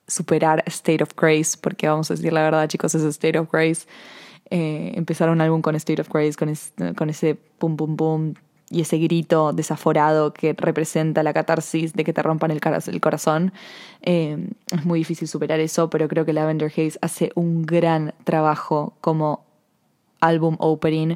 superar 0.07 0.63
State 0.67 1.03
of 1.03 1.09
Grace, 1.17 1.57
porque 1.59 1.89
vamos 1.89 2.09
a 2.09 2.13
decir 2.13 2.31
la 2.31 2.43
verdad, 2.43 2.65
chicos, 2.69 2.95
es 2.95 3.03
State 3.03 3.37
of 3.37 3.51
Grace. 3.51 3.85
Eh, 4.49 4.93
empezar 4.95 5.29
un 5.29 5.41
álbum 5.41 5.61
con 5.61 5.75
State 5.75 6.01
of 6.01 6.07
Grace, 6.07 6.35
con, 6.37 6.53
con 6.95 7.09
ese 7.09 7.35
pum 7.35 7.75
pum 7.75 7.97
pum 7.97 8.33
y 8.69 8.81
ese 8.81 8.97
grito 8.97 9.53
desaforado 9.53 10.33
que 10.33 10.53
representa 10.53 11.23
la 11.23 11.33
catarsis 11.33 11.93
de 11.93 12.03
que 12.03 12.13
te 12.13 12.21
rompan 12.21 12.51
el, 12.51 12.59
el 12.87 13.01
corazón. 13.01 13.53
Eh, 14.01 14.49
es 14.71 14.85
muy 14.85 14.99
difícil 14.99 15.27
superar 15.27 15.59
eso, 15.59 15.89
pero 15.89 16.07
creo 16.07 16.25
que 16.25 16.33
Lavender 16.33 16.71
Haze 16.71 16.99
hace 17.01 17.31
un 17.35 17.65
gran 17.65 18.13
trabajo 18.23 18.93
como 19.01 19.45
álbum 20.19 20.57
opening. 20.59 21.15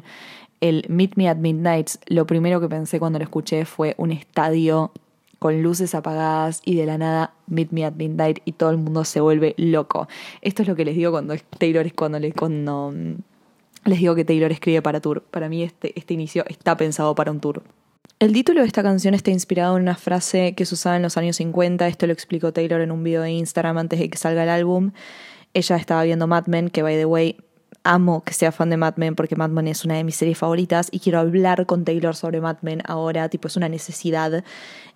El 0.60 0.86
Meet 0.88 1.16
Me 1.16 1.28
at 1.28 1.36
Midnight, 1.36 1.90
lo 2.06 2.26
primero 2.26 2.60
que 2.60 2.68
pensé 2.68 2.98
cuando 2.98 3.18
lo 3.18 3.24
escuché 3.24 3.64
fue 3.64 3.94
un 3.98 4.12
estadio 4.12 4.92
con 5.38 5.60
luces 5.60 5.96
apagadas 5.96 6.62
y 6.64 6.76
de 6.76 6.86
la 6.86 6.98
nada 6.98 7.34
Meet 7.48 7.72
Me 7.72 7.84
at 7.84 7.94
Midnight 7.94 8.38
y 8.44 8.52
todo 8.52 8.70
el 8.70 8.78
mundo 8.78 9.04
se 9.04 9.20
vuelve 9.20 9.54
loco. 9.58 10.06
Esto 10.40 10.62
es 10.62 10.68
lo 10.68 10.76
que 10.76 10.84
les 10.84 10.94
digo 10.94 11.10
cuando 11.10 11.34
Taylor 11.58 11.84
es 11.84 11.92
cuando, 11.94 12.20
le, 12.20 12.32
cuando 12.32 12.94
les 13.84 13.98
digo 13.98 14.14
que 14.14 14.24
Taylor 14.24 14.52
escribe 14.52 14.82
para 14.82 15.00
tour. 15.00 15.22
Para 15.22 15.48
mí 15.48 15.62
este, 15.62 15.98
este 15.98 16.14
inicio 16.14 16.44
está 16.48 16.76
pensado 16.76 17.14
para 17.14 17.30
un 17.30 17.40
tour. 17.40 17.62
El 18.18 18.32
título 18.32 18.60
de 18.60 18.66
esta 18.66 18.82
canción 18.82 19.14
está 19.14 19.30
inspirado 19.30 19.76
en 19.76 19.82
una 19.82 19.96
frase 19.96 20.54
que 20.54 20.64
se 20.64 20.74
usaba 20.74 20.96
en 20.96 21.02
los 21.02 21.16
años 21.16 21.36
50. 21.36 21.88
Esto 21.88 22.06
lo 22.06 22.12
explicó 22.12 22.52
Taylor 22.52 22.80
en 22.80 22.92
un 22.92 23.02
video 23.02 23.22
de 23.22 23.32
Instagram 23.32 23.78
antes 23.78 23.98
de 23.98 24.08
que 24.08 24.16
salga 24.16 24.44
el 24.44 24.48
álbum. 24.48 24.92
Ella 25.54 25.76
estaba 25.76 26.04
viendo 26.04 26.26
Mad 26.26 26.46
Men, 26.46 26.70
que 26.70 26.82
by 26.82 26.96
the 26.96 27.04
way, 27.04 27.36
amo 27.84 28.22
que 28.22 28.32
sea 28.32 28.52
fan 28.52 28.70
de 28.70 28.76
Mad 28.76 28.94
Men 28.96 29.16
porque 29.16 29.36
Mad 29.36 29.50
Men 29.50 29.68
es 29.68 29.84
una 29.84 29.94
de 29.96 30.04
mis 30.04 30.16
series 30.16 30.38
favoritas 30.38 30.88
y 30.92 31.00
quiero 31.00 31.18
hablar 31.18 31.66
con 31.66 31.84
Taylor 31.84 32.14
sobre 32.14 32.40
Mad 32.40 32.58
Men 32.62 32.82
ahora, 32.86 33.28
tipo 33.28 33.48
es 33.48 33.56
una 33.56 33.68
necesidad. 33.68 34.44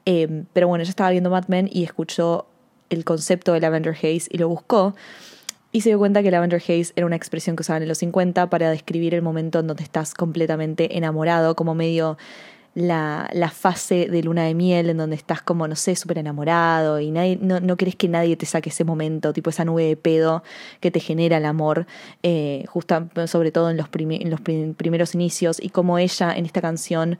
Eh, 0.04 0.44
pero 0.52 0.68
bueno, 0.68 0.82
ella 0.82 0.90
estaba 0.90 1.10
viendo 1.10 1.30
Mad 1.30 1.48
Men 1.48 1.68
y 1.72 1.82
escuchó 1.82 2.46
el 2.90 3.04
concepto 3.04 3.52
de 3.52 3.60
Lavender 3.60 3.94
Haze 3.94 4.28
y 4.30 4.38
lo 4.38 4.48
buscó 4.48 4.94
y 5.72 5.80
se 5.82 5.90
dio 5.90 5.98
cuenta 5.98 6.22
que 6.22 6.30
Lavender 6.30 6.60
Haze 6.60 6.92
era 6.96 7.06
una 7.06 7.16
expresión 7.16 7.56
que 7.56 7.62
usaban 7.62 7.82
en 7.82 7.88
los 7.88 7.98
50 7.98 8.48
para 8.48 8.70
describir 8.70 9.14
el 9.14 9.22
momento 9.22 9.60
en 9.60 9.66
donde 9.66 9.82
estás 9.82 10.14
completamente 10.14 10.96
enamorado, 10.96 11.54
como 11.54 11.74
medio 11.74 12.16
la, 12.76 13.30
la 13.32 13.48
fase 13.48 14.06
de 14.10 14.22
luna 14.22 14.44
de 14.44 14.54
miel 14.54 14.90
en 14.90 14.98
donde 14.98 15.16
estás 15.16 15.40
como, 15.40 15.66
no 15.66 15.76
sé, 15.76 15.96
súper 15.96 16.18
enamorado 16.18 17.00
y 17.00 17.10
no, 17.10 17.60
no 17.60 17.76
que 17.76 18.08
nadie 18.08 18.36
te 18.36 18.44
saque 18.44 18.68
ese 18.68 18.84
momento, 18.84 19.32
tipo 19.32 19.48
esa 19.48 19.64
nube 19.64 19.84
de 19.84 19.96
pedo 19.96 20.42
que 20.80 20.90
te 20.90 21.00
genera 21.00 21.38
el 21.38 21.46
amor, 21.46 21.86
eh, 22.22 22.64
justo, 22.68 23.08
sobre 23.26 23.50
todo 23.50 23.70
en 23.70 23.78
los, 23.78 23.88
en 23.94 24.30
los 24.30 24.40
primeros 24.42 25.14
inicios, 25.14 25.58
y 25.58 25.70
como 25.70 25.98
ella 25.98 26.36
en 26.36 26.44
esta 26.44 26.60
canción 26.60 27.18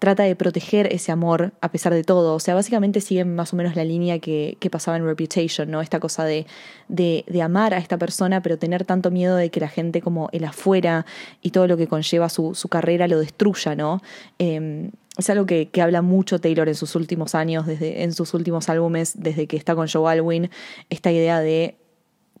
trata 0.00 0.22
de 0.24 0.34
proteger 0.34 0.92
ese 0.92 1.12
amor 1.12 1.52
a 1.60 1.70
pesar 1.70 1.92
de 1.92 2.02
todo. 2.02 2.34
O 2.34 2.40
sea, 2.40 2.54
básicamente 2.54 3.00
sigue 3.00 3.24
más 3.26 3.52
o 3.52 3.56
menos 3.56 3.76
la 3.76 3.84
línea 3.84 4.18
que, 4.18 4.56
que 4.58 4.70
pasaba 4.70 4.96
en 4.96 5.04
Reputation, 5.04 5.70
¿no? 5.70 5.82
Esta 5.82 6.00
cosa 6.00 6.24
de, 6.24 6.46
de, 6.88 7.24
de, 7.28 7.42
amar 7.42 7.74
a 7.74 7.78
esta 7.78 7.98
persona, 7.98 8.42
pero 8.42 8.58
tener 8.58 8.86
tanto 8.86 9.10
miedo 9.10 9.36
de 9.36 9.50
que 9.50 9.60
la 9.60 9.68
gente 9.68 10.00
como 10.00 10.30
el 10.32 10.44
afuera 10.44 11.04
y 11.42 11.50
todo 11.50 11.66
lo 11.66 11.76
que 11.76 11.86
conlleva 11.86 12.30
su, 12.30 12.54
su 12.54 12.68
carrera 12.68 13.06
lo 13.08 13.20
destruya, 13.20 13.76
¿no? 13.76 14.02
Eh, 14.38 14.90
es 15.18 15.28
algo 15.28 15.44
que, 15.44 15.68
que, 15.68 15.82
habla 15.82 16.00
mucho 16.00 16.40
Taylor 16.40 16.68
en 16.68 16.74
sus 16.74 16.94
últimos 16.94 17.34
años, 17.34 17.66
desde, 17.66 18.02
en 18.02 18.14
sus 18.14 18.32
últimos 18.32 18.70
álbumes, 18.70 19.20
desde 19.20 19.46
que 19.46 19.58
está 19.58 19.74
con 19.74 19.86
Joe 19.86 20.10
Alwyn, 20.10 20.50
esta 20.88 21.12
idea 21.12 21.40
de 21.40 21.76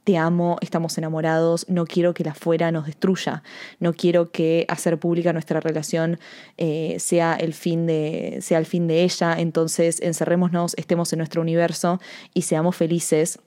te 0.04 0.16
amo, 0.16 0.56
estamos 0.60 0.96
enamorados, 0.98 1.66
no 1.68 1.84
quiero 1.86 2.14
que 2.14 2.24
la 2.24 2.34
fuera 2.34 2.72
nos 2.72 2.86
destruya, 2.86 3.42
no 3.78 3.92
quiero 3.92 4.30
que 4.30 4.64
hacer 4.68 4.98
pública 4.98 5.32
nuestra 5.32 5.60
relación 5.60 6.18
eh, 6.56 6.96
sea, 6.98 7.34
el 7.34 7.54
fin 7.54 7.86
de, 7.86 8.38
sea 8.40 8.58
el 8.58 8.66
fin 8.66 8.86
de 8.86 9.02
ella, 9.02 9.34
entonces 9.38 10.00
encerrémonos, 10.00 10.74
estemos 10.76 11.12
en 11.12 11.18
nuestro 11.18 11.42
universo 11.42 12.00
y 12.34 12.42
seamos 12.42 12.76
felices. 12.76 13.38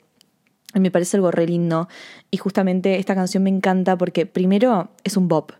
Me 0.74 0.90
parece 0.90 1.16
algo 1.16 1.30
re 1.30 1.46
lindo. 1.46 1.88
Y 2.32 2.38
justamente 2.38 2.98
esta 2.98 3.14
canción 3.14 3.44
me 3.44 3.50
encanta 3.50 3.96
porque 3.96 4.26
primero 4.26 4.90
es 5.04 5.16
un 5.16 5.28
bop, 5.28 5.52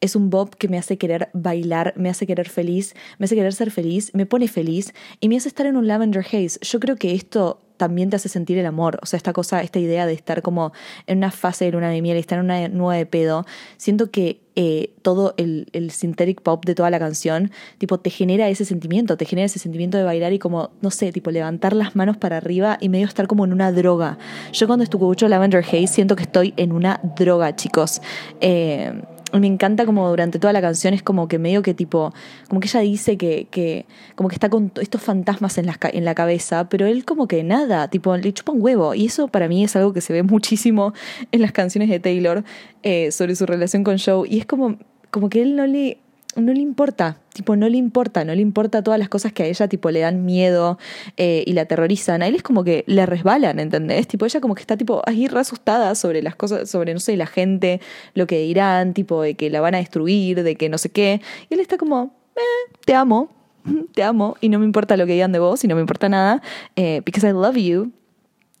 es 0.00 0.16
un 0.16 0.30
bop 0.30 0.54
que 0.54 0.68
me 0.68 0.78
hace 0.78 0.98
querer 0.98 1.30
bailar, 1.32 1.94
me 1.96 2.08
hace 2.08 2.26
querer 2.26 2.48
feliz, 2.48 2.94
me 3.18 3.24
hace 3.24 3.34
querer 3.34 3.52
ser 3.52 3.70
feliz, 3.70 4.10
me 4.14 4.26
pone 4.26 4.48
feliz 4.48 4.92
y 5.20 5.28
me 5.28 5.36
hace 5.36 5.48
estar 5.48 5.66
en 5.66 5.76
un 5.76 5.86
lavender 5.86 6.24
haze. 6.24 6.58
Yo 6.62 6.80
creo 6.80 6.96
que 6.96 7.14
esto 7.14 7.60
también 7.80 8.10
te 8.10 8.16
hace 8.16 8.28
sentir 8.28 8.58
el 8.58 8.66
amor. 8.66 8.98
O 9.02 9.06
sea, 9.06 9.16
esta 9.16 9.32
cosa, 9.32 9.62
esta 9.62 9.78
idea 9.78 10.04
de 10.04 10.12
estar 10.12 10.42
como 10.42 10.72
en 11.06 11.16
una 11.16 11.30
fase 11.30 11.64
de 11.64 11.72
luna 11.72 11.88
de 11.88 12.02
miel 12.02 12.18
estar 12.18 12.38
en 12.38 12.44
una 12.44 12.68
nueva 12.68 12.96
de 12.96 13.06
pedo, 13.06 13.46
siento 13.78 14.10
que 14.10 14.42
eh, 14.54 14.92
todo 15.00 15.32
el, 15.38 15.66
el 15.72 15.90
synthetic 15.90 16.42
pop 16.42 16.66
de 16.66 16.74
toda 16.74 16.90
la 16.90 16.98
canción, 16.98 17.50
tipo, 17.78 17.98
te 17.98 18.10
genera 18.10 18.50
ese 18.50 18.66
sentimiento, 18.66 19.16
te 19.16 19.24
genera 19.24 19.46
ese 19.46 19.58
sentimiento 19.58 19.96
de 19.96 20.04
bailar 20.04 20.34
y 20.34 20.38
como, 20.38 20.72
no 20.82 20.90
sé, 20.90 21.10
tipo, 21.10 21.30
levantar 21.30 21.72
las 21.74 21.96
manos 21.96 22.18
para 22.18 22.36
arriba 22.36 22.76
y 22.82 22.90
medio 22.90 23.06
estar 23.06 23.26
como 23.26 23.46
en 23.46 23.52
una 23.54 23.72
droga. 23.72 24.18
Yo 24.52 24.66
cuando 24.66 24.82
escucho 24.82 25.26
Lavender 25.26 25.64
Haze 25.64 25.86
siento 25.86 26.16
que 26.16 26.24
estoy 26.24 26.52
en 26.58 26.72
una 26.72 27.00
droga, 27.16 27.56
chicos. 27.56 28.02
Eh, 28.42 28.92
me 29.32 29.46
encanta 29.46 29.86
como 29.86 30.08
durante 30.08 30.38
toda 30.38 30.52
la 30.52 30.60
canción 30.60 30.94
es 30.94 31.02
como 31.02 31.28
que 31.28 31.38
medio 31.38 31.62
que 31.62 31.74
tipo, 31.74 32.12
como 32.48 32.60
que 32.60 32.68
ella 32.68 32.80
dice 32.80 33.16
que, 33.16 33.46
que 33.50 33.86
como 34.14 34.28
que 34.28 34.34
está 34.34 34.48
con 34.48 34.72
estos 34.80 35.02
fantasmas 35.02 35.58
en 35.58 35.66
la, 35.66 35.78
en 35.82 36.04
la 36.04 36.14
cabeza, 36.14 36.68
pero 36.68 36.86
él 36.86 37.04
como 37.04 37.28
que 37.28 37.42
nada, 37.44 37.88
tipo, 37.88 38.16
le 38.16 38.32
chupa 38.32 38.52
un 38.52 38.62
huevo. 38.62 38.94
Y 38.94 39.06
eso 39.06 39.28
para 39.28 39.48
mí 39.48 39.64
es 39.64 39.76
algo 39.76 39.92
que 39.92 40.00
se 40.00 40.12
ve 40.12 40.22
muchísimo 40.24 40.92
en 41.32 41.42
las 41.42 41.52
canciones 41.52 41.88
de 41.88 42.00
Taylor 42.00 42.44
eh, 42.82 43.10
sobre 43.12 43.36
su 43.36 43.46
relación 43.46 43.84
con 43.84 43.98
Joe. 43.98 44.28
Y 44.28 44.38
es 44.38 44.46
como, 44.46 44.76
como 45.10 45.28
que 45.28 45.42
él 45.42 45.56
no 45.56 45.66
le, 45.66 45.98
no 46.36 46.52
le 46.52 46.60
importa, 46.60 47.18
tipo, 47.32 47.56
no 47.56 47.68
le 47.68 47.76
importa, 47.76 48.24
no 48.24 48.34
le 48.34 48.40
importa 48.40 48.82
todas 48.82 48.98
las 48.98 49.08
cosas 49.08 49.32
que 49.32 49.42
a 49.42 49.46
ella, 49.46 49.68
tipo, 49.68 49.90
le 49.90 50.00
dan 50.00 50.24
miedo 50.24 50.78
eh, 51.16 51.42
y 51.46 51.52
la 51.54 51.62
aterrorizan. 51.62 52.22
A 52.22 52.28
él 52.28 52.36
es 52.36 52.42
como 52.42 52.62
que 52.62 52.84
le 52.86 53.04
resbalan, 53.06 53.58
¿entendés? 53.58 54.06
Tipo, 54.06 54.26
ella 54.26 54.40
como 54.40 54.54
que 54.54 54.60
está, 54.60 54.76
tipo, 54.76 55.02
ahí 55.06 55.26
re 55.26 55.40
asustada 55.40 55.94
sobre 55.94 56.22
las 56.22 56.36
cosas, 56.36 56.70
sobre, 56.70 56.94
no 56.94 57.00
sé, 57.00 57.16
la 57.16 57.26
gente, 57.26 57.80
lo 58.14 58.26
que 58.26 58.38
dirán, 58.40 58.94
tipo, 58.94 59.22
de 59.22 59.34
que 59.34 59.50
la 59.50 59.60
van 59.60 59.74
a 59.74 59.78
destruir, 59.78 60.42
de 60.42 60.56
que 60.56 60.68
no 60.68 60.78
sé 60.78 60.90
qué. 60.90 61.20
Y 61.48 61.54
él 61.54 61.60
está 61.60 61.76
como, 61.76 62.14
eh, 62.36 62.72
te 62.84 62.94
amo, 62.94 63.30
te 63.94 64.02
amo, 64.02 64.36
y 64.40 64.48
no 64.48 64.58
me 64.58 64.64
importa 64.64 64.96
lo 64.96 65.06
que 65.06 65.12
digan 65.12 65.32
de 65.32 65.40
vos, 65.40 65.64
y 65.64 65.68
no 65.68 65.74
me 65.74 65.80
importa 65.80 66.08
nada, 66.08 66.42
eh, 66.76 67.02
because 67.04 67.26
I 67.26 67.32
love 67.32 67.56
you, 67.56 67.92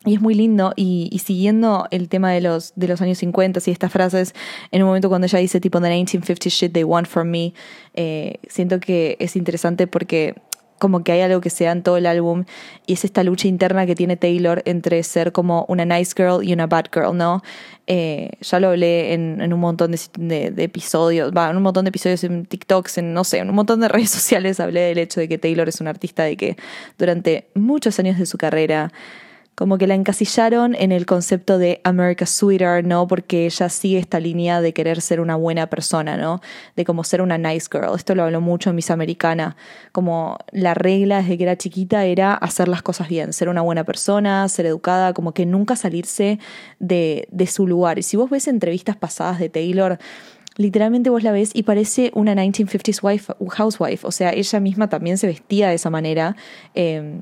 y 0.06 0.14
es 0.14 0.20
muy 0.20 0.34
lindo, 0.34 0.72
y, 0.76 1.10
y, 1.12 1.18
siguiendo 1.18 1.86
el 1.90 2.08
tema 2.08 2.32
de 2.32 2.40
los, 2.40 2.72
de 2.74 2.88
los 2.88 3.02
años 3.02 3.18
50 3.18 3.60
y 3.66 3.70
estas 3.70 3.92
frases, 3.92 4.34
en 4.70 4.82
un 4.82 4.88
momento 4.88 5.10
cuando 5.10 5.26
ella 5.26 5.38
dice 5.38 5.60
tipo, 5.60 5.78
the 5.78 5.88
1950 5.88 6.48
shit 6.48 6.72
they 6.72 6.84
want 6.84 7.06
from 7.06 7.28
me, 7.28 7.52
eh, 7.94 8.36
siento 8.48 8.80
que 8.80 9.16
es 9.20 9.36
interesante 9.36 9.86
porque 9.86 10.36
como 10.78 11.04
que 11.04 11.12
hay 11.12 11.20
algo 11.20 11.42
que 11.42 11.50
se 11.50 11.64
da 11.64 11.72
en 11.72 11.82
todo 11.82 11.98
el 11.98 12.06
álbum 12.06 12.44
y 12.86 12.94
es 12.94 13.04
esta 13.04 13.22
lucha 13.22 13.46
interna 13.46 13.84
que 13.84 13.94
tiene 13.94 14.16
Taylor 14.16 14.62
entre 14.64 15.02
ser 15.02 15.30
como 15.30 15.66
una 15.68 15.84
nice 15.84 16.14
girl 16.16 16.42
y 16.42 16.54
una 16.54 16.66
bad 16.66 16.86
girl, 16.90 17.14
¿no? 17.14 17.42
Eh, 17.86 18.30
ya 18.40 18.60
lo 18.60 18.68
hablé 18.68 19.12
en, 19.12 19.42
en 19.42 19.52
un 19.52 19.60
montón 19.60 19.90
de, 19.90 20.00
de, 20.18 20.50
de 20.50 20.64
episodios, 20.64 21.32
va, 21.36 21.50
en 21.50 21.58
un 21.58 21.62
montón 21.62 21.84
de 21.84 21.90
episodios 21.90 22.24
en 22.24 22.46
TikToks, 22.46 22.96
en 22.96 23.12
no 23.12 23.24
sé, 23.24 23.38
en 23.38 23.50
un 23.50 23.56
montón 23.56 23.80
de 23.80 23.88
redes 23.90 24.10
sociales 24.10 24.58
hablé 24.58 24.80
del 24.80 24.96
hecho 24.96 25.20
de 25.20 25.28
que 25.28 25.36
Taylor 25.36 25.68
es 25.68 25.82
una 25.82 25.90
artista 25.90 26.22
de 26.22 26.38
que 26.38 26.56
durante 26.96 27.48
muchos 27.54 27.98
años 27.98 28.18
de 28.18 28.24
su 28.24 28.38
carrera 28.38 28.90
como 29.60 29.76
que 29.76 29.86
la 29.86 29.94
encasillaron 29.94 30.74
en 30.74 30.90
el 30.90 31.04
concepto 31.04 31.58
de 31.58 31.82
America 31.84 32.24
Sweeter, 32.24 32.82
¿no? 32.82 33.06
Porque 33.06 33.44
ella 33.44 33.68
sigue 33.68 33.98
esta 33.98 34.18
línea 34.18 34.62
de 34.62 34.72
querer 34.72 35.02
ser 35.02 35.20
una 35.20 35.36
buena 35.36 35.66
persona, 35.66 36.16
¿no? 36.16 36.40
De 36.76 36.86
como 36.86 37.04
ser 37.04 37.20
una 37.20 37.36
nice 37.36 37.68
girl. 37.70 37.94
Esto 37.94 38.14
lo 38.14 38.22
habló 38.22 38.40
mucho 38.40 38.70
en 38.70 38.76
Miss 38.76 38.90
Americana. 38.90 39.56
Como 39.92 40.38
la 40.50 40.72
regla 40.72 41.18
desde 41.18 41.36
que 41.36 41.42
era 41.42 41.58
chiquita 41.58 42.06
era 42.06 42.32
hacer 42.32 42.68
las 42.68 42.80
cosas 42.80 43.10
bien, 43.10 43.34
ser 43.34 43.50
una 43.50 43.60
buena 43.60 43.84
persona, 43.84 44.48
ser 44.48 44.64
educada, 44.64 45.12
como 45.12 45.34
que 45.34 45.44
nunca 45.44 45.76
salirse 45.76 46.38
de, 46.78 47.28
de 47.30 47.46
su 47.46 47.66
lugar. 47.66 47.98
Y 47.98 48.02
si 48.02 48.16
vos 48.16 48.30
ves 48.30 48.48
entrevistas 48.48 48.96
pasadas 48.96 49.38
de 49.38 49.50
Taylor, 49.50 49.98
literalmente 50.56 51.10
vos 51.10 51.22
la 51.22 51.32
ves 51.32 51.50
y 51.52 51.64
parece 51.64 52.12
una 52.14 52.34
1950s 52.34 53.02
wife, 53.02 53.34
housewife. 53.50 54.06
O 54.06 54.10
sea, 54.10 54.32
ella 54.32 54.58
misma 54.58 54.88
también 54.88 55.18
se 55.18 55.26
vestía 55.26 55.68
de 55.68 55.74
esa 55.74 55.90
manera. 55.90 56.34
Eh, 56.74 57.20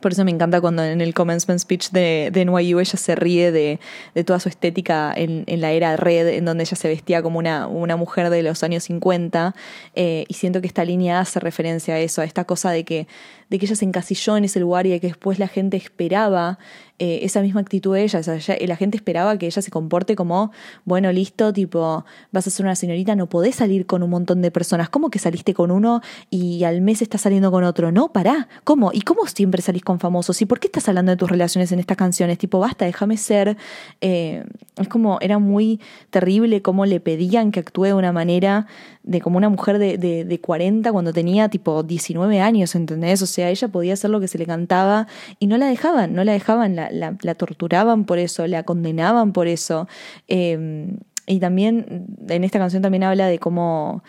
Por 0.00 0.12
eso 0.12 0.24
me 0.24 0.30
encanta 0.30 0.60
cuando 0.60 0.84
en 0.84 1.00
el 1.00 1.12
commencement 1.12 1.60
speech 1.60 1.90
de, 1.90 2.30
de 2.32 2.44
NYU 2.44 2.78
ella 2.78 2.96
se 2.96 3.14
ríe 3.14 3.50
de, 3.50 3.80
de 4.14 4.24
toda 4.24 4.38
su 4.38 4.48
estética 4.48 5.12
en, 5.16 5.44
en, 5.46 5.60
la 5.60 5.72
era 5.72 5.96
red, 5.96 6.28
en 6.28 6.44
donde 6.44 6.64
ella 6.64 6.76
se 6.76 6.88
vestía 6.88 7.22
como 7.22 7.38
una, 7.38 7.66
una 7.66 7.96
mujer 7.96 8.30
de 8.30 8.42
los 8.42 8.62
años 8.62 8.84
50. 8.84 9.54
Eh, 9.94 10.24
y 10.28 10.34
siento 10.34 10.60
que 10.60 10.66
esta 10.66 10.84
línea 10.84 11.20
hace 11.20 11.40
referencia 11.40 11.94
a 11.94 11.98
eso, 11.98 12.22
a 12.22 12.24
esta 12.24 12.44
cosa 12.44 12.70
de 12.70 12.84
que, 12.84 13.08
de 13.50 13.58
que 13.58 13.66
ella 13.66 13.76
se 13.76 13.84
encasilló 13.84 14.36
en 14.36 14.44
ese 14.44 14.60
lugar 14.60 14.86
y 14.86 14.90
de 14.90 15.00
que 15.00 15.08
después 15.08 15.38
la 15.38 15.48
gente 15.48 15.76
esperaba 15.76 16.58
eh, 17.00 17.20
esa 17.22 17.42
misma 17.42 17.60
actitud 17.60 17.94
de 17.94 18.02
ella. 18.02 18.18
O 18.18 18.22
sea, 18.22 18.56
La 18.66 18.76
gente 18.76 18.96
esperaba 18.96 19.38
que 19.38 19.46
ella 19.46 19.62
se 19.62 19.70
comporte 19.70 20.16
como, 20.16 20.50
bueno, 20.84 21.12
listo, 21.12 21.52
tipo, 21.52 22.04
vas 22.32 22.46
a 22.46 22.50
ser 22.50 22.66
una 22.66 22.74
señorita, 22.74 23.14
no 23.14 23.28
podés 23.28 23.56
salir 23.56 23.86
con 23.86 24.02
un 24.02 24.10
montón 24.10 24.42
de 24.42 24.50
personas. 24.50 24.88
¿Cómo 24.88 25.08
que 25.10 25.18
saliste 25.18 25.54
con 25.54 25.70
uno 25.70 26.00
y 26.28 26.64
al 26.64 26.80
mes 26.80 27.00
estás 27.02 27.20
saliendo 27.20 27.52
con 27.52 27.62
otro? 27.62 27.92
No, 27.92 28.12
pará. 28.12 28.48
¿Cómo? 28.64 28.90
¿Y 28.92 29.02
cómo 29.02 29.26
siempre 29.26 29.62
salís 29.62 29.84
con 29.84 30.00
famosos? 30.00 30.42
¿Y 30.42 30.46
por 30.46 30.58
qué 30.58 30.66
estás 30.66 30.88
hablando 30.88 31.10
de 31.12 31.16
tus 31.16 31.30
relaciones 31.30 31.70
en 31.70 31.78
estas 31.78 31.96
canciones? 31.96 32.36
Tipo, 32.38 32.58
basta, 32.58 32.84
déjame 32.84 33.16
ser. 33.16 33.56
Eh, 34.00 34.44
es 34.76 34.88
como, 34.88 35.18
era 35.20 35.38
muy 35.38 35.80
terrible 36.10 36.62
cómo 36.62 36.84
le 36.84 36.98
pedían 36.98 37.52
que 37.52 37.60
actúe 37.60 37.84
de 37.84 37.94
una 37.94 38.12
manera 38.12 38.66
de 39.04 39.20
como 39.20 39.38
una 39.38 39.48
mujer 39.48 39.78
de, 39.78 39.96
de, 39.96 40.24
de 40.24 40.40
40 40.40 40.92
cuando 40.92 41.12
tenía 41.12 41.48
tipo 41.48 41.82
19 41.82 42.40
años, 42.40 42.74
¿entendés? 42.74 43.22
O 43.22 43.26
sea, 43.26 43.48
ella 43.48 43.68
podía 43.68 43.94
hacer 43.94 44.10
lo 44.10 44.20
que 44.20 44.28
se 44.28 44.36
le 44.36 44.44
cantaba 44.44 45.06
y 45.38 45.46
no 45.46 45.56
la 45.56 45.66
dejaban, 45.66 46.14
no 46.14 46.24
la 46.24 46.32
dejaban, 46.32 46.76
la, 46.76 46.87
la, 46.90 47.16
la 47.22 47.34
torturaban 47.34 48.04
por 48.04 48.18
eso, 48.18 48.46
la 48.46 48.62
condenaban 48.62 49.32
por 49.32 49.46
eso. 49.46 49.88
Eh, 50.28 50.88
y 51.28 51.40
también 51.40 52.06
en 52.28 52.44
esta 52.44 52.58
canción 52.58 52.82
también 52.82 53.04
habla 53.04 53.26
de 53.26 53.38
cómo 53.38 54.02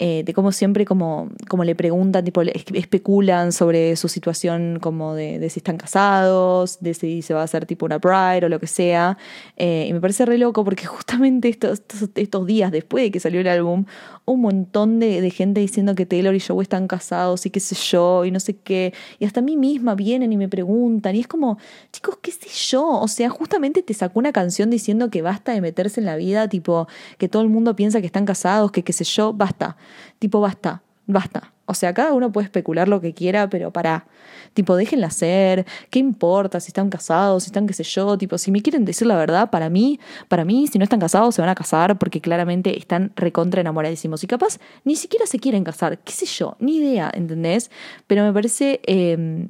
eh, 0.00 0.24
de 0.24 0.34
cómo 0.34 0.50
siempre 0.50 0.84
como, 0.84 1.30
como 1.48 1.62
le 1.62 1.76
preguntan, 1.76 2.24
tipo, 2.24 2.42
especulan 2.42 3.52
sobre 3.52 3.94
su 3.94 4.08
situación 4.08 4.80
como 4.80 5.14
de, 5.14 5.38
de, 5.38 5.48
si 5.50 5.60
están 5.60 5.76
casados, 5.76 6.78
de 6.80 6.94
si 6.94 7.22
se 7.22 7.32
va 7.32 7.42
a 7.42 7.44
hacer 7.44 7.64
tipo 7.64 7.86
una 7.86 7.98
bride 7.98 8.46
o 8.46 8.48
lo 8.48 8.58
que 8.58 8.66
sea. 8.66 9.16
Eh, 9.56 9.86
y 9.88 9.92
me 9.92 10.00
parece 10.00 10.26
re 10.26 10.36
loco 10.36 10.64
porque 10.64 10.84
justamente 10.86 11.48
estos, 11.48 11.78
estos, 11.78 12.10
estos, 12.16 12.44
días 12.44 12.72
después 12.72 13.04
de 13.04 13.10
que 13.12 13.20
salió 13.20 13.40
el 13.40 13.46
álbum, 13.46 13.84
un 14.24 14.40
montón 14.40 14.98
de, 14.98 15.20
de, 15.20 15.30
gente 15.30 15.60
diciendo 15.60 15.94
que 15.94 16.06
Taylor 16.06 16.34
y 16.34 16.40
Joe 16.40 16.60
están 16.60 16.88
casados 16.88 17.46
y 17.46 17.50
qué 17.50 17.60
sé 17.60 17.76
yo, 17.76 18.24
y 18.24 18.32
no 18.32 18.40
sé 18.40 18.56
qué. 18.56 18.92
Y 19.20 19.26
hasta 19.26 19.40
a 19.40 19.42
mí 19.44 19.56
misma 19.56 19.94
vienen 19.94 20.32
y 20.32 20.36
me 20.36 20.48
preguntan. 20.48 21.14
Y 21.14 21.20
es 21.20 21.28
como, 21.28 21.58
chicos, 21.92 22.18
qué 22.20 22.32
sé 22.32 22.48
yo. 22.48 22.84
O 22.84 23.06
sea, 23.06 23.30
justamente 23.30 23.80
te 23.82 23.94
sacó 23.94 24.18
una 24.18 24.32
canción 24.32 24.70
diciendo 24.70 25.08
que 25.08 25.22
basta 25.22 25.52
de 25.52 25.60
meterse 25.60 26.00
en 26.00 26.06
la 26.06 26.16
vida, 26.16 26.48
tipo, 26.48 26.88
que 27.16 27.28
todo 27.28 27.42
el 27.42 27.48
mundo 27.48 27.76
piensa 27.76 28.00
que 28.00 28.06
están 28.06 28.24
casados, 28.24 28.72
que 28.72 28.82
qué 28.82 28.92
sé 28.92 29.04
yo, 29.04 29.32
basta. 29.32 29.76
Tipo, 30.18 30.40
basta, 30.40 30.82
basta. 31.06 31.52
O 31.66 31.72
sea, 31.72 31.94
cada 31.94 32.12
uno 32.12 32.30
puede 32.30 32.44
especular 32.44 32.88
lo 32.88 33.00
que 33.00 33.14
quiera, 33.14 33.48
pero 33.48 33.70
para. 33.70 34.06
Tipo, 34.52 34.76
déjenla 34.76 35.10
ser. 35.10 35.64
¿Qué 35.90 35.98
importa 35.98 36.60
si 36.60 36.68
están 36.68 36.90
casados, 36.90 37.44
si 37.44 37.48
están 37.48 37.66
qué 37.66 37.72
sé 37.72 37.84
yo? 37.84 38.18
Tipo, 38.18 38.36
si 38.36 38.50
me 38.50 38.60
quieren 38.60 38.84
decir 38.84 39.06
la 39.06 39.16
verdad, 39.16 39.50
para 39.50 39.70
mí, 39.70 39.98
para 40.28 40.44
mí, 40.44 40.66
si 40.66 40.78
no 40.78 40.84
están 40.84 41.00
casados, 41.00 41.34
se 41.34 41.40
van 41.40 41.48
a 41.48 41.54
casar 41.54 41.98
porque 41.98 42.20
claramente 42.20 42.78
están 42.78 43.12
recontra 43.16 43.62
enamoradísimos. 43.62 44.22
Y 44.22 44.26
capaz 44.26 44.58
ni 44.84 44.96
siquiera 44.96 45.26
se 45.26 45.38
quieren 45.38 45.64
casar, 45.64 45.98
qué 45.98 46.12
sé 46.12 46.26
yo, 46.26 46.56
ni 46.60 46.76
idea, 46.76 47.10
¿entendés? 47.14 47.70
Pero 48.06 48.24
me 48.24 48.32
parece. 48.32 48.80
Eh, 48.86 49.48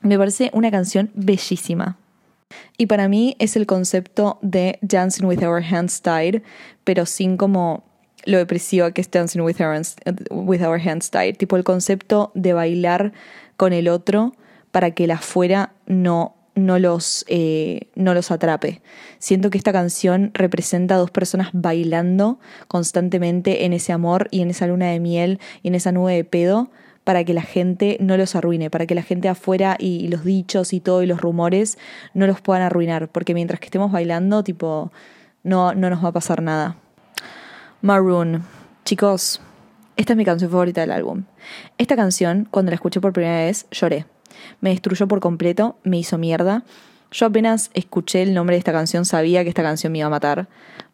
me 0.00 0.16
parece 0.18 0.50
una 0.52 0.70
canción 0.70 1.10
bellísima. 1.14 1.98
Y 2.76 2.86
para 2.86 3.08
mí 3.08 3.36
es 3.38 3.56
el 3.56 3.66
concepto 3.66 4.38
de 4.42 4.78
Dancing 4.80 5.26
with 5.26 5.42
Our 5.42 5.62
Hands 5.62 6.00
Tied, 6.00 6.42
pero 6.84 7.04
sin 7.04 7.36
como 7.36 7.84
lo 8.24 8.38
depresiva 8.38 8.90
que 8.92 9.00
es 9.00 9.10
Dancing 9.10 9.40
with 9.40 9.60
Our, 9.60 9.82
with 10.30 10.62
our 10.62 10.80
Hands 10.80 11.10
Tied. 11.10 11.36
Tipo 11.36 11.56
el 11.56 11.64
concepto 11.64 12.30
de 12.34 12.52
bailar 12.52 13.12
con 13.56 13.72
el 13.72 13.88
otro 13.88 14.34
para 14.70 14.90
que 14.92 15.04
el 15.04 15.10
afuera 15.10 15.72
no, 15.86 16.36
no, 16.54 16.78
los, 16.78 17.24
eh, 17.28 17.88
no 17.94 18.14
los 18.14 18.30
atrape. 18.30 18.82
Siento 19.18 19.50
que 19.50 19.58
esta 19.58 19.72
canción 19.72 20.30
representa 20.34 20.94
a 20.94 20.98
dos 20.98 21.10
personas 21.10 21.50
bailando 21.52 22.38
constantemente 22.68 23.64
en 23.64 23.72
ese 23.72 23.92
amor 23.92 24.28
y 24.30 24.42
en 24.42 24.50
esa 24.50 24.66
luna 24.66 24.86
de 24.86 25.00
miel 25.00 25.40
y 25.62 25.68
en 25.68 25.74
esa 25.74 25.92
nube 25.92 26.14
de 26.14 26.24
pedo 26.24 26.70
para 27.04 27.24
que 27.24 27.32
la 27.32 27.42
gente 27.42 27.96
no 28.00 28.18
los 28.18 28.36
arruine, 28.36 28.68
para 28.68 28.84
que 28.84 28.94
la 28.94 29.02
gente 29.02 29.30
afuera 29.30 29.76
y, 29.78 30.04
y 30.04 30.08
los 30.08 30.24
dichos 30.24 30.74
y 30.74 30.80
todo 30.80 31.02
y 31.02 31.06
los 31.06 31.22
rumores 31.22 31.78
no 32.12 32.26
los 32.26 32.42
puedan 32.42 32.62
arruinar, 32.62 33.08
porque 33.08 33.32
mientras 33.32 33.60
que 33.60 33.66
estemos 33.66 33.90
bailando, 33.90 34.44
tipo, 34.44 34.92
no, 35.42 35.74
no 35.74 35.88
nos 35.88 36.04
va 36.04 36.08
a 36.08 36.12
pasar 36.12 36.42
nada. 36.42 36.76
Maroon. 37.80 38.42
Chicos, 38.84 39.40
esta 39.96 40.12
es 40.12 40.16
mi 40.16 40.24
canción 40.24 40.50
favorita 40.50 40.80
del 40.80 40.90
álbum. 40.90 41.24
Esta 41.78 41.94
canción, 41.94 42.48
cuando 42.50 42.70
la 42.70 42.74
escuché 42.74 43.00
por 43.00 43.12
primera 43.12 43.44
vez, 43.44 43.66
lloré. 43.70 44.06
Me 44.60 44.70
destruyó 44.70 45.06
por 45.06 45.20
completo, 45.20 45.76
me 45.84 45.98
hizo 45.98 46.18
mierda. 46.18 46.64
Yo 47.12 47.26
apenas 47.26 47.70
escuché 47.74 48.22
el 48.22 48.34
nombre 48.34 48.56
de 48.56 48.58
esta 48.58 48.72
canción, 48.72 49.04
sabía 49.04 49.44
que 49.44 49.48
esta 49.48 49.62
canción 49.62 49.92
me 49.92 49.98
iba 49.98 50.08
a 50.08 50.10
matar, 50.10 50.48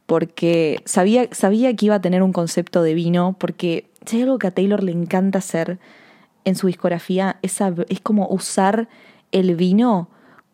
porque 0.04 0.82
sabía, 0.84 1.28
sabía 1.32 1.74
que 1.74 1.86
iba 1.86 1.94
a 1.94 2.02
tener 2.02 2.22
un 2.22 2.32
concepto 2.32 2.82
de 2.82 2.92
vino, 2.92 3.34
porque 3.38 3.88
si 4.04 4.16
hay 4.16 4.22
algo 4.24 4.38
que 4.38 4.48
a 4.48 4.50
Taylor 4.50 4.82
le 4.82 4.92
encanta 4.92 5.38
hacer 5.38 5.78
en 6.44 6.54
su 6.54 6.66
discografía, 6.66 7.38
es, 7.40 7.58
es 7.88 8.00
como 8.00 8.28
usar 8.28 8.88
el 9.32 9.56
vino 9.56 10.10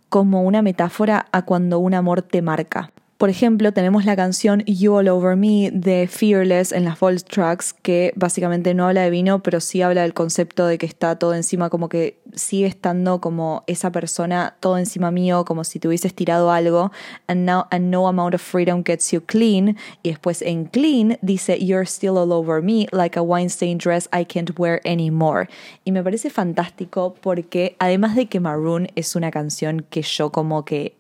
como 0.08 0.42
una 0.42 0.62
metáfora 0.62 1.26
a 1.32 1.44
cuando 1.44 1.80
un 1.80 1.94
amor 1.94 2.22
te 2.22 2.40
marca. 2.40 2.92
Por 3.20 3.28
ejemplo, 3.28 3.70
tenemos 3.72 4.06
la 4.06 4.16
canción 4.16 4.64
You 4.64 4.94
All 4.94 5.08
Over 5.08 5.36
Me 5.36 5.70
de 5.70 6.08
Fearless 6.08 6.72
en 6.72 6.86
las 6.86 6.98
Vault 6.98 7.22
Tracks, 7.28 7.74
que 7.74 8.14
básicamente 8.16 8.72
no 8.72 8.86
habla 8.86 9.02
de 9.02 9.10
vino, 9.10 9.42
pero 9.42 9.60
sí 9.60 9.82
habla 9.82 10.00
del 10.00 10.14
concepto 10.14 10.66
de 10.66 10.78
que 10.78 10.86
está 10.86 11.18
todo 11.18 11.34
encima, 11.34 11.68
como 11.68 11.90
que 11.90 12.16
sigue 12.34 12.66
estando 12.66 13.20
como 13.20 13.62
esa 13.66 13.92
persona 13.92 14.56
todo 14.60 14.78
encima 14.78 15.10
mío, 15.10 15.44
como 15.44 15.64
si 15.64 15.78
te 15.78 15.88
hubieses 15.88 16.14
tirado 16.14 16.50
algo. 16.50 16.92
And 17.26 17.44
now 17.44 17.66
and 17.70 17.90
no 17.90 18.08
amount 18.08 18.34
of 18.34 18.40
freedom 18.40 18.82
gets 18.82 19.10
you 19.10 19.20
clean. 19.20 19.76
Y 20.02 20.08
después 20.08 20.40
en 20.40 20.64
clean 20.64 21.18
dice 21.20 21.58
You're 21.62 21.84
still 21.84 22.16
all 22.16 22.32
over 22.32 22.62
me, 22.62 22.86
like 22.90 23.18
a 23.18 23.22
wine 23.22 23.50
stained 23.50 23.82
dress 23.82 24.08
I 24.14 24.24
can't 24.24 24.58
wear 24.58 24.80
anymore. 24.86 25.46
Y 25.84 25.92
me 25.92 26.02
parece 26.02 26.30
fantástico 26.30 27.14
porque 27.20 27.76
además 27.80 28.16
de 28.16 28.28
que 28.28 28.40
Maroon 28.40 28.88
es 28.94 29.14
una 29.14 29.30
canción 29.30 29.84
que 29.90 30.00
yo 30.00 30.32
como 30.32 30.64
que 30.64 30.94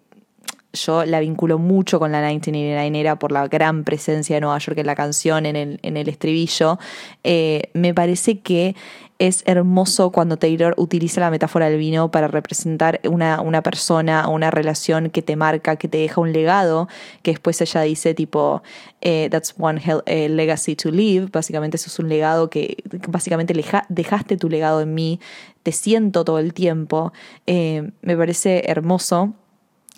yo 0.72 1.04
la 1.04 1.20
vinculo 1.20 1.58
mucho 1.58 1.98
con 1.98 2.12
la 2.12 2.18
1989 2.18 3.00
era 3.00 3.18
por 3.18 3.32
la 3.32 3.48
gran 3.48 3.84
presencia 3.84 4.36
de 4.36 4.40
Nueva 4.40 4.58
York 4.58 4.78
en 4.78 4.86
la 4.86 4.94
canción, 4.94 5.46
en 5.46 5.56
el, 5.56 5.80
en 5.82 5.96
el 5.96 6.08
estribillo. 6.08 6.78
Eh, 7.24 7.70
me 7.74 7.92
parece 7.94 8.40
que 8.40 8.76
es 9.18 9.42
hermoso 9.44 10.12
cuando 10.12 10.38
Taylor 10.38 10.74
utiliza 10.78 11.20
la 11.20 11.30
metáfora 11.30 11.68
del 11.68 11.78
vino 11.78 12.10
para 12.10 12.26
representar 12.28 13.00
una, 13.04 13.42
una 13.42 13.62
persona, 13.62 14.28
una 14.28 14.50
relación 14.50 15.10
que 15.10 15.20
te 15.20 15.36
marca, 15.36 15.76
que 15.76 15.88
te 15.88 15.98
deja 15.98 16.20
un 16.22 16.32
legado, 16.32 16.88
que 17.22 17.32
después 17.32 17.60
ella 17.60 17.82
dice 17.82 18.14
tipo, 18.14 18.62
eh, 19.02 19.28
that's 19.30 19.54
one 19.58 19.78
hell, 19.84 20.02
eh, 20.06 20.30
legacy 20.30 20.74
to 20.74 20.90
leave, 20.90 21.26
básicamente 21.30 21.76
eso 21.76 21.88
es 21.88 21.98
un 21.98 22.08
legado 22.08 22.48
que, 22.48 22.78
básicamente 23.08 23.52
dejaste 23.90 24.38
tu 24.38 24.48
legado 24.48 24.80
en 24.80 24.94
mí, 24.94 25.20
te 25.62 25.72
siento 25.72 26.24
todo 26.24 26.38
el 26.38 26.54
tiempo, 26.54 27.12
me 27.46 28.16
parece 28.16 28.62
hermoso. 28.70 29.34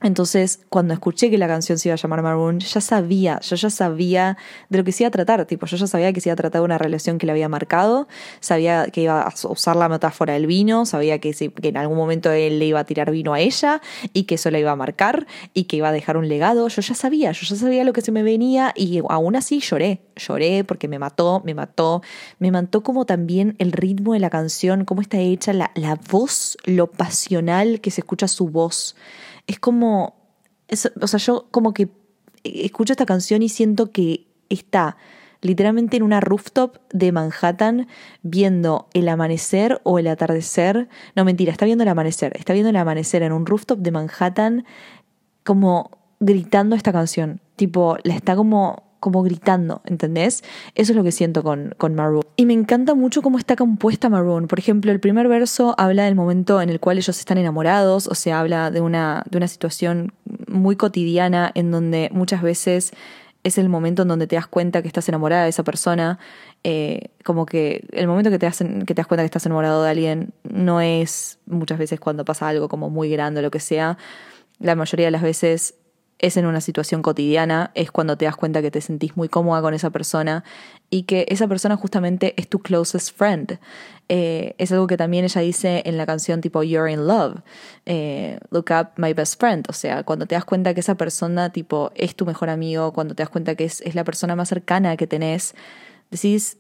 Entonces, 0.02 0.60
cuando 0.68 0.94
escuché 0.94 1.30
que 1.30 1.38
la 1.38 1.46
canción 1.46 1.78
se 1.78 1.88
iba 1.88 1.94
a 1.94 1.96
llamar 1.96 2.22
Maroon, 2.22 2.58
ya 2.58 2.80
sabía, 2.80 3.40
yo 3.40 3.56
ya 3.56 3.70
sabía 3.70 4.36
de 4.68 4.78
lo 4.78 4.84
que 4.84 4.92
se 4.92 5.04
iba 5.04 5.08
a 5.08 5.10
tratar, 5.12 5.44
tipo, 5.46 5.66
yo 5.66 5.76
ya 5.76 5.86
sabía 5.86 6.12
que 6.12 6.20
se 6.20 6.28
iba 6.28 6.34
a 6.34 6.36
tratar 6.36 6.60
de 6.60 6.64
una 6.64 6.78
relación 6.78 7.18
que 7.18 7.26
le 7.26 7.32
había 7.32 7.48
marcado, 7.48 8.08
sabía 8.40 8.86
que 8.86 9.02
iba 9.02 9.22
a 9.22 9.32
usar 9.48 9.76
la 9.76 9.88
metáfora 9.88 10.34
del 10.34 10.46
vino, 10.46 10.86
sabía 10.86 11.20
que, 11.20 11.32
que 11.32 11.68
en 11.68 11.76
algún 11.76 11.96
momento 11.96 12.32
él 12.32 12.58
le 12.58 12.66
iba 12.66 12.80
a 12.80 12.84
tirar 12.84 13.10
vino 13.10 13.32
a 13.32 13.40
ella 13.40 13.80
y 14.12 14.24
que 14.24 14.34
eso 14.34 14.50
la 14.50 14.58
iba 14.58 14.72
a 14.72 14.76
marcar 14.76 15.26
y 15.54 15.64
que 15.64 15.76
iba 15.76 15.88
a 15.88 15.92
dejar 15.92 16.16
un 16.16 16.28
legado, 16.28 16.66
yo 16.68 16.82
ya 16.82 16.94
sabía, 16.94 17.32
yo 17.32 17.46
ya 17.46 17.56
sabía 17.56 17.84
lo 17.84 17.92
que 17.92 18.00
se 18.00 18.10
me 18.10 18.22
venía 18.22 18.72
y 18.76 19.00
aún 19.08 19.36
así 19.36 19.60
lloré, 19.60 20.02
lloré 20.16 20.64
porque 20.64 20.88
me 20.88 20.98
mató, 20.98 21.42
me 21.44 21.54
mató, 21.54 22.02
me 22.38 22.50
mató 22.50 22.82
como 22.82 23.06
también 23.06 23.54
el 23.58 23.70
ritmo 23.70 24.14
de 24.14 24.20
la 24.20 24.30
canción, 24.30 24.84
cómo 24.84 25.00
está 25.00 25.18
hecha 25.18 25.52
la, 25.52 25.70
la 25.74 25.98
voz, 26.10 26.56
lo 26.64 26.88
pasional 26.88 27.80
que 27.80 27.90
se 27.90 28.00
escucha 28.00 28.26
su 28.26 28.48
voz 28.48 28.96
es 29.46 29.58
como, 29.58 30.14
o 31.00 31.06
sea, 31.06 31.18
yo 31.18 31.48
como 31.50 31.72
que 31.72 31.88
escucho 32.44 32.92
esta 32.92 33.06
canción 33.06 33.42
y 33.42 33.48
siento 33.48 33.90
que 33.90 34.26
está 34.48 34.96
literalmente 35.40 35.96
en 35.96 36.04
una 36.04 36.20
rooftop 36.20 36.78
de 36.92 37.12
Manhattan 37.12 37.88
viendo 38.22 38.88
el 38.94 39.08
amanecer 39.08 39.80
o 39.82 39.98
el 39.98 40.06
atardecer. 40.06 40.88
No, 41.16 41.24
mentira, 41.24 41.52
está 41.52 41.66
viendo 41.66 41.82
el 41.82 41.88
amanecer. 41.88 42.32
Está 42.36 42.52
viendo 42.52 42.70
el 42.70 42.76
amanecer 42.76 43.22
en 43.22 43.32
un 43.32 43.44
rooftop 43.44 43.80
de 43.80 43.90
Manhattan 43.90 44.64
como 45.44 45.90
gritando 46.20 46.76
esta 46.76 46.92
canción. 46.92 47.40
Tipo, 47.56 47.96
la 48.04 48.14
está 48.14 48.36
como 48.36 48.91
como 49.02 49.22
gritando, 49.22 49.82
¿entendés? 49.84 50.42
Eso 50.74 50.92
es 50.92 50.96
lo 50.96 51.02
que 51.02 51.12
siento 51.12 51.42
con, 51.42 51.74
con 51.76 51.94
Maroon. 51.94 52.22
Y 52.36 52.46
me 52.46 52.54
encanta 52.54 52.94
mucho 52.94 53.20
cómo 53.20 53.36
está 53.36 53.56
compuesta 53.56 54.08
Maroon. 54.08 54.46
Por 54.46 54.58
ejemplo, 54.58 54.92
el 54.92 55.00
primer 55.00 55.26
verso 55.28 55.74
habla 55.76 56.04
del 56.04 56.14
momento 56.14 56.62
en 56.62 56.70
el 56.70 56.78
cual 56.78 56.96
ellos 56.96 57.18
están 57.18 57.36
enamorados, 57.36 58.06
o 58.06 58.14
sea, 58.14 58.40
habla 58.40 58.70
de 58.70 58.80
una, 58.80 59.24
de 59.28 59.36
una 59.36 59.48
situación 59.48 60.12
muy 60.46 60.76
cotidiana 60.76 61.50
en 61.54 61.70
donde 61.70 62.08
muchas 62.12 62.40
veces 62.40 62.92
es 63.44 63.58
el 63.58 63.68
momento 63.68 64.02
en 64.02 64.08
donde 64.08 64.28
te 64.28 64.36
das 64.36 64.46
cuenta 64.46 64.82
que 64.82 64.88
estás 64.88 65.08
enamorada 65.08 65.42
de 65.42 65.50
esa 65.50 65.64
persona 65.64 66.18
Eh, 66.64 67.10
como 67.24 67.44
que 67.44 67.84
el 67.90 68.06
momento 68.06 68.30
que 68.30 68.38
te, 68.38 68.46
hacen, 68.46 68.84
que 68.86 68.94
te 68.94 69.00
das 69.00 69.08
cuenta 69.08 69.24
que 69.24 69.30
estás 69.32 69.46
enamorado 69.46 69.82
de 69.82 69.90
alguien 69.90 70.32
no 70.44 70.80
es 70.80 71.40
muchas 71.46 71.76
veces 71.76 71.98
cuando 71.98 72.24
pasa 72.24 72.46
algo 72.46 72.68
como 72.68 72.88
muy 72.88 73.10
grande 73.10 73.40
o 73.40 73.42
lo 73.42 73.50
que 73.50 73.58
sea. 73.58 73.98
La 74.60 74.76
mayoría 74.76 75.06
de 75.06 75.10
las 75.10 75.22
veces 75.22 75.74
es 76.22 76.36
en 76.36 76.46
una 76.46 76.60
situación 76.60 77.02
cotidiana, 77.02 77.72
es 77.74 77.90
cuando 77.90 78.16
te 78.16 78.24
das 78.24 78.36
cuenta 78.36 78.62
que 78.62 78.70
te 78.70 78.80
sentís 78.80 79.16
muy 79.16 79.28
cómoda 79.28 79.60
con 79.60 79.74
esa 79.74 79.90
persona 79.90 80.44
y 80.88 81.02
que 81.02 81.26
esa 81.28 81.48
persona 81.48 81.76
justamente 81.76 82.32
es 82.36 82.48
tu 82.48 82.60
closest 82.60 83.14
friend. 83.14 83.58
Eh, 84.08 84.54
es 84.58 84.70
algo 84.72 84.86
que 84.86 84.96
también 84.96 85.24
ella 85.24 85.40
dice 85.40 85.82
en 85.84 85.98
la 85.98 86.06
canción 86.06 86.40
tipo 86.40 86.62
You're 86.62 86.90
in 86.90 87.06
Love, 87.06 87.42
eh, 87.86 88.38
Look 88.50 88.66
Up 88.70 88.90
My 88.96 89.12
Best 89.12 89.38
Friend, 89.40 89.66
o 89.68 89.72
sea, 89.72 90.04
cuando 90.04 90.26
te 90.26 90.34
das 90.36 90.44
cuenta 90.44 90.74
que 90.74 90.80
esa 90.80 90.94
persona 90.94 91.50
tipo 91.50 91.90
es 91.96 92.14
tu 92.14 92.24
mejor 92.24 92.50
amigo, 92.50 92.92
cuando 92.92 93.14
te 93.14 93.22
das 93.22 93.30
cuenta 93.30 93.54
que 93.56 93.64
es, 93.64 93.80
es 93.80 93.94
la 93.94 94.04
persona 94.04 94.36
más 94.36 94.48
cercana 94.48 94.96
que 94.96 95.08
tenés, 95.08 95.54
decís, 96.10 96.58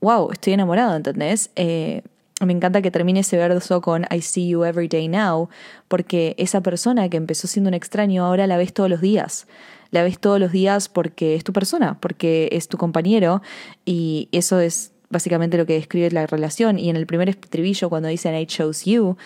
wow, 0.00 0.32
estoy 0.32 0.54
enamorado, 0.54 0.96
¿entendés? 0.96 1.50
Eh, 1.54 2.02
me 2.40 2.52
encanta 2.52 2.82
que 2.82 2.90
termine 2.90 3.20
ese 3.20 3.36
verso 3.36 3.80
con 3.80 4.06
I 4.10 4.20
see 4.20 4.48
you 4.48 4.64
every 4.64 4.88
day 4.88 5.08
now, 5.08 5.48
porque 5.88 6.34
esa 6.38 6.60
persona 6.60 7.08
que 7.08 7.16
empezó 7.16 7.46
siendo 7.46 7.68
un 7.68 7.74
extraño 7.74 8.24
ahora 8.24 8.46
la 8.46 8.56
ves 8.56 8.72
todos 8.72 8.90
los 8.90 9.00
días. 9.00 9.46
La 9.90 10.02
ves 10.02 10.18
todos 10.18 10.40
los 10.40 10.50
días 10.50 10.88
porque 10.88 11.36
es 11.36 11.44
tu 11.44 11.52
persona, 11.52 11.98
porque 12.00 12.48
es 12.52 12.66
tu 12.66 12.76
compañero 12.76 13.42
y 13.84 14.28
eso 14.32 14.58
es 14.58 14.92
básicamente 15.10 15.56
lo 15.56 15.66
que 15.66 15.74
describe 15.74 16.10
la 16.10 16.26
relación. 16.26 16.78
Y 16.78 16.90
en 16.90 16.96
el 16.96 17.06
primer 17.06 17.28
estribillo, 17.28 17.88
cuando 17.88 18.08
dicen 18.08 18.34
I 18.34 18.46
chose 18.46 18.90
you, 18.90 19.16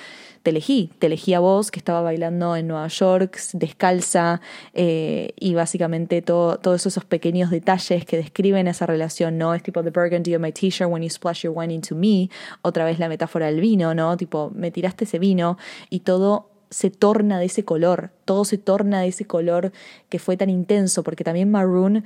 te 0.43 0.51
elegí, 0.51 0.91
te 0.99 1.07
elegí 1.07 1.35
a 1.35 1.41
vos 1.41 1.71
que 1.71 1.79
estaba 1.79 2.03
bailando 2.03 2.57
en 2.57 2.69
Nueva 2.69 2.89
York, 2.89 3.39
descalza, 3.53 4.41
eh, 4.75 5.33
y 5.39 5.55
básicamente 5.55 6.23
todo, 6.23 6.59
todos 6.59 6.87
esos 6.87 7.05
pequeños 7.05 7.51
detalles 7.51 8.05
que 8.05 8.17
describen 8.17 8.69
esa 8.69 8.87
relación, 8.87 9.39
¿no? 9.39 9.55
Es 9.55 9.63
tipo 9.63 9.83
the 9.83 9.91
burgundy 9.91 10.35
of 10.35 10.41
my 10.41 10.53
t-shirt 10.53 10.91
when 10.91 11.03
you 11.03 11.11
splash 11.11 11.43
your 11.43 11.57
wine 11.57 11.73
into 11.73 11.95
me, 11.95 12.31
otra 12.63 12.85
vez 12.85 12.99
la 12.99 13.09
metáfora 13.09 13.47
del 13.47 13.61
vino, 13.61 13.95
¿no? 13.95 14.17
Tipo, 14.17 14.51
me 14.55 14.71
tiraste 14.71 15.05
ese 15.05 15.19
vino 15.19 15.59
y 15.91 16.01
todo 16.01 16.51
se 16.71 16.91
torna 16.91 17.39
de 17.39 17.47
ese 17.47 17.65
color, 17.65 18.11
todo 18.25 18.45
se 18.45 18.59
torna 18.59 19.01
de 19.01 19.09
ese 19.09 19.27
color 19.27 19.73
que 20.09 20.19
fue 20.19 20.37
tan 20.37 20.51
intenso, 20.51 21.03
porque 21.03 21.25
también 21.25 21.51
maroon 21.51 22.05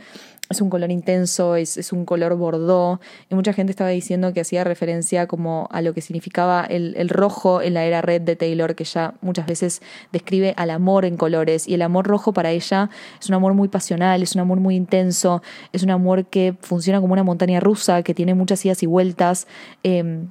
es 0.52 0.60
un 0.60 0.70
color 0.70 0.90
intenso, 0.90 1.56
es, 1.56 1.76
es 1.76 1.92
un 1.92 2.04
color 2.04 2.36
bordó, 2.36 3.00
y 3.28 3.34
mucha 3.34 3.52
gente 3.52 3.70
estaba 3.70 3.90
diciendo 3.90 4.32
que 4.32 4.40
hacía 4.40 4.64
referencia 4.64 5.26
como 5.26 5.68
a 5.72 5.82
lo 5.82 5.92
que 5.94 6.00
significaba 6.00 6.64
el, 6.64 6.94
el, 6.96 7.08
rojo 7.08 7.60
en 7.60 7.74
la 7.74 7.84
era 7.84 8.00
red 8.00 8.22
de 8.22 8.36
Taylor, 8.36 8.74
que 8.74 8.84
ya 8.84 9.14
muchas 9.20 9.46
veces 9.46 9.82
describe 10.12 10.54
al 10.56 10.70
amor 10.70 11.04
en 11.04 11.16
colores, 11.16 11.66
y 11.66 11.74
el 11.74 11.82
amor 11.82 12.06
rojo 12.06 12.32
para 12.32 12.50
ella 12.50 12.90
es 13.20 13.28
un 13.28 13.34
amor 13.34 13.54
muy 13.54 13.68
pasional, 13.68 14.22
es 14.22 14.34
un 14.34 14.40
amor 14.40 14.60
muy 14.60 14.76
intenso, 14.76 15.42
es 15.72 15.82
un 15.82 15.90
amor 15.90 16.26
que 16.26 16.54
funciona 16.60 17.00
como 17.00 17.12
una 17.12 17.24
montaña 17.24 17.60
rusa, 17.60 18.02
que 18.02 18.14
tiene 18.14 18.34
muchas 18.34 18.64
idas 18.64 18.82
y 18.82 18.86
vueltas, 18.86 19.46
eh, 19.82 20.24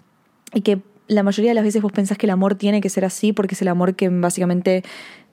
y 0.53 0.61
que 0.61 0.81
la 1.11 1.23
mayoría 1.23 1.51
de 1.51 1.55
las 1.55 1.65
veces 1.65 1.81
vos 1.81 1.91
pensás 1.91 2.17
que 2.17 2.25
el 2.25 2.29
amor 2.29 2.55
tiene 2.55 2.79
que 2.79 2.89
ser 2.89 3.03
así 3.03 3.33
porque 3.33 3.55
es 3.55 3.61
el 3.61 3.67
amor 3.67 3.95
que 3.95 4.07
básicamente 4.07 4.81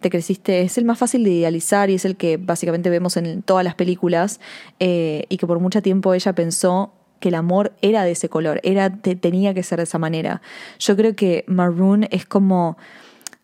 te 0.00 0.10
creciste, 0.10 0.62
es 0.62 0.76
el 0.76 0.84
más 0.84 0.98
fácil 0.98 1.22
de 1.22 1.30
idealizar 1.30 1.88
y 1.88 1.94
es 1.94 2.04
el 2.04 2.16
que 2.16 2.36
básicamente 2.36 2.90
vemos 2.90 3.16
en 3.16 3.42
todas 3.42 3.64
las 3.64 3.76
películas 3.76 4.40
eh, 4.80 5.26
y 5.28 5.36
que 5.36 5.46
por 5.46 5.60
mucho 5.60 5.80
tiempo 5.80 6.14
ella 6.14 6.32
pensó 6.32 6.92
que 7.20 7.28
el 7.28 7.36
amor 7.36 7.74
era 7.80 8.02
de 8.02 8.10
ese 8.10 8.28
color, 8.28 8.60
era 8.64 8.90
te, 8.90 9.14
tenía 9.14 9.54
que 9.54 9.62
ser 9.62 9.78
de 9.78 9.84
esa 9.84 9.98
manera. 9.98 10.42
Yo 10.80 10.96
creo 10.96 11.14
que 11.14 11.44
Maroon 11.46 12.08
es 12.10 12.26
como 12.26 12.76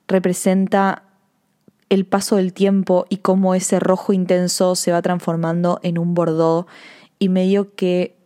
representa 0.08 1.04
el 1.88 2.04
paso 2.04 2.34
del 2.34 2.52
tiempo 2.52 3.06
y 3.08 3.18
cómo 3.18 3.54
ese 3.54 3.78
rojo 3.78 4.12
intenso 4.12 4.74
se 4.74 4.90
va 4.90 5.02
transformando 5.02 5.78
en 5.84 5.98
un 5.98 6.14
bordó 6.14 6.66
y 7.20 7.28
medio 7.28 7.76
que 7.76 8.16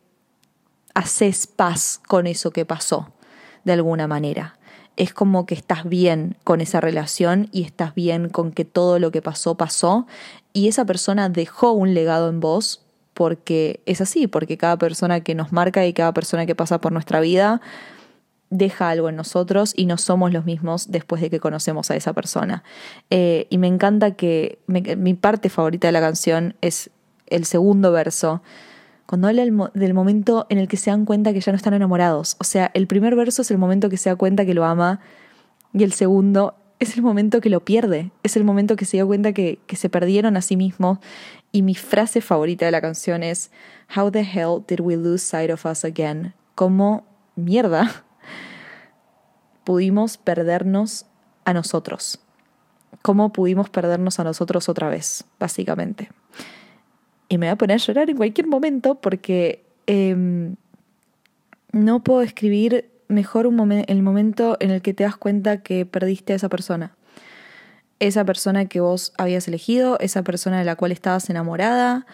haces 0.95 1.47
paz 1.47 2.01
con 2.07 2.27
eso 2.27 2.53
que 2.53 2.65
pasó 2.65 3.13
de 3.65 3.73
alguna 3.73 4.07
manera. 4.07 4.59
Es 4.97 5.13
como 5.13 5.47
que 5.47 5.55
estás 5.55 5.89
bien 5.89 6.37
con 6.45 6.61
esa 6.61 6.81
relación 6.81 7.49
y 7.53 7.63
estás 7.63 7.95
bien 7.95 8.29
con 8.29 8.53
que 8.53 8.65
todo 8.65 8.99
lo 8.99 9.13
que 9.13 9.23
pasó 9.23 9.57
pasó 9.57 10.07
y 10.53 10.69
esa 10.69 10.85
persona 10.85 11.29
dejó 11.29 11.73
un 11.73 11.95
legado 11.95 12.29
en 12.29 12.41
vos 12.41 12.83
porque 13.15 13.81
es 13.87 14.01
así, 14.01 14.27
porque 14.27 14.57
cada 14.57 14.77
persona 14.77 15.21
que 15.21 15.35
nos 15.35 15.53
marca 15.53 15.85
y 15.87 15.93
cada 15.93 16.13
persona 16.13 16.47
que 16.47 16.55
pasa 16.55 16.81
por 16.81 16.93
nuestra 16.93 17.21
vida 17.21 17.61
deja 18.51 18.89
algo 18.91 19.09
en 19.09 19.17
nosotros 19.17 19.73
y 19.77 19.87
no 19.87 19.99
somos 19.99 20.33
los 20.33 20.45
mismos 20.45 20.91
después 20.91 21.21
de 21.21 21.31
que 21.31 21.41
conocemos 21.41 21.91
a 21.91 21.97
esa 21.97 22.13
persona. 22.13 22.63
Eh, 23.11 23.47
y 23.51 23.59
me 23.59 23.67
encanta 23.67 24.13
que 24.13 24.59
mi 24.67 25.15
parte 25.15 25.49
favorita 25.49 25.89
de 25.89 25.93
la 25.93 26.01
canción 26.01 26.55
es 26.61 26.91
el 27.27 27.45
segundo 27.45 27.93
verso, 27.93 28.43
cuando 29.09 29.29
habla 29.29 29.43
del 29.73 29.95
momento 29.95 30.47
en 30.51 30.59
el 30.59 30.69
que 30.69 30.77
se 30.77 30.91
dan 30.91 31.07
cuenta 31.07 31.33
que 31.33 31.41
ya 31.41 31.51
no 31.51 31.57
están 31.57 31.73
enamorados. 31.73 32.37
O 32.41 32.45
sea, 32.45 32.71
el 32.75 32.87
primer 32.87 33.17
verso 33.17 33.41
es 33.41 33.51
el 33.51 33.57
momento 33.57 33.89
que 33.89 33.97
se 33.97 34.11
da 34.11 34.17
cuenta 34.17 34.45
que 34.45 34.53
lo 34.53 34.67
ama 34.67 35.01
y 35.73 35.83
el 35.83 35.95
segundo 35.95 36.57
es 36.79 36.95
el 36.95 37.03
momento 37.03 37.41
que 37.41 37.49
lo 37.49 37.65
pierde, 37.65 38.11
es 38.23 38.37
el 38.37 38.45
momento 38.45 38.77
que 38.77 38.85
se 38.85 38.99
dio 38.99 39.07
cuenta 39.07 39.33
que, 39.33 39.61
que 39.67 39.77
se 39.77 39.89
perdieron 39.89 40.37
a 40.37 40.43
sí 40.43 40.59
mismos. 40.59 40.99
Y 41.53 41.63
mi 41.63 41.75
frase 41.75 42.21
favorita 42.21 42.67
de 42.67 42.71
la 42.71 42.83
canción 42.83 43.23
es, 43.23 43.51
How 43.97 44.11
the 44.11 44.21
hell 44.21 44.63
did 44.69 44.81
we 44.81 44.95
lose 44.95 45.25
sight 45.25 45.51
of 45.51 45.65
us 45.65 45.87
again? 45.87 46.35
¿Cómo 46.55 47.07
mierda 47.35 48.05
pudimos 49.65 50.19
perdernos 50.19 51.07
a 51.47 51.55
nosotros? 51.55 52.21
¿Cómo 53.01 53.33
pudimos 53.33 53.71
perdernos 53.71 54.21
a 54.21 54.25
nosotros 54.25 54.69
otra 54.69 54.91
vez, 54.91 55.25
básicamente? 55.41 56.11
Y 57.29 57.39
me 57.39 57.47
voy 57.47 57.53
a 57.53 57.57
poner 57.57 57.75
a 57.75 57.79
llorar 57.79 58.11
en 58.11 58.17
cualquier 58.17 58.47
momento 58.47 58.97
porque 58.97 59.65
eh, 59.87 60.55
no 61.73 62.03
puedo 62.03 62.23
escribir 62.23 62.91
mejor 63.09 63.47
un 63.47 63.73
el 63.73 64.03
momento 64.03 64.57
en 64.61 64.71
el 64.71 64.83
que 64.83 64.95
te 64.95 65.05
das 65.05 65.17
cuenta 65.17 65.63
que 65.63 65.87
perdiste 65.87 66.33
a 66.33 66.37
esa 66.37 66.49
persona. 66.49 66.95
Esa 68.01 68.25
persona 68.25 68.67
que 68.67 68.81
vos 68.81 69.13
habías 69.19 69.49
elegido, 69.49 69.99
esa 69.99 70.23
persona 70.23 70.59
de 70.59 70.65
la 70.65 70.77
cual 70.77 70.93
estabas 70.93 71.29
enamorada, 71.31 72.07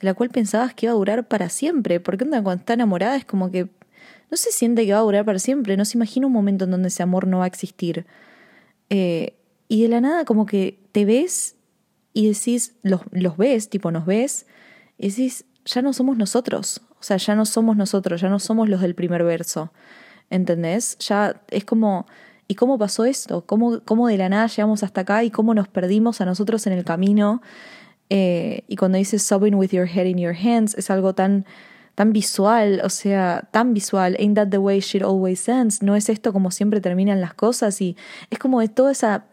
de 0.00 0.06
la 0.06 0.14
cual 0.14 0.30
pensabas 0.30 0.74
que 0.74 0.86
iba 0.86 0.92
a 0.92 0.96
durar 0.96 1.28
para 1.28 1.48
siempre. 1.48 2.00
Porque 2.00 2.24
cuando 2.24 2.52
está 2.52 2.74
enamorada 2.74 3.16
es 3.16 3.24
como 3.24 3.50
que 3.50 3.68
no 4.30 4.36
se 4.36 4.50
siente 4.50 4.86
que 4.86 4.92
va 4.92 4.98
a 4.98 5.02
durar 5.02 5.24
para 5.24 5.38
siempre, 5.38 5.76
no 5.76 5.84
se 5.84 5.98
imagina 5.98 6.26
un 6.26 6.32
momento 6.32 6.64
en 6.64 6.70
donde 6.70 6.88
ese 6.88 7.02
amor 7.02 7.26
no 7.26 7.38
va 7.38 7.44
a 7.44 7.48
existir. 7.48 8.06
Eh, 8.88 9.34
y 9.68 9.82
de 9.82 9.88
la 9.88 10.00
nada 10.00 10.24
como 10.24 10.46
que 10.46 10.78
te 10.92 11.04
ves 11.04 11.55
y 12.16 12.28
decís, 12.28 12.72
los, 12.82 13.02
los 13.10 13.36
ves, 13.36 13.68
tipo 13.68 13.90
nos 13.90 14.06
ves, 14.06 14.46
y 14.96 15.10
decís, 15.10 15.44
ya 15.66 15.82
no 15.82 15.92
somos 15.92 16.16
nosotros, 16.16 16.80
o 16.98 17.02
sea, 17.02 17.18
ya 17.18 17.34
no 17.34 17.44
somos 17.44 17.76
nosotros, 17.76 18.22
ya 18.22 18.30
no 18.30 18.38
somos 18.38 18.70
los 18.70 18.80
del 18.80 18.94
primer 18.94 19.22
verso, 19.22 19.70
¿entendés? 20.30 20.96
Ya 20.96 21.42
es 21.50 21.66
como, 21.66 22.06
¿y 22.48 22.54
cómo 22.54 22.78
pasó 22.78 23.04
esto? 23.04 23.44
¿Cómo, 23.44 23.80
cómo 23.84 24.08
de 24.08 24.16
la 24.16 24.30
nada 24.30 24.46
llegamos 24.46 24.82
hasta 24.82 25.02
acá 25.02 25.24
y 25.24 25.30
cómo 25.30 25.52
nos 25.52 25.68
perdimos 25.68 26.22
a 26.22 26.24
nosotros 26.24 26.66
en 26.66 26.72
el 26.72 26.86
camino? 26.86 27.42
Eh, 28.08 28.64
y 28.66 28.76
cuando 28.76 28.96
dices 28.96 29.22
sobbing 29.22 29.54
with 29.54 29.72
your 29.72 29.86
head 29.86 30.06
in 30.06 30.16
your 30.16 30.34
hands, 30.34 30.74
es 30.78 30.88
algo 30.88 31.14
tan, 31.14 31.44
tan 31.96 32.14
visual, 32.14 32.80
o 32.82 32.88
sea, 32.88 33.46
tan 33.50 33.74
visual. 33.74 34.16
Ain't 34.18 34.36
that 34.36 34.48
the 34.48 34.56
way 34.56 34.80
shit 34.80 35.02
always 35.02 35.46
ends? 35.50 35.82
No 35.82 35.94
es 35.94 36.08
esto 36.08 36.32
como 36.32 36.50
siempre 36.50 36.80
terminan 36.80 37.20
las 37.20 37.34
cosas 37.34 37.78
y 37.82 37.94
es 38.30 38.38
como 38.38 38.60
de 38.60 38.68
toda 38.68 38.92
esa... 38.92 39.26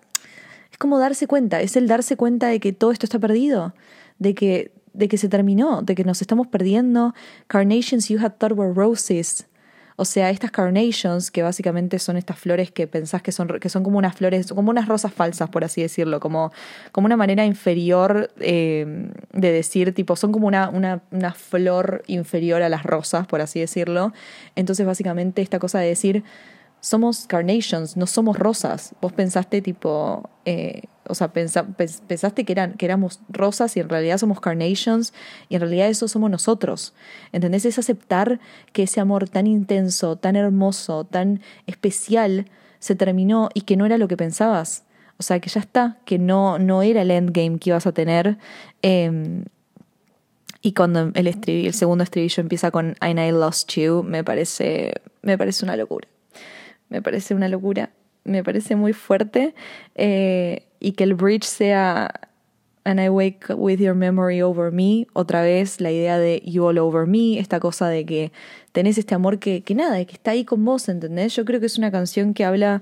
Es 0.73 0.77
como 0.77 0.99
darse 0.99 1.27
cuenta, 1.27 1.61
es 1.61 1.77
el 1.77 1.87
darse 1.87 2.17
cuenta 2.17 2.47
de 2.47 2.59
que 2.59 2.73
todo 2.73 2.91
esto 2.91 3.05
está 3.05 3.19
perdido, 3.19 3.73
de 4.19 4.35
que 4.35 4.71
de 4.93 5.07
que 5.07 5.17
se 5.17 5.27
terminó, 5.27 5.81
de 5.81 5.95
que 5.95 6.03
nos 6.03 6.21
estamos 6.21 6.47
perdiendo. 6.47 7.13
Carnations 7.47 8.09
you 8.09 8.19
had 8.19 8.33
thought 8.37 8.53
were 8.55 8.73
roses. 8.73 9.47
O 9.95 10.05
sea, 10.05 10.31
estas 10.31 10.49
carnations, 10.49 11.29
que 11.29 11.43
básicamente 11.43 11.99
son 11.99 12.17
estas 12.17 12.39
flores 12.39 12.71
que 12.71 12.87
pensás 12.87 13.21
que 13.21 13.31
son, 13.31 13.47
que 13.59 13.69
son 13.69 13.83
como 13.83 13.99
unas 13.99 14.15
flores, 14.15 14.51
como 14.51 14.71
unas 14.71 14.87
rosas 14.87 15.13
falsas, 15.13 15.49
por 15.49 15.63
así 15.63 15.81
decirlo, 15.81 16.19
como, 16.19 16.51
como 16.91 17.05
una 17.05 17.17
manera 17.17 17.45
inferior 17.45 18.31
eh, 18.39 19.11
de 19.33 19.51
decir, 19.51 19.93
tipo, 19.93 20.15
son 20.15 20.31
como 20.31 20.47
una, 20.47 20.69
una, 20.69 21.03
una 21.11 21.33
flor 21.33 22.03
inferior 22.07 22.63
a 22.63 22.69
las 22.69 22.83
rosas, 22.83 23.27
por 23.27 23.41
así 23.41 23.59
decirlo. 23.59 24.13
Entonces, 24.55 24.85
básicamente, 24.85 25.43
esta 25.43 25.59
cosa 25.59 25.79
de 25.79 25.89
decir, 25.89 26.23
somos 26.83 27.27
carnations, 27.27 27.95
no 27.95 28.05
somos 28.07 28.37
rosas. 28.37 28.93
Vos 28.99 29.13
pensaste 29.13 29.61
tipo, 29.61 30.29
eh, 30.43 30.81
o 31.07 31.15
sea, 31.15 31.31
pensaste 31.31 32.43
que, 32.43 32.51
eran, 32.51 32.73
que 32.73 32.85
éramos 32.85 33.21
rosas 33.29 33.77
y 33.77 33.79
en 33.79 33.87
realidad 33.87 34.17
somos 34.17 34.41
carnations 34.41 35.13
y 35.47 35.55
en 35.55 35.61
realidad 35.61 35.87
eso 35.87 36.09
somos 36.09 36.29
nosotros. 36.29 36.93
¿Entendés? 37.31 37.63
Es 37.63 37.79
aceptar 37.79 38.41
que 38.73 38.83
ese 38.83 38.99
amor 38.99 39.29
tan 39.29 39.47
intenso, 39.47 40.17
tan 40.17 40.35
hermoso, 40.35 41.05
tan 41.05 41.39
especial 41.67 42.47
se 42.79 42.95
terminó 42.95 43.47
y 43.53 43.61
que 43.61 43.77
no 43.77 43.85
era 43.85 43.97
lo 43.97 44.09
que 44.09 44.17
pensabas. 44.17 44.83
O 45.17 45.23
sea, 45.23 45.39
que 45.39 45.49
ya 45.49 45.61
está, 45.61 45.99
que 46.03 46.19
no, 46.19 46.59
no 46.59 46.81
era 46.83 47.03
el 47.03 47.11
endgame 47.11 47.59
que 47.59 47.69
ibas 47.69 47.87
a 47.87 47.93
tener. 47.93 48.37
Eh, 48.81 49.45
y 50.61 50.73
cuando 50.73 51.11
el, 51.13 51.27
el 51.27 51.73
segundo 51.73 52.03
estribillo 52.03 52.41
empieza 52.41 52.71
con 52.71 52.97
I, 53.01 53.17
I 53.17 53.31
Lost 53.31 53.71
You, 53.75 54.03
me 54.03 54.25
parece, 54.25 54.95
me 55.21 55.37
parece 55.37 55.63
una 55.63 55.77
locura 55.77 56.09
me 56.93 57.01
parece 57.01 57.33
una 57.33 57.49
locura, 57.49 57.89
me 58.23 58.43
parece 58.43 58.75
muy 58.75 58.93
fuerte 58.93 59.55
eh, 59.95 60.67
y 60.79 60.91
que 60.93 61.03
el 61.03 61.15
bridge 61.15 61.43
sea 61.43 62.29
And 62.85 62.99
I 62.99 63.07
wake 63.07 63.45
with 63.55 63.79
your 63.79 63.95
memory 63.95 64.41
over 64.41 64.71
me. 64.71 65.07
Otra 65.13 65.41
vez 65.41 65.79
la 65.79 65.89
idea 65.89 66.19
de 66.19 66.43
you 66.45 66.65
all 66.65 66.77
over 66.77 67.07
me, 67.07 67.39
esta 67.39 67.59
cosa 67.59 67.87
de 67.87 68.05
que 68.05 68.31
tenés 68.73 68.97
este 68.97 69.15
amor 69.15 69.39
que, 69.39 69.63
que 69.63 69.73
nada, 69.73 70.03
que 70.03 70.13
está 70.13 70.31
ahí 70.31 70.43
con 70.43 70.63
vos, 70.65 70.89
¿entendés? 70.89 71.33
Yo 71.35 71.45
creo 71.45 71.61
que 71.61 71.65
es 71.65 71.77
una 71.77 71.91
canción 71.91 72.33
que 72.33 72.43
habla 72.43 72.81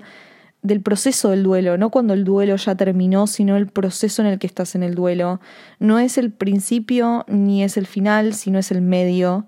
del 0.62 0.80
proceso 0.82 1.30
del 1.30 1.44
duelo, 1.44 1.78
no 1.78 1.90
cuando 1.90 2.14
el 2.14 2.24
duelo 2.24 2.56
ya 2.56 2.74
terminó, 2.74 3.26
sino 3.28 3.56
el 3.56 3.68
proceso 3.68 4.22
en 4.22 4.28
el 4.28 4.38
que 4.38 4.46
estás 4.46 4.74
en 4.74 4.82
el 4.82 4.94
duelo. 4.94 5.40
No 5.78 6.00
es 6.00 6.18
el 6.18 6.32
principio 6.32 7.24
ni 7.28 7.62
es 7.62 7.76
el 7.76 7.86
final, 7.86 8.34
sino 8.34 8.58
es 8.58 8.72
el 8.72 8.82
medio. 8.82 9.46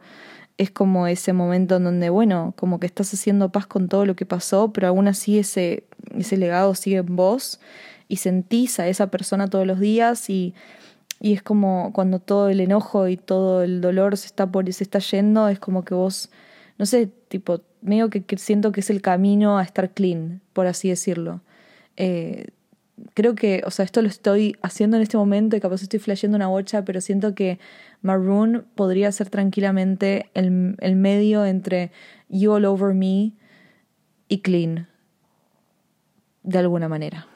Es 0.57 0.71
como 0.71 1.07
ese 1.07 1.33
momento 1.33 1.77
en 1.77 1.85
donde, 1.85 2.11
bueno, 2.11 2.55
como 2.57 2.79
que 2.79 2.87
estás 2.87 3.13
haciendo 3.13 3.51
paz 3.51 3.67
con 3.67 3.89
todo 3.89 4.07
lo 4.07 4.15
que 4.15 4.27
pasó, 4.27 4.73
pero 4.73 4.89
aún 4.89 5.09
así 5.09 5.39
ese, 5.39 5.85
ese 6.17 6.37
legado 6.37 6.75
sigue 6.75 6.99
en 6.99 7.17
vos 7.17 7.61
y 8.09 8.17
sentís 8.17 8.79
a 8.79 8.89
esa 8.89 9.09
persona 9.11 9.49
todos 9.49 9.67
los 9.67 9.81
días 9.81 10.31
y, 10.31 10.55
y 11.21 11.33
es 11.33 11.43
como 11.43 11.93
cuando 11.93 12.19
todo 12.21 12.49
el 12.49 12.61
enojo 12.61 13.09
y 13.09 13.17
todo 13.17 13.63
el 13.63 13.81
dolor 13.81 14.17
se 14.17 14.27
está, 14.27 14.51
por, 14.51 14.71
se 14.73 14.85
está 14.85 14.99
yendo, 14.99 15.49
es 15.49 15.59
como 15.59 15.85
que 15.85 15.95
vos, 15.95 16.31
no 16.79 16.87
sé, 16.87 17.09
tipo, 17.29 17.61
medio 17.81 18.11
que, 18.11 18.25
siento 18.37 18.73
que 18.73 18.81
es 18.81 18.91
el 18.91 19.03
camino 19.03 19.59
a 19.59 19.63
estar 19.63 19.91
clean, 19.91 20.41
por 20.53 20.67
así 20.67 20.89
decirlo. 20.89 21.41
Eh, 21.97 22.49
creo 23.15 23.35
que, 23.35 23.63
o 23.67 23.71
sea, 23.71 23.85
esto 23.85 24.01
lo 24.03 24.09
estoy 24.09 24.57
haciendo 24.63 24.97
en 24.97 25.03
este 25.03 25.17
momento 25.17 25.57
y 25.57 25.61
capaz 25.61 25.83
estoy 25.83 26.01
flasheando 26.01 26.37
una 26.37 26.49
bocha, 26.49 26.85
pero 26.85 27.01
siento 27.01 27.35
que 27.35 27.59
Maroon 28.03 28.67
podría 28.75 29.13
ser 29.13 29.31
tranquilamente 29.31 30.31
el, 30.35 30.77
el 30.81 30.97
medio 30.97 31.45
entre 31.45 31.93
You 32.29 32.53
All 32.53 32.65
Over 32.65 32.95
Me 32.95 33.33
y 34.29 34.39
Clean, 34.39 34.89
de 36.43 36.59
alguna 36.59 36.89
manera. 36.89 37.27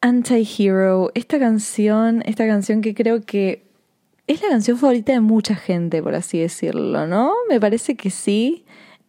Anti-Hero, 0.00 1.10
esta 1.14 1.38
canción, 1.38 2.22
esta 2.26 2.46
canción 2.46 2.80
que 2.80 2.94
creo 2.94 3.22
que 3.22 3.66
es 4.26 4.42
la 4.42 4.48
canción 4.48 4.76
favorita 4.76 5.12
de 5.12 5.20
mucha 5.20 5.54
gente, 5.54 6.02
por 6.02 6.14
así 6.14 6.38
decirlo, 6.38 7.06
¿no? 7.06 7.32
Me 7.48 7.60
parece 7.60 7.96
que 7.96 8.10
sí. 8.10 8.64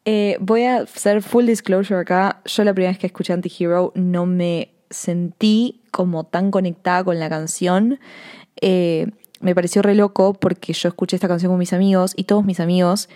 Eh, 0.06 0.38
voy 0.40 0.64
a 0.64 0.78
hacer 0.78 1.22
full 1.22 1.46
disclosure 1.46 2.00
acá. 2.00 2.42
Yo 2.46 2.64
la 2.64 2.74
primera 2.74 2.92
vez 2.92 3.00
que 3.00 3.08
escuché 3.08 3.34
Anti-Hero 3.34 3.92
no 3.96 4.26
me 4.26 4.77
sentí 4.90 5.82
como 5.92 6.24
tan 6.24 6.52
conectada 6.52 7.04
con 7.04 7.20
la 7.20 7.30
canción. 7.30 8.00
Eh, 8.62 9.08
me 9.40 9.54
pareció 9.54 9.82
re 9.82 9.96
loco 9.96 10.34
porque 10.34 10.74
yo 10.74 10.90
escuché 10.90 11.16
esta 11.16 11.28
canción 11.28 11.52
con 11.52 11.60
mis 11.60 11.74
amigos 11.74 12.14
y 12.16 12.24
todos 12.24 12.44
mis 12.46 12.60
amigos 12.60 13.10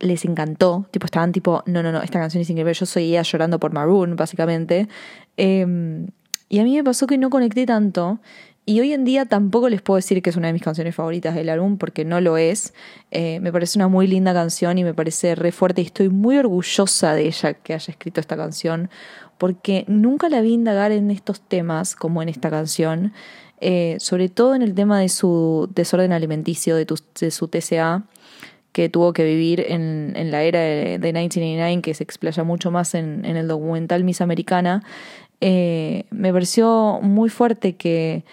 les 0.00 0.24
encantó. 0.24 0.86
Tipo, 0.90 1.06
estaban 1.06 1.32
tipo, 1.32 1.62
no, 1.66 1.82
no, 1.82 1.92
no, 1.92 2.02
esta 2.02 2.18
canción 2.18 2.42
es 2.42 2.50
increíble. 2.50 2.74
Yo 2.74 2.86
soy 2.86 3.04
ella 3.04 3.22
llorando 3.22 3.58
por 3.58 3.72
Maroon, 3.72 4.16
básicamente. 4.16 4.88
Eh, 5.36 6.06
y 6.48 6.58
a 6.58 6.64
mí 6.64 6.76
me 6.76 6.84
pasó 6.84 7.06
que 7.06 7.18
no 7.18 7.30
conecté 7.30 7.66
tanto. 7.66 8.20
Y 8.66 8.80
hoy 8.80 8.94
en 8.94 9.04
día 9.04 9.26
tampoco 9.26 9.68
les 9.68 9.82
puedo 9.82 9.96
decir 9.96 10.22
que 10.22 10.30
es 10.30 10.36
una 10.36 10.46
de 10.46 10.54
mis 10.54 10.62
canciones 10.62 10.94
favoritas 10.94 11.34
del 11.34 11.50
álbum, 11.50 11.76
porque 11.76 12.06
no 12.06 12.20
lo 12.22 12.38
es. 12.38 12.72
Eh, 13.10 13.38
me 13.40 13.52
parece 13.52 13.78
una 13.78 13.88
muy 13.88 14.06
linda 14.06 14.32
canción 14.32 14.78
y 14.78 14.84
me 14.84 14.94
parece 14.94 15.34
re 15.34 15.52
fuerte 15.52 15.82
y 15.82 15.84
estoy 15.84 16.08
muy 16.08 16.38
orgullosa 16.38 17.12
de 17.14 17.26
ella 17.26 17.52
que 17.54 17.74
haya 17.74 17.90
escrito 17.90 18.20
esta 18.20 18.38
canción, 18.38 18.88
porque 19.38 19.84
nunca 19.88 20.28
la 20.28 20.40
vi 20.40 20.52
indagar 20.52 20.92
en 20.92 21.10
estos 21.10 21.40
temas 21.40 21.94
como 21.96 22.22
en 22.22 22.28
esta 22.28 22.50
canción, 22.50 23.12
eh, 23.60 23.96
sobre 24.00 24.28
todo 24.28 24.54
en 24.54 24.62
el 24.62 24.74
tema 24.74 25.00
de 25.00 25.08
su 25.08 25.68
desorden 25.74 26.12
alimenticio, 26.12 26.76
de, 26.76 26.86
su 27.30 27.48
TCA 27.48 28.04
que 28.72 28.88
tuvo 28.88 29.12
que 29.12 29.24
vivir 29.24 29.64
en, 29.68 30.12
la 30.30 30.42
era 30.42 30.58
de, 30.58 30.98
de, 30.98 31.12
1989, 31.12 31.82
que 31.82 31.94
se 31.94 32.02
explaya 32.02 32.42
mucho 32.42 32.72
más 32.72 32.94
en, 32.94 33.24
en 33.24 33.36
el 33.36 33.46
documental 33.46 34.02
Miss 34.02 34.20
Americana, 34.20 34.82
eh, 35.46 36.06
me 36.10 36.32
pareció 36.32 37.00
muy 37.02 37.28
fuerte 37.28 37.76
que, 37.76 38.24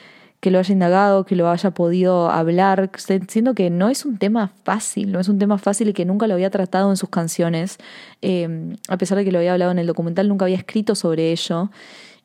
que 0.42 0.50
lo 0.50 0.58
haya 0.58 0.74
indagado, 0.74 1.24
que 1.24 1.36
lo 1.36 1.50
haya 1.50 1.70
podido 1.72 2.30
hablar, 2.30 2.90
siendo 3.28 3.54
que 3.54 3.70
no 3.70 3.90
es 3.90 4.06
un 4.06 4.18
tema 4.18 4.52
fácil, 4.64 5.12
no 5.12 5.20
es 5.20 5.30
un 5.30 5.38
tema 5.38 5.60
fácil 5.60 5.90
y 5.90 5.94
que 5.94 6.04
nunca 6.04 6.26
lo 6.26 6.34
había 6.34 6.50
tratado 6.50 6.90
en 6.90 6.98
sus 6.98 7.10
canciones, 7.10 7.78
eh, 8.24 8.76
a 8.90 8.98
pesar 8.98 9.20
de 9.20 9.24
que 9.24 9.32
lo 9.32 9.38
había 9.38 9.54
hablado 9.54 9.72
en 9.72 9.78
el 9.78 9.86
documental, 9.86 10.28
nunca 10.28 10.46
había 10.46 10.58
escrito 10.58 10.96
sobre 10.96 11.32
ello. 11.32 11.70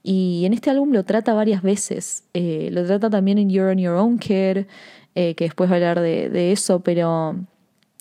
Y 0.03 0.45
en 0.47 0.55
este 0.55 0.71
álbum 0.71 0.93
lo 0.93 1.05
trata 1.05 1.35
varias 1.35 1.63
veces, 1.63 2.25
eh, 2.33 2.71
lo 2.73 2.87
trata 2.87 3.11
también 3.11 3.37
en 3.37 3.51
You're 3.51 3.71
on 3.71 3.79
Your 3.79 3.97
Own 3.97 4.17
Care, 4.17 4.67
eh, 5.15 5.35
que 5.35 5.45
después 5.45 5.69
va 5.69 5.75
a 5.75 5.77
hablar 5.77 6.01
de, 6.01 6.31
de 6.31 6.53
eso, 6.53 6.81
pero 6.81 7.37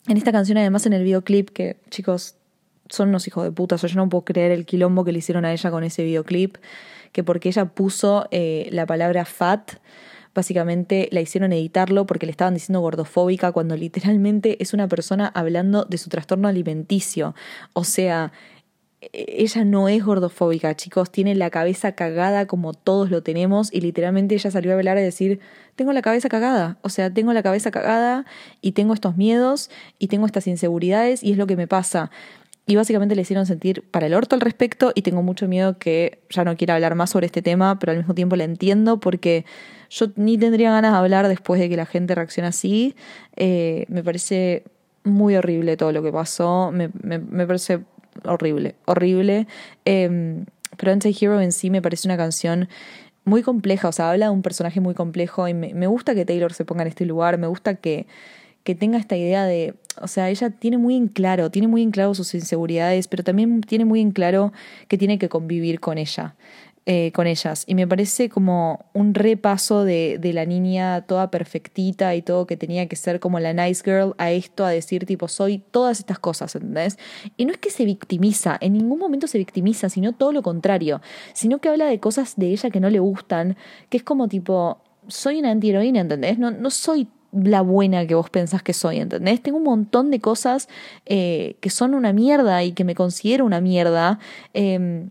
en 0.08 0.16
esta 0.16 0.32
canción 0.32 0.56
además 0.56 0.86
en 0.86 0.94
el 0.94 1.04
videoclip, 1.04 1.50
que 1.50 1.76
chicos, 1.90 2.36
son 2.88 3.10
unos 3.10 3.26
hijos 3.28 3.44
de 3.44 3.52
puta, 3.52 3.74
o 3.74 3.78
sea, 3.78 3.90
yo 3.90 3.96
no 3.96 4.08
puedo 4.08 4.24
creer 4.24 4.50
el 4.52 4.64
quilombo 4.64 5.04
que 5.04 5.12
le 5.12 5.18
hicieron 5.18 5.44
a 5.44 5.52
ella 5.52 5.70
con 5.70 5.84
ese 5.84 6.04
videoclip, 6.04 6.56
que 7.16 7.24
porque 7.24 7.48
ella 7.48 7.64
puso 7.64 8.28
eh, 8.30 8.68
la 8.72 8.84
palabra 8.84 9.24
fat, 9.24 9.70
básicamente 10.34 11.08
la 11.12 11.22
hicieron 11.22 11.50
editarlo 11.54 12.04
porque 12.04 12.26
le 12.26 12.30
estaban 12.30 12.52
diciendo 12.52 12.82
gordofóbica 12.82 13.52
cuando 13.52 13.74
literalmente 13.74 14.62
es 14.62 14.74
una 14.74 14.86
persona 14.86 15.32
hablando 15.34 15.86
de 15.86 15.96
su 15.96 16.10
trastorno 16.10 16.46
alimenticio. 16.46 17.34
O 17.72 17.84
sea, 17.84 18.32
e-, 19.00 19.08
ella 19.38 19.64
no 19.64 19.88
es 19.88 20.04
gordofóbica, 20.04 20.76
chicos, 20.76 21.10
tiene 21.10 21.34
la 21.34 21.48
cabeza 21.48 21.92
cagada 21.92 22.46
como 22.46 22.74
todos 22.74 23.10
lo 23.10 23.22
tenemos 23.22 23.72
y 23.72 23.80
literalmente 23.80 24.34
ella 24.34 24.50
salió 24.50 24.72
a 24.72 24.74
hablar 24.74 24.98
y 24.98 25.00
decir, 25.00 25.40
tengo 25.74 25.94
la 25.94 26.02
cabeza 26.02 26.28
cagada, 26.28 26.76
o 26.82 26.90
sea, 26.90 27.08
tengo 27.08 27.32
la 27.32 27.42
cabeza 27.42 27.70
cagada 27.70 28.26
y 28.60 28.72
tengo 28.72 28.92
estos 28.92 29.16
miedos 29.16 29.70
y 29.98 30.08
tengo 30.08 30.26
estas 30.26 30.46
inseguridades 30.48 31.22
y 31.22 31.32
es 31.32 31.38
lo 31.38 31.46
que 31.46 31.56
me 31.56 31.66
pasa 31.66 32.10
y 32.66 32.74
básicamente 32.74 33.14
le 33.14 33.22
hicieron 33.22 33.46
sentir 33.46 33.82
para 33.90 34.06
el 34.06 34.14
orto 34.14 34.34
al 34.34 34.40
respecto 34.40 34.90
y 34.94 35.02
tengo 35.02 35.22
mucho 35.22 35.46
miedo 35.46 35.78
que 35.78 36.18
ya 36.30 36.44
no 36.44 36.56
quiera 36.56 36.74
hablar 36.74 36.96
más 36.96 37.10
sobre 37.10 37.26
este 37.26 37.40
tema, 37.40 37.78
pero 37.78 37.92
al 37.92 37.98
mismo 37.98 38.14
tiempo 38.14 38.34
la 38.34 38.42
entiendo 38.42 38.98
porque 38.98 39.44
yo 39.88 40.08
ni 40.16 40.36
tendría 40.36 40.72
ganas 40.72 40.92
de 40.92 40.98
hablar 40.98 41.28
después 41.28 41.60
de 41.60 41.68
que 41.68 41.76
la 41.76 41.86
gente 41.86 42.16
reaccione 42.16 42.48
así. 42.48 42.96
Eh, 43.36 43.86
me 43.88 44.02
parece 44.02 44.64
muy 45.04 45.36
horrible 45.36 45.76
todo 45.76 45.92
lo 45.92 46.02
que 46.02 46.10
pasó, 46.10 46.72
me, 46.72 46.90
me, 47.02 47.46
parece 47.46 47.84
horrible, 48.24 48.74
horrible. 48.86 49.46
Eh, 49.84 50.44
pero 50.76 50.90
Anti-Hero 50.90 51.40
en 51.40 51.52
sí 51.52 51.70
me 51.70 51.80
parece 51.80 52.08
una 52.08 52.16
canción 52.16 52.68
muy 53.24 53.42
compleja, 53.42 53.88
o 53.88 53.92
sea, 53.92 54.10
habla 54.10 54.26
de 54.26 54.32
un 54.32 54.42
personaje 54.42 54.80
muy 54.80 54.94
complejo 54.94 55.46
y 55.46 55.54
me, 55.54 55.72
me 55.74 55.86
gusta 55.86 56.14
que 56.16 56.24
Taylor 56.24 56.52
se 56.52 56.64
ponga 56.64 56.82
en 56.82 56.88
este 56.88 57.06
lugar, 57.06 57.38
me 57.38 57.46
gusta 57.46 57.76
que 57.76 58.06
que 58.66 58.74
tenga 58.74 58.98
esta 58.98 59.16
idea 59.16 59.44
de, 59.44 59.74
o 60.00 60.08
sea, 60.08 60.30
ella 60.30 60.50
tiene 60.50 60.78
muy 60.78 60.96
en 60.96 61.08
claro, 61.08 61.50
tiene 61.50 61.68
muy 61.68 61.82
en 61.82 61.90
claro 61.90 62.14
sus 62.14 62.34
inseguridades, 62.34 63.08
pero 63.08 63.24
también 63.24 63.60
tiene 63.60 63.84
muy 63.84 64.00
en 64.00 64.10
claro 64.10 64.52
que 64.88 64.98
tiene 64.98 65.18
que 65.18 65.28
convivir 65.28 65.80
con 65.80 65.98
ella, 65.98 66.36
eh, 66.86 67.10
con 67.12 67.26
ellas. 67.26 67.64
Y 67.66 67.74
me 67.74 67.86
parece 67.86 68.28
como 68.28 68.86
un 68.92 69.14
repaso 69.14 69.84
de, 69.84 70.18
de, 70.20 70.32
la 70.32 70.44
niña 70.44 71.02
toda 71.02 71.30
perfectita 71.30 72.14
y 72.14 72.22
todo 72.22 72.46
que 72.46 72.56
tenía 72.56 72.86
que 72.86 72.96
ser 72.96 73.18
como 73.18 73.40
la 73.40 73.52
nice 73.52 73.82
girl 73.84 74.14
a 74.18 74.30
esto, 74.30 74.64
a 74.64 74.70
decir 74.70 75.06
tipo, 75.06 75.28
soy 75.28 75.58
todas 75.58 75.98
estas 75.98 76.18
cosas, 76.18 76.54
¿entendés? 76.54 76.98
Y 77.36 77.44
no 77.44 77.52
es 77.52 77.58
que 77.58 77.70
se 77.70 77.84
victimiza, 77.84 78.56
en 78.60 78.74
ningún 78.74 78.98
momento 78.98 79.26
se 79.26 79.38
victimiza, 79.38 79.88
sino 79.88 80.12
todo 80.12 80.32
lo 80.32 80.42
contrario, 80.42 81.00
sino 81.32 81.58
que 81.58 81.68
habla 81.68 81.86
de 81.86 81.98
cosas 81.98 82.36
de 82.36 82.50
ella 82.50 82.70
que 82.70 82.80
no 82.80 82.90
le 82.90 83.00
gustan, 83.00 83.56
que 83.88 83.96
es 83.96 84.02
como 84.02 84.28
tipo, 84.28 84.80
soy 85.08 85.38
una 85.40 85.50
antiheroína, 85.50 86.00
¿entendés? 86.00 86.38
No, 86.38 86.50
no 86.50 86.70
soy 86.70 87.08
la 87.42 87.60
buena 87.60 88.06
que 88.06 88.14
vos 88.14 88.30
pensás 88.30 88.62
que 88.62 88.72
soy, 88.72 88.98
¿entendés? 88.98 89.42
Tengo 89.42 89.58
un 89.58 89.64
montón 89.64 90.10
de 90.10 90.20
cosas 90.20 90.68
eh, 91.04 91.56
que 91.60 91.70
son 91.70 91.94
una 91.94 92.12
mierda 92.12 92.62
y 92.64 92.72
que 92.72 92.84
me 92.84 92.94
considero 92.94 93.44
una 93.44 93.60
mierda. 93.60 94.18
Eh, 94.54 95.08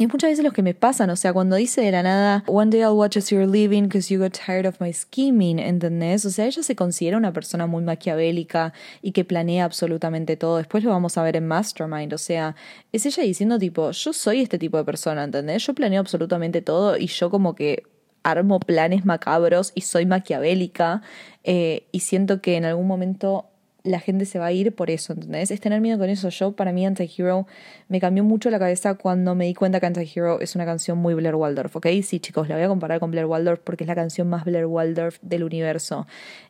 y 0.00 0.06
muchas 0.06 0.30
veces 0.30 0.42
lo 0.42 0.52
que 0.52 0.62
me 0.62 0.72
pasan, 0.72 1.10
o 1.10 1.16
sea, 1.16 1.34
cuando 1.34 1.56
dice 1.56 1.82
de 1.82 1.90
la 1.90 2.02
nada, 2.02 2.42
One 2.46 2.70
day 2.70 2.80
I'll 2.80 2.96
watch 2.96 3.18
as 3.18 3.28
you're 3.28 3.46
leaving 3.46 3.82
because 3.82 4.10
you 4.10 4.18
got 4.18 4.32
tired 4.32 4.64
of 4.64 4.80
my 4.80 4.94
scheming, 4.94 5.58
¿entendés? 5.58 6.24
O 6.24 6.30
sea, 6.30 6.46
ella 6.46 6.62
se 6.62 6.74
considera 6.74 7.18
una 7.18 7.34
persona 7.34 7.66
muy 7.66 7.84
maquiavélica 7.84 8.72
y 9.02 9.12
que 9.12 9.26
planea 9.26 9.66
absolutamente 9.66 10.38
todo. 10.38 10.56
Después 10.56 10.84
lo 10.84 10.90
vamos 10.90 11.18
a 11.18 11.22
ver 11.22 11.36
en 11.36 11.46
Mastermind, 11.46 12.14
o 12.14 12.18
sea, 12.18 12.56
es 12.92 13.04
ella 13.04 13.24
diciendo 13.24 13.58
tipo, 13.58 13.90
yo 13.90 14.14
soy 14.14 14.40
este 14.40 14.58
tipo 14.58 14.78
de 14.78 14.84
persona, 14.84 15.22
¿entendés? 15.22 15.66
Yo 15.66 15.74
planeo 15.74 16.00
absolutamente 16.00 16.62
todo 16.62 16.96
y 16.96 17.06
yo 17.06 17.28
como 17.28 17.54
que 17.54 17.82
armo 18.22 18.60
planes 18.60 19.04
macabros 19.04 19.72
y 19.74 19.82
soy 19.82 20.06
maquiavélica 20.06 21.02
eh, 21.44 21.86
y 21.92 22.00
siento 22.00 22.40
que 22.40 22.56
en 22.56 22.64
algún 22.64 22.86
momento 22.86 23.46
la 23.82 24.00
gente 24.00 24.26
se 24.26 24.38
va 24.38 24.46
a 24.46 24.52
ir 24.52 24.74
por 24.74 24.90
eso, 24.90 25.12
¿entendés? 25.12 25.50
Es 25.50 25.60
tener 25.60 25.80
miedo 25.80 25.98
con 25.98 26.08
eso. 26.10 26.28
Yo, 26.28 26.52
para 26.52 26.72
mí, 26.72 26.84
Anti-Hero 26.84 27.46
me 27.88 28.00
cambió 28.00 28.24
mucho 28.24 28.50
la 28.50 28.58
cabeza 28.58 28.94
cuando 28.94 29.34
me 29.34 29.46
di 29.46 29.54
cuenta 29.54 29.80
que 29.80 29.86
Anti-Hero 29.86 30.40
es 30.40 30.54
una 30.54 30.66
canción 30.66 30.98
muy 30.98 31.14
Blair 31.14 31.34
Waldorf, 31.34 31.76
¿ok? 31.76 31.86
Sí, 32.02 32.20
chicos, 32.20 32.48
la 32.48 32.56
voy 32.56 32.64
a 32.64 32.68
comparar 32.68 33.00
con 33.00 33.10
Blair 33.10 33.26
Waldorf 33.26 33.60
porque 33.60 33.84
es 33.84 33.88
la 33.88 33.94
canción 33.94 34.28
más 34.28 34.44
Blair 34.44 34.66
Waldorf 34.66 35.18
del 35.22 35.44
universo. 35.44 36.06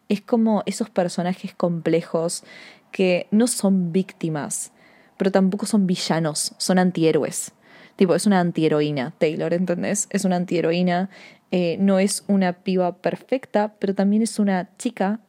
Es 0.08 0.20
como 0.20 0.62
esos 0.66 0.90
personajes 0.90 1.54
complejos 1.54 2.42
que 2.90 3.28
no 3.30 3.46
son 3.46 3.92
víctimas, 3.92 4.72
pero 5.16 5.30
tampoco 5.30 5.66
son 5.66 5.86
villanos, 5.86 6.54
son 6.58 6.78
antihéroes. 6.78 7.52
Tipo, 8.00 8.14
es 8.14 8.24
una 8.24 8.40
antiheroína, 8.40 9.12
Taylor, 9.18 9.52
¿entendés? 9.52 10.06
Es 10.08 10.24
una 10.24 10.36
antiheroína 10.36 11.10
eh, 11.50 11.76
no 11.78 11.98
es 11.98 12.24
una 12.28 12.54
piba 12.54 12.96
perfecta, 12.96 13.74
pero 13.78 13.94
también 13.94 14.22
es 14.22 14.38
una 14.38 14.70
chica 14.78 15.20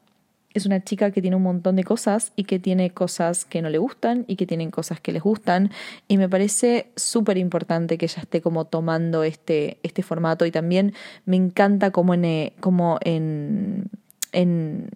es 0.53 0.65
una 0.65 0.81
chica 0.81 1.11
que 1.11 1.21
tiene 1.21 1.35
un 1.35 1.43
montón 1.43 1.75
de 1.75 1.83
cosas 1.83 2.31
y 2.37 2.45
que 2.45 2.59
tiene 2.59 2.91
cosas 2.91 3.43
que 3.43 3.61
no 3.61 3.69
le 3.69 3.77
gustan 3.77 4.23
y 4.25 4.37
que 4.37 4.45
tienen 4.45 4.71
cosas 4.71 5.01
que 5.01 5.11
les 5.11 5.21
gustan. 5.21 5.71
Y 6.07 6.17
me 6.17 6.29
parece 6.29 6.91
súper 6.95 7.37
importante 7.37 7.97
que 7.97 8.05
ella 8.05 8.21
esté 8.21 8.39
como 8.39 8.63
tomando 8.63 9.23
este, 9.23 9.79
este 9.83 10.01
formato. 10.01 10.45
Y 10.45 10.51
también 10.51 10.93
me 11.25 11.35
encanta 11.35 11.91
como 11.91 12.13
en, 12.13 12.25
eh, 12.25 12.53
como 12.61 12.99
en, 13.01 13.89
en, 14.31 14.89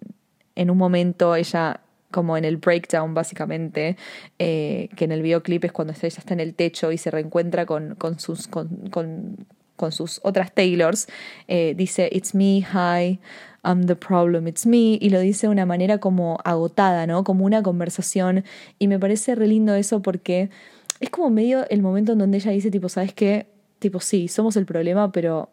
en 0.54 0.70
un 0.70 0.78
momento 0.78 1.34
ella 1.36 1.80
como 2.10 2.36
en 2.36 2.44
el 2.44 2.56
breakdown 2.56 3.14
básicamente, 3.14 3.96
eh, 4.38 4.88
que 4.96 5.04
en 5.04 5.12
el 5.12 5.22
videoclip 5.22 5.64
es 5.64 5.72
cuando 5.72 5.92
ella 5.92 6.08
está 6.08 6.34
en 6.34 6.40
el 6.40 6.54
techo 6.54 6.92
y 6.92 6.98
se 6.98 7.10
reencuentra 7.10 7.66
con, 7.66 7.94
con 7.96 8.18
sus, 8.18 8.48
con, 8.48 8.68
con, 8.90 9.46
con, 9.76 9.92
sus 9.92 10.20
otras 10.22 10.52
Taylors, 10.52 11.08
eh, 11.48 11.74
dice, 11.76 12.08
It's 12.12 12.34
me, 12.34 12.60
hi, 12.60 13.20
I'm 13.64 13.86
the 13.86 13.96
problem, 13.96 14.46
it's 14.46 14.66
me, 14.66 14.98
y 15.00 15.10
lo 15.10 15.20
dice 15.20 15.46
de 15.46 15.52
una 15.52 15.66
manera 15.66 15.98
como 15.98 16.38
agotada, 16.44 17.06
¿no? 17.06 17.24
Como 17.24 17.44
una 17.44 17.62
conversación, 17.62 18.44
y 18.78 18.88
me 18.88 18.98
parece 18.98 19.34
re 19.34 19.48
lindo 19.48 19.74
eso 19.74 20.00
porque 20.02 20.50
es 21.00 21.10
como 21.10 21.30
medio 21.30 21.68
el 21.68 21.82
momento 21.82 22.12
en 22.12 22.18
donde 22.18 22.38
ella 22.38 22.52
dice, 22.52 22.70
tipo, 22.70 22.88
¿sabes 22.88 23.12
qué? 23.12 23.46
Tipo, 23.78 24.00
sí, 24.00 24.28
somos 24.28 24.56
el 24.56 24.64
problema, 24.64 25.12
pero 25.12 25.50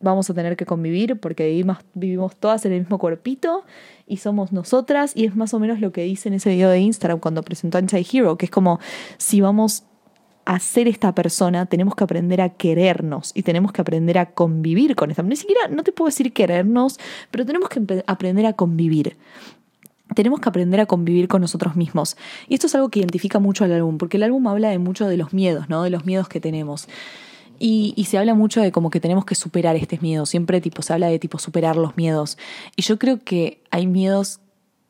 vamos 0.00 0.28
a 0.30 0.34
tener 0.34 0.56
que 0.56 0.66
convivir 0.66 1.20
porque 1.20 1.46
vivimos, 1.48 1.78
vivimos 1.94 2.36
todas 2.36 2.64
en 2.64 2.72
el 2.72 2.80
mismo 2.80 2.98
cuerpito 2.98 3.64
y 4.06 4.16
somos 4.16 4.50
nosotras 4.52 5.12
y 5.14 5.26
es 5.26 5.36
más 5.36 5.54
o 5.54 5.60
menos 5.60 5.80
lo 5.80 5.92
que 5.92 6.02
dice 6.02 6.28
en 6.28 6.34
ese 6.34 6.50
video 6.50 6.70
de 6.70 6.80
Instagram 6.80 7.20
cuando 7.20 7.42
presentó 7.42 7.78
Anti-Hero, 7.78 8.36
que 8.36 8.46
es 8.46 8.50
como 8.50 8.80
si 9.18 9.40
vamos 9.40 9.84
a 10.46 10.58
ser 10.58 10.88
esta 10.88 11.14
persona 11.14 11.66
tenemos 11.66 11.94
que 11.94 12.02
aprender 12.02 12.40
a 12.40 12.48
querernos 12.48 13.30
y 13.34 13.42
tenemos 13.42 13.72
que 13.72 13.82
aprender 13.82 14.18
a 14.18 14.30
convivir 14.30 14.96
con 14.96 15.10
esta. 15.10 15.22
Ni 15.22 15.36
siquiera, 15.36 15.68
no 15.68 15.84
te 15.84 15.92
puedo 15.92 16.06
decir 16.06 16.32
querernos, 16.32 16.98
pero 17.30 17.44
tenemos 17.44 17.68
que 17.68 18.02
aprender 18.06 18.46
a 18.46 18.54
convivir. 18.54 19.16
Tenemos 20.14 20.40
que 20.40 20.48
aprender 20.48 20.80
a 20.80 20.86
convivir 20.86 21.28
con 21.28 21.40
nosotros 21.40 21.76
mismos. 21.76 22.16
Y 22.48 22.54
esto 22.54 22.66
es 22.66 22.74
algo 22.74 22.88
que 22.88 22.98
identifica 22.98 23.38
mucho 23.38 23.64
al 23.64 23.72
álbum, 23.72 23.96
porque 23.96 24.16
el 24.16 24.24
álbum 24.24 24.44
habla 24.48 24.70
de 24.70 24.78
mucho 24.78 25.06
de 25.06 25.16
los 25.16 25.32
miedos, 25.32 25.68
¿no? 25.68 25.84
De 25.84 25.90
los 25.90 26.04
miedos 26.04 26.28
que 26.28 26.40
tenemos. 26.40 26.88
Y, 27.60 27.92
y, 27.94 28.06
se 28.06 28.18
habla 28.18 28.34
mucho 28.34 28.60
de 28.60 28.72
como 28.72 28.90
que 28.90 28.98
tenemos 28.98 29.24
que 29.24 29.36
superar 29.36 29.76
estos 29.76 30.02
miedos. 30.02 30.30
Siempre 30.30 30.60
tipo 30.60 30.82
se 30.82 30.94
habla 30.94 31.08
de 31.08 31.18
tipo 31.18 31.38
superar 31.38 31.76
los 31.76 31.96
miedos. 31.96 32.38
Y 32.74 32.82
yo 32.82 32.98
creo 32.98 33.22
que 33.22 33.62
hay 33.70 33.86
miedos 33.86 34.40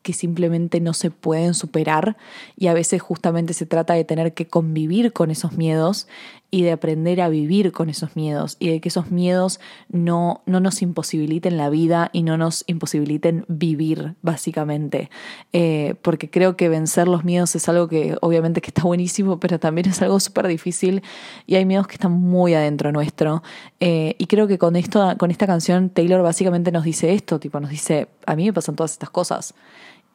que 0.03 0.13
simplemente 0.13 0.81
no 0.81 0.95
se 0.95 1.11
pueden 1.11 1.55
superar 1.55 2.17
y 2.57 2.69
a 2.69 2.75
veces 2.75 3.03
justamente 3.03 3.53
se 3.53 3.67
trata 3.67 3.95
de 3.95 4.05
tener 4.05 4.33
que 4.33 4.47
convivir 4.47 5.13
con 5.13 5.31
esos 5.31 5.53
miedos 5.53 6.09
y 6.51 6.63
de 6.63 6.73
aprender 6.73 7.21
a 7.21 7.29
vivir 7.29 7.73
con 7.73 7.91
esos 7.91 8.17
miedos 8.17 8.57
y 8.59 8.71
de 8.71 8.81
que 8.81 8.89
esos 8.89 9.11
miedos 9.11 9.61
no, 9.89 10.43
no 10.47 10.61
nos 10.61 10.83
imposibiliten 10.83 11.57
la 11.57 11.71
vida 11.71 12.11
y 12.13 12.23
no 12.23 12.37
nos 12.37 12.65
imposibiliten 12.67 13.45
vivir 13.49 14.15
básicamente. 14.23 15.11
Eh, 15.53 15.95
porque 16.03 16.31
creo 16.31 16.57
que 16.57 16.69
vencer 16.69 17.09
los 17.09 17.25
miedos 17.25 17.55
es 17.55 17.69
algo 17.69 17.89
que 17.89 18.17
obviamente 18.21 18.61
que 18.61 18.71
está 18.71 18.83
buenísimo 18.83 19.39
pero 19.39 19.61
también 19.61 19.89
es 19.89 20.03
algo 20.03 20.19
súper 20.19 20.49
difícil 20.49 21.03
y 21.47 21.55
hay 21.55 21.65
miedos 21.65 21.87
que 21.87 21.95
están 21.95 22.13
muy 22.13 22.55
adentro 22.55 22.93
nuestro. 22.93 23.43
Eh, 23.79 24.17
y 24.19 24.27
creo 24.27 24.49
que 24.49 24.59
con 24.59 24.77
esto 24.77 25.15
con 25.19 25.31
esta 25.31 25.47
canción 25.47 25.91
Taylor 25.91 26.23
básicamente 26.23 26.73
nos 26.73 26.85
dice 26.85 27.13
esto 27.13 27.39
tipo 27.39 27.61
nos 27.61 27.71
dice 27.71 28.09
a 28.27 28.37
mí 28.37 28.45
me 28.45 28.53
pasan 28.53 28.77
todas 28.77 28.93
estas 28.93 29.11
cosas 29.11 29.55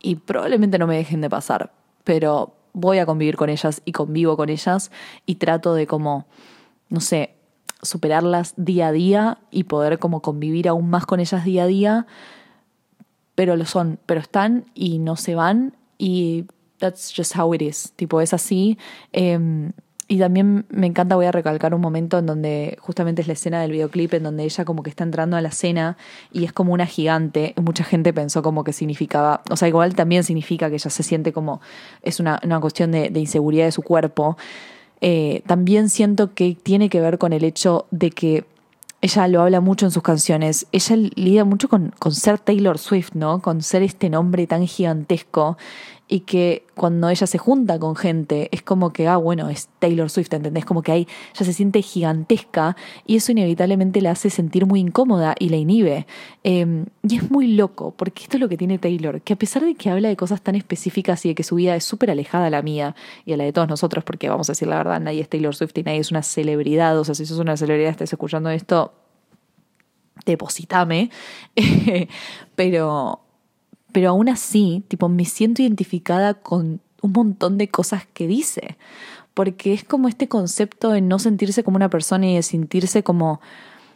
y 0.01 0.15
probablemente 0.15 0.77
no 0.77 0.87
me 0.87 0.97
dejen 0.97 1.21
de 1.21 1.29
pasar, 1.29 1.71
pero 2.03 2.54
voy 2.75 2.99
a 2.99 3.05
convivir 3.05 3.37
con 3.37 3.49
ellas 3.49 3.81
y 3.85 3.93
convivo 3.93 4.37
con 4.37 4.49
ellas 4.49 4.91
y 5.25 5.35
trato 5.35 5.73
de 5.73 5.87
como, 5.87 6.27
no 6.89 6.99
sé, 6.99 7.35
superarlas 7.81 8.53
día 8.57 8.87
a 8.87 8.91
día 8.91 9.39
y 9.49 9.63
poder 9.63 9.97
como 9.97 10.21
convivir 10.21 10.67
aún 10.67 10.89
más 10.89 11.05
con 11.05 11.19
ellas 11.19 11.45
día 11.45 11.63
a 11.63 11.67
día, 11.67 12.07
pero 13.33 13.55
lo 13.55 13.65
son, 13.65 13.99
pero 14.05 14.19
están 14.19 14.65
y 14.73 14.99
no 14.99 15.15
se 15.15 15.35
van 15.35 15.75
y 15.97 16.45
that's 16.77 17.13
just 17.15 17.35
how 17.37 17.53
it 17.53 17.61
is, 17.61 17.93
tipo 17.95 18.19
es 18.21 18.33
así. 18.33 18.77
Eh, 19.13 19.71
y 20.07 20.19
también 20.19 20.65
me 20.69 20.85
encanta, 20.85 21.15
voy 21.15 21.25
a 21.25 21.31
recalcar 21.31 21.73
un 21.73 21.81
momento 21.81 22.19
en 22.19 22.27
donde 22.27 22.77
justamente 22.79 23.23
es 23.23 23.27
la 23.27 23.33
escena 23.33 23.61
del 23.61 23.71
videoclip 23.71 24.13
en 24.13 24.23
donde 24.23 24.43
ella 24.43 24.63
como 24.63 24.83
que 24.83 24.91
está 24.91 25.03
entrando 25.03 25.35
a 25.35 25.41
la 25.41 25.49
cena 25.49 25.97
y 26.31 26.45
es 26.45 26.53
como 26.53 26.73
una 26.73 26.85
gigante. 26.85 27.55
Mucha 27.59 27.83
gente 27.83 28.13
pensó 28.13 28.43
como 28.43 28.63
que 28.63 28.71
significaba, 28.71 29.41
o 29.49 29.57
sea, 29.57 29.67
igual 29.67 29.95
también 29.95 30.23
significa 30.23 30.69
que 30.69 30.75
ella 30.75 30.91
se 30.91 31.01
siente 31.01 31.33
como, 31.33 31.59
es 32.03 32.19
una, 32.19 32.39
una 32.43 32.59
cuestión 32.59 32.91
de, 32.91 33.11
inseguridad 33.15 33.65
de 33.65 33.71
su 33.71 33.81
cuerpo. 33.81 34.37
Eh, 35.01 35.41
también 35.47 35.89
siento 35.89 36.35
que 36.35 36.55
tiene 36.61 36.89
que 36.89 37.01
ver 37.01 37.17
con 37.17 37.33
el 37.33 37.43
hecho 37.43 37.87
de 37.89 38.11
que 38.11 38.45
ella 39.01 39.27
lo 39.27 39.41
habla 39.41 39.59
mucho 39.59 39.85
en 39.85 39.91
sus 39.91 40.03
canciones, 40.03 40.67
ella 40.71 40.95
lidia 41.15 41.45
mucho 41.45 41.67
con, 41.67 41.93
con 41.99 42.13
ser 42.13 42.39
Taylor 42.39 42.77
Swift, 42.77 43.11
¿no? 43.13 43.41
Con 43.41 43.61
ser 43.61 43.83
este 43.83 44.09
nombre 44.09 44.47
tan 44.47 44.65
gigantesco 44.65 45.57
y 46.07 46.21
que 46.21 46.65
cuando 46.75 47.09
ella 47.09 47.25
se 47.25 47.37
junta 47.37 47.79
con 47.79 47.95
gente 47.95 48.49
es 48.51 48.61
como 48.61 48.93
que, 48.93 49.07
ah, 49.07 49.17
bueno, 49.17 49.49
es 49.49 49.69
Taylor 49.79 50.09
Swift, 50.09 50.33
¿entendés? 50.33 50.63
Como 50.63 50.83
que 50.83 50.91
ahí 50.91 51.07
ya 51.33 51.45
se 51.45 51.53
siente 51.53 51.81
gigantesca 51.81 52.75
y 53.07 53.15
eso 53.15 53.31
inevitablemente 53.31 54.01
la 54.01 54.11
hace 54.11 54.29
sentir 54.29 54.65
muy 54.67 54.81
incómoda 54.81 55.35
y 55.39 55.49
la 55.49 55.57
inhibe. 55.57 56.05
Eh, 56.43 56.85
y 57.07 57.17
es 57.17 57.31
muy 57.31 57.47
loco, 57.47 57.93
porque 57.97 58.23
esto 58.23 58.37
es 58.37 58.41
lo 58.41 58.49
que 58.49 58.57
tiene 58.57 58.77
Taylor, 58.77 59.21
que 59.21 59.33
a 59.33 59.35
pesar 59.35 59.63
de 59.63 59.73
que 59.75 59.89
habla 59.89 60.09
de 60.09 60.15
cosas 60.15 60.41
tan 60.41 60.55
específicas 60.55 61.25
y 61.25 61.29
de 61.29 61.35
que 61.35 61.43
su 61.43 61.55
vida 61.55 61.75
es 61.75 61.83
súper 61.83 62.11
alejada 62.11 62.47
a 62.47 62.49
la 62.49 62.61
mía 62.61 62.95
y 63.25 63.33
a 63.33 63.37
la 63.37 63.43
de 63.43 63.53
todos 63.53 63.67
nosotros, 63.67 64.03
porque 64.03 64.29
vamos 64.29 64.49
a 64.49 64.51
decir 64.51 64.67
la 64.67 64.77
verdad, 64.77 64.99
nadie 64.99 65.21
es 65.21 65.29
Taylor 65.29 65.55
Swift 65.55 65.77
y 65.77 65.83
nadie 65.83 65.99
es 65.99 66.11
una 66.11 66.21
celebridad, 66.21 66.99
o 66.99 67.03
sea, 67.03 67.15
si 67.15 67.25
sos 67.25 67.39
una 67.39 67.57
celebridad, 67.57 67.89
estás 67.89 68.13
escuchando 68.13 68.49
esto, 68.51 68.93
depositame, 70.25 71.09
pero 72.55 73.24
pero 73.95 74.09
aún 74.09 74.27
así, 74.27 74.83
tipo, 74.89 75.07
me 75.07 75.23
siento 75.23 75.61
identificada 75.61 76.33
con 76.33 76.81
un 77.01 77.11
montón 77.13 77.57
de 77.57 77.69
cosas 77.69 78.05
que 78.05 78.27
dice, 78.27 78.77
porque 79.33 79.71
es 79.71 79.85
como 79.85 80.09
este 80.09 80.27
concepto 80.27 80.89
de 80.89 80.99
no 80.99 81.17
sentirse 81.17 81.63
como 81.63 81.77
una 81.77 81.89
persona 81.89 82.27
y 82.27 82.35
de 82.35 82.43
sentirse 82.43 83.03
como, 83.03 83.39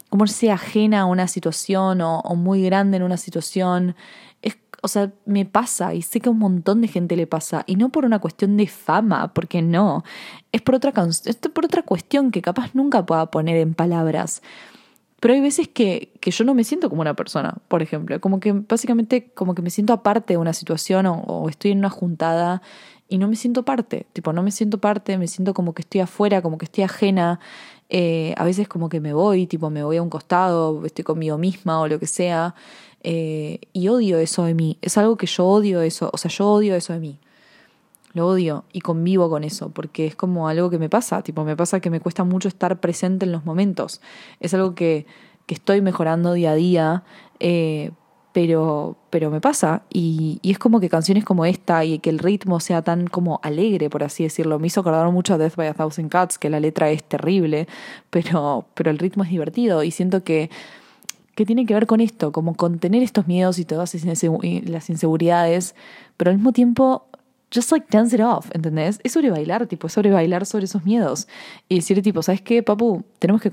como 0.07 0.25
si 0.27 0.47
ajena 0.47 1.01
a 1.01 1.05
una 1.05 1.27
situación 1.27 1.99
o, 1.99 2.21
muy 2.37 2.63
grande 2.63 2.95
en 2.95 3.03
una 3.03 3.17
situación. 3.17 3.97
Es, 4.41 4.57
o 4.81 4.87
sea, 4.87 5.11
me 5.25 5.43
pasa 5.43 5.93
y 5.93 6.01
sé 6.01 6.21
que 6.21 6.29
a 6.29 6.31
un 6.31 6.39
montón 6.39 6.79
de 6.79 6.87
gente 6.87 7.17
le 7.17 7.27
pasa, 7.27 7.65
y 7.67 7.75
no 7.75 7.89
por 7.89 8.05
una 8.05 8.19
cuestión 8.19 8.55
de 8.55 8.67
fama, 8.67 9.33
porque 9.33 9.61
no, 9.61 10.05
es 10.53 10.61
por 10.61 10.75
otra, 10.75 10.93
es 11.25 11.35
por 11.35 11.65
otra 11.65 11.83
cuestión 11.83 12.31
que 12.31 12.41
capaz 12.41 12.73
nunca 12.73 13.05
pueda 13.05 13.25
poner 13.25 13.57
en 13.57 13.73
palabras. 13.73 14.41
Pero 15.19 15.33
hay 15.33 15.41
veces 15.41 15.67
que, 15.67 16.11
que, 16.21 16.31
yo 16.31 16.43
no 16.45 16.53
me 16.53 16.63
siento 16.63 16.89
como 16.89 17.01
una 17.01 17.15
persona, 17.15 17.55
por 17.67 17.81
ejemplo. 17.81 18.19
Como 18.21 18.39
que 18.39 18.53
básicamente 18.53 19.31
como 19.33 19.55
que 19.55 19.61
me 19.61 19.69
siento 19.69 19.93
aparte 19.93 20.33
de 20.33 20.37
una 20.37 20.53
situación 20.53 21.05
o, 21.07 21.47
estoy 21.49 21.71
en 21.71 21.79
una 21.79 21.89
juntada 21.89 22.61
y 23.07 23.17
no 23.17 23.27
me 23.27 23.35
siento 23.35 23.63
parte. 23.63 24.05
Tipo, 24.13 24.33
no 24.33 24.43
me 24.43 24.51
siento 24.51 24.79
parte, 24.79 25.17
me 25.17 25.27
siento 25.27 25.53
como 25.53 25.73
que 25.73 25.81
estoy 25.81 26.01
afuera, 26.01 26.41
como 26.41 26.57
que 26.57 26.65
estoy 26.65 26.83
ajena. 26.83 27.39
Eh, 27.89 28.33
a 28.37 28.43
veces 28.43 28.67
como 28.67 28.87
que 28.87 28.99
me 28.99 29.13
voy, 29.13 29.47
tipo 29.47 29.69
me 29.69 29.83
voy 29.83 29.97
a 29.97 30.01
un 30.01 30.09
costado, 30.09 30.85
estoy 30.85 31.03
conmigo 31.03 31.37
misma 31.37 31.81
o 31.81 31.87
lo 31.87 31.99
que 31.99 32.07
sea. 32.07 32.55
Eh, 33.03 33.59
y 33.73 33.87
odio 33.89 34.19
eso 34.19 34.43
de 34.45 34.53
mí. 34.53 34.77
Es 34.81 34.97
algo 34.97 35.17
que 35.17 35.27
yo 35.27 35.45
odio 35.45 35.81
eso. 35.81 36.09
O 36.13 36.17
sea, 36.17 36.31
yo 36.31 36.47
odio 36.49 36.75
eso 36.75 36.93
de 36.93 36.99
mí. 36.99 37.19
Lo 38.13 38.27
odio 38.27 38.65
y 38.73 38.81
convivo 38.81 39.29
con 39.29 39.43
eso, 39.43 39.69
porque 39.69 40.07
es 40.07 40.15
como 40.15 40.47
algo 40.47 40.69
que 40.69 40.79
me 40.79 40.89
pasa, 40.89 41.21
tipo, 41.21 41.43
me 41.43 41.55
pasa 41.55 41.79
que 41.79 41.89
me 41.89 41.99
cuesta 41.99 42.23
mucho 42.23 42.47
estar 42.47 42.79
presente 42.79 43.25
en 43.25 43.31
los 43.31 43.45
momentos. 43.45 44.01
Es 44.39 44.53
algo 44.53 44.73
que, 44.73 45.05
que 45.45 45.53
estoy 45.53 45.81
mejorando 45.81 46.33
día 46.33 46.51
a 46.51 46.55
día, 46.55 47.03
eh, 47.39 47.91
pero, 48.33 48.97
pero 49.11 49.29
me 49.29 49.41
pasa. 49.41 49.83
Y, 49.93 50.39
y, 50.41 50.51
es 50.51 50.57
como 50.57 50.79
que 50.79 50.89
canciones 50.89 51.23
como 51.23 51.45
esta 51.45 51.85
y 51.85 51.99
que 51.99 52.09
el 52.09 52.19
ritmo 52.19 52.59
sea 52.59 52.81
tan 52.81 53.07
como 53.07 53.39
alegre, 53.43 53.89
por 53.89 54.03
así 54.03 54.23
decirlo, 54.23 54.57
me 54.57 54.67
hizo 54.67 54.81
acordar 54.81 55.09
mucho 55.11 55.35
a 55.35 55.37
Death 55.37 55.55
by 55.55 55.67
a 55.67 55.73
Thousand 55.73 56.11
Cuts, 56.11 56.39
que 56.39 56.49
la 56.49 56.59
letra 56.59 56.89
es 56.89 57.03
terrible, 57.03 57.67
pero, 58.09 58.65
pero 58.73 58.89
el 58.89 58.97
ritmo 58.97 59.23
es 59.23 59.29
divertido 59.29 59.83
y 59.83 59.91
siento 59.91 60.23
que 60.23 60.49
que 61.39 61.45
tiene 61.45 61.65
que 61.65 61.73
ver 61.73 61.87
con 61.87 62.01
esto, 62.01 62.33
como 62.33 62.53
contener 62.53 63.01
estos 63.01 63.25
miedos 63.25 63.59
y 63.59 63.63
todas 63.63 63.95
las 63.95 64.89
inseguridades, 64.89 65.73
pero 66.17 66.31
al 66.31 66.35
mismo 66.35 66.51
tiempo 66.51 67.05
just 67.51 67.71
like 67.71 67.87
dance 67.89 68.15
it 68.15 68.21
off, 68.21 68.47
¿entendés? 68.53 68.99
Es 69.03 69.13
sobre 69.13 69.31
bailar, 69.31 69.65
tipo, 69.67 69.87
es 69.87 69.93
sobre 69.93 70.11
bailar 70.11 70.45
sobre 70.45 70.65
esos 70.65 70.85
miedos. 70.85 71.27
Y 71.67 71.75
decir, 71.75 72.01
tipo, 72.01 72.21
¿sabes 72.21 72.41
qué, 72.41 72.61
papu? 72.61 73.03
Tenemos 73.17 73.41
que, 73.41 73.51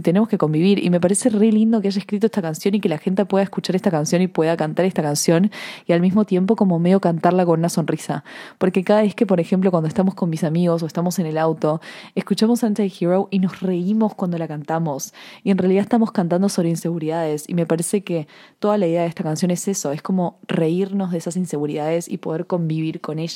tenemos 0.00 0.28
que 0.28 0.38
convivir. 0.38 0.82
Y 0.82 0.90
me 0.90 1.00
parece 1.00 1.28
re 1.28 1.52
lindo 1.52 1.80
que 1.80 1.88
haya 1.88 1.98
escrito 1.98 2.26
esta 2.26 2.40
canción 2.40 2.74
y 2.74 2.80
que 2.80 2.88
la 2.88 2.98
gente 2.98 3.24
pueda 3.26 3.44
escuchar 3.44 3.76
esta 3.76 3.90
canción 3.90 4.22
y 4.22 4.28
pueda 4.28 4.56
cantar 4.56 4.86
esta 4.86 5.02
canción 5.02 5.50
y 5.86 5.92
al 5.92 6.00
mismo 6.00 6.24
tiempo 6.24 6.56
como 6.56 6.78
medio 6.78 7.00
cantarla 7.00 7.44
con 7.44 7.60
una 7.60 7.68
sonrisa. 7.68 8.24
Porque 8.58 8.82
cada 8.82 9.02
vez 9.02 9.14
que, 9.14 9.26
por 9.26 9.40
ejemplo, 9.40 9.70
cuando 9.70 9.88
estamos 9.88 10.14
con 10.14 10.30
mis 10.30 10.44
amigos 10.44 10.82
o 10.82 10.86
estamos 10.86 11.18
en 11.18 11.26
el 11.26 11.36
auto, 11.36 11.80
escuchamos 12.14 12.64
Anti-Hero 12.64 13.28
y 13.30 13.40
nos 13.40 13.60
reímos 13.60 14.14
cuando 14.14 14.38
la 14.38 14.48
cantamos. 14.48 15.12
Y 15.42 15.50
en 15.50 15.58
realidad 15.58 15.82
estamos 15.82 16.12
cantando 16.12 16.48
sobre 16.48 16.70
inseguridades. 16.70 17.44
Y 17.48 17.54
me 17.54 17.66
parece 17.66 18.02
que 18.02 18.26
toda 18.58 18.78
la 18.78 18.86
idea 18.86 19.02
de 19.02 19.08
esta 19.08 19.22
canción 19.22 19.50
es 19.50 19.68
eso, 19.68 19.92
es 19.92 20.00
como 20.00 20.38
reírnos 20.48 21.10
de 21.10 21.18
esas 21.18 21.36
inseguridades 21.36 22.08
y 22.08 22.18
poder 22.18 22.46
convivir 22.46 23.00
con 23.00 23.18
ellas. 23.18 23.33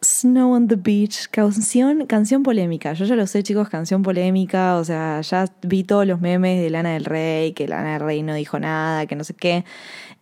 Snow 0.00 0.54
on 0.54 0.68
the 0.68 0.76
Beach, 0.76 1.28
canción, 1.30 2.06
canción 2.06 2.42
polémica. 2.42 2.92
Yo 2.92 3.04
ya 3.04 3.16
lo 3.16 3.26
sé, 3.26 3.42
chicos, 3.42 3.68
canción 3.68 4.02
polémica. 4.02 4.76
O 4.76 4.84
sea, 4.84 5.20
ya 5.22 5.46
vi 5.62 5.82
todos 5.82 6.06
los 6.06 6.20
memes 6.20 6.62
de 6.62 6.70
Lana 6.70 6.92
del 6.92 7.04
Rey, 7.04 7.52
que 7.52 7.66
Lana 7.66 7.94
del 7.94 8.00
Rey 8.00 8.22
no 8.22 8.34
dijo 8.34 8.60
nada, 8.60 9.06
que 9.06 9.16
no 9.16 9.24
sé 9.24 9.34
qué. 9.34 9.64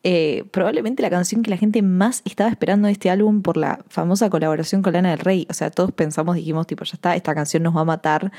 Eh, 0.02 0.44
probablemente 0.50 1.02
la 1.02 1.10
canción 1.10 1.42
que 1.42 1.50
la 1.50 1.56
gente 1.56 1.82
más 1.82 2.22
estaba 2.24 2.48
esperando 2.48 2.86
de 2.86 2.92
este 2.92 3.10
álbum 3.10 3.42
por 3.42 3.56
la 3.56 3.80
famosa 3.88 4.30
colaboración 4.30 4.80
con 4.80 4.94
Lana 4.94 5.10
del 5.10 5.18
Rey. 5.18 5.46
O 5.50 5.52
sea, 5.52 5.70
todos 5.70 5.92
pensamos, 5.92 6.36
dijimos, 6.36 6.66
tipo, 6.66 6.84
ya 6.84 6.94
está, 6.94 7.14
esta 7.16 7.34
canción 7.34 7.62
nos 7.62 7.76
va 7.76 7.82
a 7.82 7.84
matar. 7.84 8.32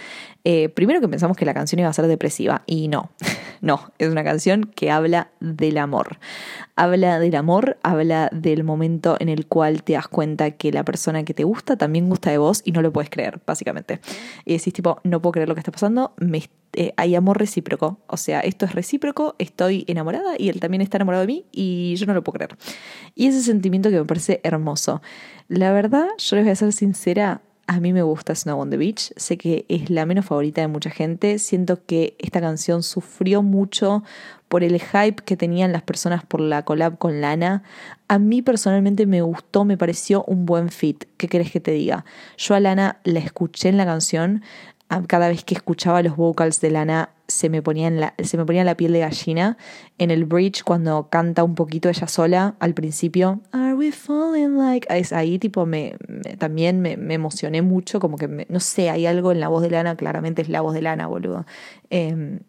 Eh, 0.44 0.70
primero 0.70 1.02
que 1.02 1.08
pensamos 1.08 1.38
que 1.38 1.46
la 1.46 1.54
canción 1.54 1.80
iba 1.80 1.90
a 1.90 1.94
ser 1.94 2.08
depresiva, 2.08 2.64
y 2.66 2.88
no, 2.88 3.12
no, 3.62 3.92
es 3.98 4.10
una 4.10 4.24
canción 4.24 4.64
que 4.64 4.92
habla 4.92 5.32
del 5.40 5.78
amor. 5.78 6.20
Habla 6.76 7.20
del 7.20 7.36
amor, 7.36 7.78
habla 7.84 8.30
del 8.32 8.64
momento 8.64 9.18
en 9.20 9.30
el 9.30 9.48
cual 9.48 9.84
te 9.84 9.94
das 9.94 10.08
cuenta 10.08 10.52
que 10.52 10.72
la 10.72 10.84
persona 10.84 11.24
que 11.24 11.34
te 11.34 11.44
gusta 11.44 11.78
también 11.78 12.10
gusta 12.10 12.30
de 12.32 12.38
vos 12.38 12.62
y 12.64 12.72
no 12.72 12.82
lo 12.82 12.94
puedes 12.94 13.10
creer, 13.10 13.42
básicamente. 13.46 14.00
Y 14.46 14.54
decís, 14.54 14.74
tipo, 14.74 15.00
no 15.04 15.22
puedo 15.22 15.34
creer 15.34 15.50
lo 15.50 15.56
que 15.56 15.62
está 15.62 15.72
pasando, 15.72 16.14
eh, 16.74 16.94
hay 16.96 17.16
amor 17.16 17.40
recíproco. 17.40 18.00
O 18.08 18.18
sea, 18.18 18.40
esto 18.42 18.66
es 18.66 18.76
recíproco, 18.76 19.36
estoy 19.40 19.84
enamorada 19.88 20.36
y 20.38 20.50
él 20.50 20.60
también 20.60 20.82
está 20.82 20.98
enamorado 20.98 21.22
de 21.22 21.28
mí 21.28 21.46
y 21.52 21.96
yo 21.96 22.06
no 22.06 22.14
lo 22.14 22.24
puedo 22.24 22.36
creer. 22.36 22.58
Y 23.16 23.28
ese 23.28 23.42
sentimiento 23.42 23.90
que 23.90 23.98
me 23.98 24.06
parece 24.06 24.42
hermoso. 24.44 25.02
La 25.48 25.72
verdad, 25.72 26.08
yo 26.18 26.36
les 26.36 26.46
voy 26.46 26.52
a 26.52 26.56
ser 26.56 26.74
sincera, 26.74 27.42
a 27.68 27.82
mí 27.82 27.92
me 27.92 28.02
gusta 28.02 28.34
Snow 28.34 28.62
on 28.62 28.70
the 28.70 28.78
Beach, 28.78 29.12
sé 29.18 29.38
que 29.38 29.66
es 29.68 29.90
la 29.90 30.06
menos 30.06 30.26
favorita 30.26 30.62
de 30.62 30.68
mucha 30.68 30.90
gente, 30.90 31.38
siento 31.38 31.86
que 31.86 32.16
esta 32.18 32.40
canción 32.40 32.82
sufrió 32.82 33.44
mucho 33.44 34.04
por 34.48 34.64
el 34.64 34.82
hype 34.82 35.24
que 35.26 35.36
tenían 35.36 35.74
las 35.74 35.82
personas 35.82 36.26
por 36.26 36.40
la 36.40 36.64
collab 36.64 36.98
con 36.98 37.20
Lana. 37.20 37.64
A 38.08 38.20
mí 38.20 38.42
personalmente 38.42 39.06
me 39.06 39.22
gustó, 39.22 39.66
me 39.66 39.78
pareció 39.78 40.24
un 40.24 40.46
buen 40.46 40.70
fit. 40.70 41.04
¿Qué 41.18 41.28
querés 41.28 41.52
que 41.52 41.60
te 41.60 41.72
diga? 41.72 42.06
Yo 42.38 42.56
a 42.56 42.62
Lana 42.62 43.02
la 43.04 43.20
escuché 43.20 43.68
en 43.68 43.76
la 43.76 43.86
canción, 43.86 44.44
cada 45.08 45.28
vez 45.28 45.44
que 45.44 45.54
escuchaba 45.54 46.02
los 46.02 46.16
vocals 46.16 46.62
de 46.62 46.72
Lana 46.72 47.10
se 47.28 47.50
me, 47.50 47.62
ponía 47.62 47.90
la, 47.90 48.14
se 48.24 48.38
me 48.38 48.46
ponía 48.46 48.64
la 48.64 48.76
piel 48.76 48.94
de 48.94 49.00
gallina. 49.00 49.58
En 49.98 50.12
el 50.12 50.26
bridge, 50.26 50.64
cuando 50.64 51.10
canta 51.10 51.44
un 51.44 51.56
poquito 51.56 51.90
ella 51.90 52.08
sola 52.08 52.56
al 52.60 52.74
principio, 52.74 53.42
Are 53.52 53.74
we 53.74 53.92
falling 53.92 54.58
like? 54.58 54.88
Es 54.90 55.14
ahí, 55.14 55.40
tipo, 55.40 55.66
me, 55.66 55.96
también 56.38 56.82
me, 56.82 56.94
emocioné 57.14 57.62
mucho, 57.62 58.00
como 58.00 58.18
que, 58.18 58.46
no 58.50 58.60
sé, 58.60 58.90
hay 58.90 59.06
algo 59.06 59.32
en 59.32 59.40
la 59.40 59.48
voz 59.50 59.62
de 59.62 59.70
Lana, 59.70 59.96
claramente 59.96 60.42
es 60.42 60.50
la 60.50 60.62
voz 60.62 60.74
de 60.74 60.82
Lana, 60.82 61.08
boludo. 61.08 61.46
Em, 61.90 62.40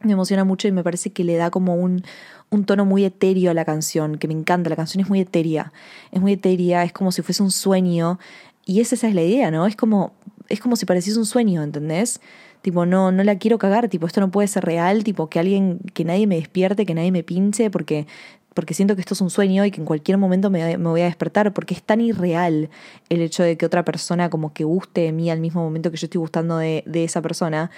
me 0.00 0.12
emociona 0.12 0.44
mucho 0.44 0.68
y 0.68 0.72
me 0.72 0.82
parece 0.82 1.10
que 1.10 1.24
le 1.24 1.36
da 1.36 1.50
como 1.50 1.76
un, 1.76 2.02
un 2.50 2.64
tono 2.64 2.84
muy 2.84 3.04
etéreo 3.04 3.50
a 3.50 3.54
la 3.54 3.64
canción, 3.64 4.18
que 4.18 4.28
me 4.28 4.34
encanta, 4.34 4.70
la 4.70 4.76
canción 4.76 5.02
es 5.02 5.08
muy 5.08 5.20
etérea, 5.20 5.72
es 6.10 6.20
muy 6.20 6.32
etérea, 6.32 6.84
es 6.84 6.92
como 6.92 7.12
si 7.12 7.22
fuese 7.22 7.42
un 7.42 7.50
sueño. 7.50 8.18
Y 8.64 8.80
esa, 8.80 8.94
esa 8.94 9.08
es 9.08 9.14
la 9.14 9.22
idea, 9.22 9.50
¿no? 9.50 9.66
Es 9.66 9.74
como 9.74 10.12
es 10.52 10.60
como 10.60 10.76
si 10.76 10.84
pareciese 10.84 11.18
un 11.18 11.26
sueño, 11.26 11.62
¿entendés? 11.62 12.20
Tipo, 12.62 12.86
no, 12.86 13.12
no 13.12 13.24
la 13.24 13.36
quiero 13.38 13.58
cagar, 13.58 13.88
tipo, 13.88 14.06
esto 14.06 14.20
no 14.20 14.30
puede 14.30 14.48
ser 14.48 14.64
real, 14.64 15.04
tipo, 15.04 15.28
que 15.28 15.38
alguien, 15.38 15.80
que 15.94 16.04
nadie 16.04 16.26
me 16.26 16.36
despierte, 16.36 16.86
que 16.86 16.94
nadie 16.94 17.10
me 17.10 17.24
pinche, 17.24 17.70
porque, 17.70 18.06
porque 18.54 18.72
siento 18.72 18.94
que 18.94 19.00
esto 19.00 19.14
es 19.14 19.20
un 19.20 19.30
sueño 19.30 19.64
y 19.64 19.70
que 19.70 19.80
en 19.80 19.86
cualquier 19.86 20.16
momento 20.18 20.48
me, 20.48 20.78
me, 20.78 20.88
voy 20.88 21.00
a 21.00 21.06
despertar, 21.06 21.52
porque 21.52 21.74
es 21.74 21.82
tan 21.82 22.00
irreal 22.00 22.70
el 23.08 23.20
hecho 23.20 23.42
de 23.42 23.56
que 23.56 23.66
otra 23.66 23.84
persona 23.84 24.30
como 24.30 24.52
que 24.52 24.64
guste 24.64 25.02
de 25.02 25.12
mí 25.12 25.30
al 25.30 25.40
mismo 25.40 25.62
momento 25.62 25.90
que 25.90 25.96
yo 25.96 26.06
estoy 26.06 26.20
gustando 26.20 26.56
de, 26.58 26.84
de 26.86 27.04
esa 27.04 27.20
persona, 27.20 27.70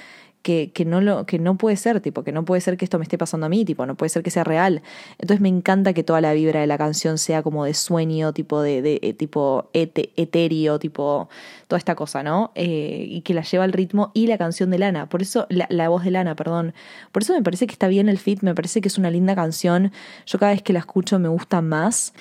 que, 0.45 0.70
que, 0.72 0.84
no 0.84 1.01
lo, 1.01 1.24
que 1.24 1.38
no 1.38 1.57
puede 1.57 1.76
ser, 1.76 2.03
tipo, 2.03 2.22
que 2.22 2.30
no 2.30 2.45
puede 2.45 2.61
ser 2.61 2.76
que 2.76 2.84
esto 2.84 2.99
me 2.99 3.05
esté 3.05 3.16
pasando 3.16 3.47
a 3.47 3.49
mí, 3.49 3.64
tipo, 3.64 3.86
no 3.86 3.97
puede 3.97 4.11
ser 4.11 4.22
que 4.22 4.30
sea 4.30 4.45
real. 4.45 4.82
Entonces 5.18 5.40
me 5.40 5.49
encanta 5.49 5.95
que 5.95 6.05
toda 6.05 6.20
la 6.20 6.34
vibra 6.34 6.61
de 6.61 6.66
la 6.66 6.76
canción 6.76 7.16
sea 7.16 7.42
como 7.42 7.64
de 7.64 7.72
sueño, 7.72 8.34
tipo 8.34 8.61
de, 8.61 8.82
de, 8.82 9.01
eh, 9.03 9.14
tipo 9.14 9.70
etéreo, 9.72 10.78
tipo 10.78 11.30
toda 11.66 11.78
esta 11.78 11.95
cosa, 11.95 12.22
¿no? 12.22 12.53
Eh, 12.55 13.07
y 13.09 13.22
que 13.22 13.32
la 13.32 13.40
lleva 13.42 13.64
al 13.64 13.72
ritmo 13.72 14.11
y 14.12 14.26
la 14.26 14.36
canción 14.36 14.70
de 14.70 14.78
Lana, 14.78 15.09
por 15.09 15.22
eso, 15.22 15.47
la, 15.49 15.66
la 15.70 15.88
voz 15.88 16.05
de 16.05 16.11
Lana, 16.11 16.36
perdón. 16.36 16.74
Por 17.11 17.22
eso 17.22 17.32
me 17.32 17.42
parece 17.42 17.66
que 17.66 17.72
está 17.72 17.88
bien 17.88 18.11
el 18.11 18.18
fit, 18.18 18.42
me 18.42 18.55
parece 18.55 18.82
que 18.82 18.88
es 18.88 18.99
una 18.99 19.11
linda 19.11 19.34
canción. 19.34 19.92
Yo 20.26 20.38
cada 20.38 20.53
vez 20.53 20.62
que 20.62 20.74
la 20.74 20.80
escucho 20.80 21.18
me 21.18 21.28
gusta 21.28 21.62
más. 21.62 22.12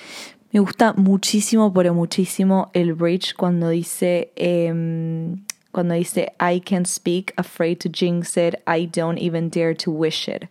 Me 0.50 0.60
gusta 0.60 0.94
muchísimo, 0.94 1.74
pero 1.74 1.92
muchísimo 1.92 2.70
el 2.72 2.94
bridge 2.94 3.34
cuando 3.34 3.68
dice... 3.68 4.32
Eh, 4.34 4.72
cuando 5.74 5.94
dice 5.94 6.32
I 6.40 6.60
can't 6.60 6.86
speak, 6.86 7.34
afraid 7.36 7.78
to 7.78 7.90
jinx 7.90 8.36
it, 8.36 8.54
I 8.66 8.86
don't 8.86 9.18
even 9.18 9.50
dare 9.50 9.74
to 9.74 9.90
wish 9.90 10.28
it. 10.28 10.44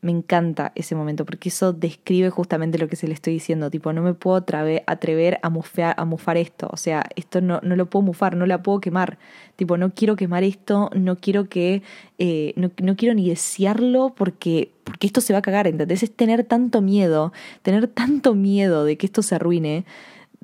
Me 0.00 0.10
encanta 0.10 0.72
ese 0.74 0.94
momento 0.94 1.24
porque 1.24 1.48
eso 1.48 1.72
describe 1.72 2.28
justamente 2.28 2.78
lo 2.78 2.88
que 2.88 2.96
se 2.96 3.06
le 3.06 3.14
estoy 3.14 3.34
diciendo, 3.34 3.70
tipo, 3.70 3.92
no 3.92 4.02
me 4.02 4.12
puedo 4.12 4.36
atrever 4.36 5.38
a 5.42 5.48
mufar, 5.48 5.94
a 5.96 6.04
mufar 6.04 6.36
esto, 6.36 6.68
o 6.70 6.76
sea, 6.76 7.06
esto 7.16 7.40
no, 7.40 7.60
no 7.62 7.74
lo 7.74 7.86
puedo 7.88 8.02
mufar, 8.02 8.36
no 8.36 8.44
la 8.44 8.62
puedo 8.62 8.80
quemar, 8.80 9.16
tipo, 9.56 9.78
no 9.78 9.94
quiero 9.94 10.14
quemar 10.14 10.44
esto, 10.44 10.90
no 10.94 11.16
quiero 11.16 11.48
que, 11.48 11.82
eh, 12.18 12.52
no, 12.56 12.70
no, 12.82 12.96
quiero 12.96 13.14
ni 13.14 13.30
desearlo 13.30 14.12
porque, 14.14 14.72
porque 14.84 15.06
esto 15.06 15.22
se 15.22 15.32
va 15.32 15.38
a 15.38 15.42
cagar, 15.42 15.66
¿entendés? 15.66 16.02
Es 16.02 16.14
tener 16.14 16.44
tanto 16.44 16.82
miedo, 16.82 17.32
tener 17.62 17.86
tanto 17.88 18.34
miedo 18.34 18.84
de 18.84 18.98
que 18.98 19.06
esto 19.06 19.22
se 19.22 19.36
arruine, 19.36 19.86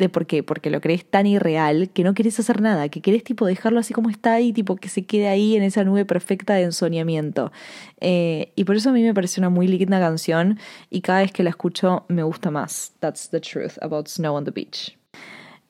de 0.01 0.09
por 0.09 0.27
qué, 0.27 0.43
porque 0.43 0.71
lo 0.71 0.81
crees 0.81 1.05
tan 1.05 1.27
irreal 1.27 1.91
que 1.91 2.03
no 2.03 2.15
querés 2.15 2.41
hacer 2.41 2.61
nada, 2.61 2.89
que 2.89 3.01
querés 3.01 3.23
tipo 3.23 3.47
dejarlo 3.47 3.79
así 3.79 3.95
como 3.95 4.11
está 4.11 4.41
y 4.41 4.53
tipo 4.53 4.77
que 4.77 4.89
se 4.89 5.05
quede 5.05 5.29
ahí 5.29 5.57
en 5.57 5.63
esa 5.63 5.85
nube 5.85 6.05
perfecta 6.05 6.55
de 6.55 6.63
ensoñamiento. 6.63 7.53
Eh, 8.01 8.53
y 8.57 8.65
por 8.65 8.77
eso 8.77 8.91
a 8.91 8.93
mí 8.93 9.03
me 9.03 9.15
parece 9.15 9.41
una 9.41 9.51
muy 9.51 9.69
linda 9.69 10.01
canción 10.01 10.59
y 10.91 11.03
cada 11.03 11.21
vez 11.21 11.33
que 11.33 11.45
la 11.45 11.51
escucho 11.51 12.05
me 12.09 12.23
gusta 12.23 12.51
más. 12.51 12.93
That's 12.99 13.31
the 13.31 13.41
truth 13.41 13.79
about 13.81 14.09
Snow 14.09 14.35
on 14.35 14.45
the 14.45 14.51
Beach. 14.51 14.97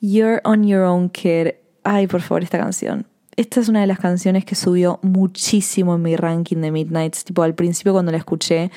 You're 0.00 0.40
on 0.44 0.64
your 0.66 0.84
own 0.84 1.10
kid. 1.10 1.54
Ay, 1.84 2.06
por 2.06 2.22
favor, 2.22 2.42
esta 2.42 2.58
canción. 2.58 3.06
Esta 3.36 3.60
es 3.60 3.68
una 3.68 3.80
de 3.80 3.86
las 3.86 3.98
canciones 3.98 4.44
que 4.44 4.54
subió 4.54 4.98
muchísimo 5.02 5.94
en 5.94 6.02
mi 6.02 6.16
ranking 6.16 6.58
de 6.58 6.70
Midnights. 6.70 7.24
Tipo, 7.24 7.42
al 7.42 7.54
principio 7.54 7.92
cuando 7.92 8.12
la 8.12 8.18
escuché, 8.18 8.70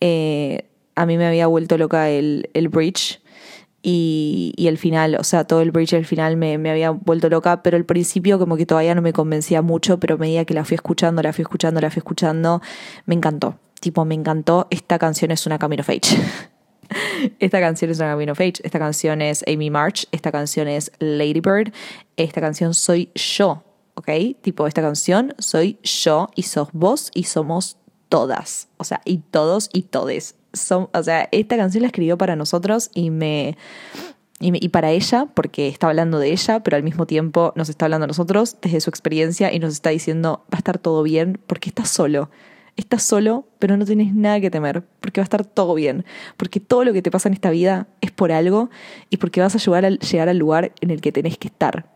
eh, 0.00 0.64
a 0.94 1.06
mí 1.06 1.16
me 1.16 1.26
había 1.26 1.46
vuelto 1.46 1.78
loca 1.78 2.08
el, 2.10 2.50
el 2.54 2.68
bridge 2.68 3.19
y, 3.82 4.52
y, 4.56 4.66
el 4.66 4.76
final, 4.76 5.16
o 5.18 5.24
sea, 5.24 5.44
todo 5.44 5.62
el 5.62 5.70
bridge 5.70 5.92
del 5.92 6.04
final 6.04 6.36
me, 6.36 6.58
me, 6.58 6.70
había 6.70 6.90
vuelto 6.90 7.30
loca, 7.30 7.62
pero 7.62 7.78
el 7.78 7.86
principio 7.86 8.38
como 8.38 8.56
que 8.56 8.66
todavía 8.66 8.94
no 8.94 9.00
me 9.00 9.14
convencía 9.14 9.62
mucho, 9.62 9.98
pero 9.98 10.16
a 10.16 10.18
medida 10.18 10.44
que 10.44 10.52
la 10.52 10.64
fui 10.64 10.74
escuchando, 10.74 11.22
la 11.22 11.32
fui 11.32 11.42
escuchando, 11.42 11.80
la 11.80 11.90
fui 11.90 12.00
escuchando, 12.00 12.60
me 13.06 13.14
encantó. 13.14 13.58
Tipo, 13.80 14.04
me 14.04 14.14
encantó, 14.14 14.66
esta 14.70 14.98
canción 14.98 15.30
es 15.30 15.46
una 15.46 15.58
Camino 15.58 15.80
of 15.80 15.88
Age. 15.88 16.18
esta 17.38 17.60
canción 17.60 17.90
es 17.90 17.98
una 17.98 18.10
Camino 18.10 18.32
of 18.32 18.40
Age, 18.40 18.54
esta 18.62 18.78
canción 18.78 19.22
es 19.22 19.42
Amy 19.46 19.70
March, 19.70 20.06
esta 20.12 20.30
canción 20.30 20.68
es 20.68 20.92
Lady 20.98 21.40
Bird, 21.40 21.72
esta 22.16 22.42
canción 22.42 22.74
soy 22.74 23.10
yo, 23.14 23.64
¿ok? 23.94 24.10
Tipo, 24.42 24.66
esta 24.66 24.82
canción 24.82 25.34
soy 25.38 25.78
yo 25.82 26.28
y 26.34 26.42
sos 26.42 26.68
vos 26.72 27.10
y 27.14 27.24
somos 27.24 27.78
todas, 28.10 28.68
o 28.76 28.84
sea, 28.84 29.00
y 29.06 29.18
todos 29.18 29.70
y 29.72 29.82
todes 29.82 30.36
son, 30.52 30.88
o 30.92 31.02
sea, 31.02 31.28
esta 31.32 31.56
canción 31.56 31.82
la 31.82 31.88
escribió 31.88 32.18
para 32.18 32.36
nosotros 32.36 32.90
y 32.94 33.10
me... 33.10 33.56
Y, 34.42 34.70
para 34.70 34.90
ella, 34.90 35.26
porque 35.34 35.68
está 35.68 35.88
hablando 35.88 36.18
de 36.18 36.32
ella, 36.32 36.62
pero 36.62 36.78
al 36.78 36.82
mismo 36.82 37.06
tiempo 37.06 37.52
nos 37.56 37.68
está 37.68 37.84
hablando 37.84 38.04
a 38.04 38.06
nosotros 38.06 38.56
desde 38.62 38.80
su 38.80 38.88
experiencia 38.88 39.52
y 39.52 39.58
nos 39.58 39.74
está 39.74 39.90
diciendo, 39.90 40.44
va 40.44 40.56
a 40.56 40.56
estar 40.56 40.78
todo 40.78 41.02
bien, 41.02 41.38
porque 41.46 41.68
estás 41.68 41.90
solo. 41.90 42.30
Estás 42.74 43.02
solo, 43.02 43.46
pero 43.58 43.76
no 43.76 43.84
tienes 43.84 44.14
nada 44.14 44.40
que 44.40 44.50
temer, 44.50 44.82
porque 45.00 45.20
va 45.20 45.24
a 45.24 45.28
estar 45.28 45.44
todo 45.44 45.74
bien, 45.74 46.06
porque 46.38 46.58
todo 46.58 46.84
lo 46.84 46.94
que 46.94 47.02
te 47.02 47.10
pasa 47.10 47.28
en 47.28 47.34
esta 47.34 47.50
vida 47.50 47.88
es 48.00 48.12
por 48.12 48.32
algo 48.32 48.70
y 49.10 49.18
porque 49.18 49.42
vas 49.42 49.54
a 49.56 49.58
llegar 49.58 49.84
al, 49.84 49.98
llegar 49.98 50.30
al 50.30 50.38
lugar 50.38 50.72
en 50.80 50.88
el 50.88 51.02
que 51.02 51.12
tenés 51.12 51.36
que 51.36 51.48
estar. 51.48 51.90